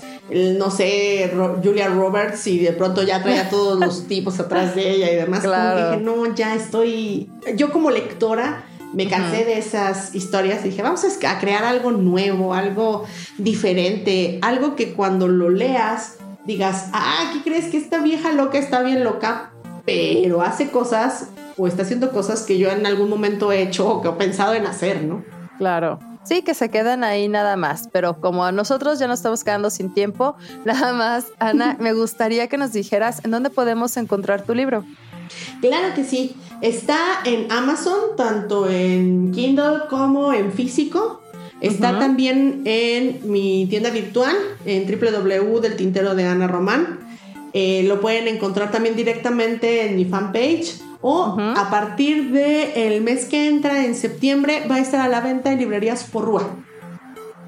no 0.57 0.71
sé, 0.71 1.29
Julia 1.61 1.89
Roberts 1.89 2.47
y 2.47 2.59
de 2.59 2.71
pronto 2.71 3.03
ya 3.03 3.21
trae 3.21 3.39
a 3.39 3.49
todos 3.49 3.77
los 3.77 4.07
tipos 4.07 4.39
atrás 4.39 4.75
de 4.75 4.89
ella 4.89 5.11
y 5.11 5.15
demás. 5.17 5.43
Como 5.43 5.53
dije, 5.53 5.97
no, 6.01 6.33
ya 6.35 6.55
estoy. 6.55 7.29
Yo 7.57 7.69
como 7.73 7.91
lectora 7.91 8.63
me 8.93 9.07
cansé 9.07 9.45
de 9.45 9.57
esas 9.57 10.13
historias 10.15 10.65
y 10.65 10.69
dije, 10.69 10.81
vamos 10.81 11.05
a 11.05 11.39
crear 11.39 11.63
algo 11.63 11.91
nuevo, 11.91 12.53
algo 12.53 13.05
diferente, 13.37 14.39
algo 14.41 14.75
que 14.75 14.93
cuando 14.93 15.27
lo 15.27 15.49
leas 15.49 16.17
digas, 16.45 16.89
ah, 16.93 17.31
¿qué 17.33 17.41
crees 17.41 17.65
que 17.67 17.77
esta 17.77 18.01
vieja 18.01 18.31
loca 18.33 18.57
está 18.57 18.81
bien 18.81 19.03
loca? 19.03 19.51
Pero 19.85 20.41
hace 20.41 20.69
cosas 20.69 21.29
o 21.57 21.67
está 21.67 21.83
haciendo 21.83 22.11
cosas 22.11 22.43
que 22.43 22.57
yo 22.57 22.69
en 22.71 22.85
algún 22.85 23.09
momento 23.09 23.51
he 23.51 23.61
hecho 23.61 23.87
o 23.89 24.01
que 24.01 24.09
he 24.09 24.13
pensado 24.13 24.53
en 24.53 24.65
hacer, 24.65 25.03
¿no? 25.03 25.23
Claro. 25.57 25.99
sí, 26.23 26.41
que 26.41 26.53
se 26.53 26.69
quedan 26.69 27.03
ahí 27.03 27.27
nada 27.27 27.55
más. 27.55 27.87
Pero 27.91 28.19
como 28.19 28.45
a 28.45 28.51
nosotros 28.51 28.99
ya 28.99 29.07
nos 29.07 29.19
estamos 29.19 29.43
quedando 29.43 29.69
sin 29.69 29.93
tiempo, 29.93 30.35
nada 30.65 30.93
más, 30.93 31.25
Ana, 31.39 31.77
me 31.79 31.93
gustaría 31.93 32.47
que 32.47 32.57
nos 32.57 32.73
dijeras 32.73 33.23
en 33.23 33.31
dónde 33.31 33.49
podemos 33.49 33.95
encontrar 33.97 34.43
tu 34.43 34.55
libro. 34.55 34.83
Claro 35.61 35.93
que 35.95 36.03
sí. 36.03 36.35
Está 36.61 37.21
en 37.25 37.51
Amazon, 37.51 38.15
tanto 38.17 38.69
en 38.69 39.31
Kindle 39.31 39.87
como 39.89 40.33
en 40.33 40.51
físico. 40.51 41.21
Está 41.61 41.99
también 41.99 42.63
en 42.65 43.19
mi 43.31 43.67
tienda 43.67 43.91
virtual, 43.91 44.35
en 44.65 44.87
www 44.87 45.59
del 45.59 45.75
tintero 45.75 46.15
de 46.15 46.25
Ana 46.25 46.47
Román. 46.47 46.99
Eh, 47.53 47.83
lo 47.87 48.01
pueden 48.01 48.27
encontrar 48.27 48.71
también 48.71 48.95
directamente 48.95 49.85
en 49.85 49.95
mi 49.95 50.05
fanpage 50.05 50.81
o 51.01 51.35
a 51.39 51.69
partir 51.69 52.31
del 52.31 53.01
mes 53.01 53.25
que 53.25 53.47
entra, 53.47 53.85
en 53.85 53.95
septiembre, 53.95 54.63
va 54.69 54.75
a 54.75 54.79
estar 54.79 55.01
a 55.01 55.07
la 55.07 55.19
venta 55.19 55.51
en 55.51 55.59
librerías 55.59 56.03
Porrúa. 56.03 56.55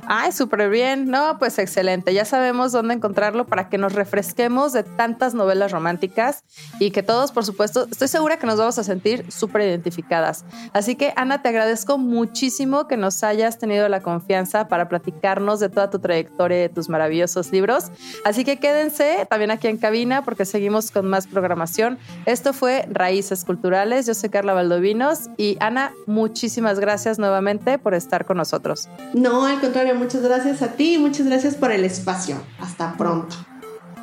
Ay, 0.08 0.32
súper 0.32 0.70
bien. 0.70 1.06
No, 1.10 1.38
pues 1.40 1.58
excelente. 1.60 2.14
Ya 2.14 2.26
sabemos 2.26 2.72
dónde 2.72 2.94
encontrarlo 2.94 3.46
para 3.46 3.70
que 3.70 3.78
nos 3.78 3.94
refresquemos 3.94 4.74
de 4.74 4.84
tantas 4.84 5.34
novelas 5.34 5.72
románticas 5.72 6.44
y 6.80 6.92
que 6.92 7.04
todos, 7.04 7.32
por 7.32 7.46
supuesto, 7.46 7.88
estoy 7.90 8.08
segura 8.08 8.38
que 8.38 8.48
nos 8.48 8.58
vamos 8.58 8.78
a 8.78 8.84
sentir 8.84 9.32
súper 9.32 9.62
identificadas. 9.62 10.46
Así 10.74 10.96
que, 10.96 11.14
Ana, 11.16 11.42
te 11.42 11.50
agradezco 11.50 11.98
muchísimo 11.98 12.88
que 12.88 12.98
nos 12.98 13.24
hayas 13.24 13.58
tenido 13.58 13.88
la 13.90 14.02
confianza 14.02 14.68
para 14.68 14.90
platicarnos 14.90 15.60
de 15.60 15.70
toda 15.70 15.90
tu 15.90 16.00
trayectoria 16.00 16.58
y 16.58 16.62
de 16.62 16.70
tus 16.70 16.90
maravillosos 16.90 17.52
libros. 17.52 17.92
Así 18.26 18.44
que 18.44 18.60
quédense 18.60 19.26
también 19.30 19.52
aquí 19.52 19.68
en 19.68 19.78
cabina 19.78 20.24
porque 20.24 20.46
seguimos 20.46 20.92
con 20.92 21.08
más 21.08 21.28
programación. 21.28 21.98
Esto 22.26 22.54
fue 22.54 22.86
Raíces 22.90 23.46
Culturales. 23.46 24.06
Yo 24.06 24.14
soy 24.14 24.30
Carla 24.30 24.54
Valdovinos 24.54 25.30
y 25.38 25.58
Ana, 25.60 25.94
muchísimas 26.08 26.80
gracias 26.80 27.20
nuevamente 27.20 27.78
por 27.78 27.94
estar 27.94 28.26
con 28.26 28.38
nosotros. 28.38 28.90
No, 29.14 29.46
al 29.46 29.60
contrario 29.60 29.93
muchas 29.94 30.22
gracias 30.22 30.62
a 30.62 30.74
ti 30.74 30.96
y 30.96 30.98
muchas 30.98 31.28
gracias 31.28 31.56
por 31.56 31.72
el 31.72 31.86
espacio. 31.86 32.38
Hasta 32.60 32.94
pronto. 32.98 33.36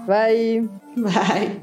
Bye. 0.06 0.68
Bye. 0.96 1.62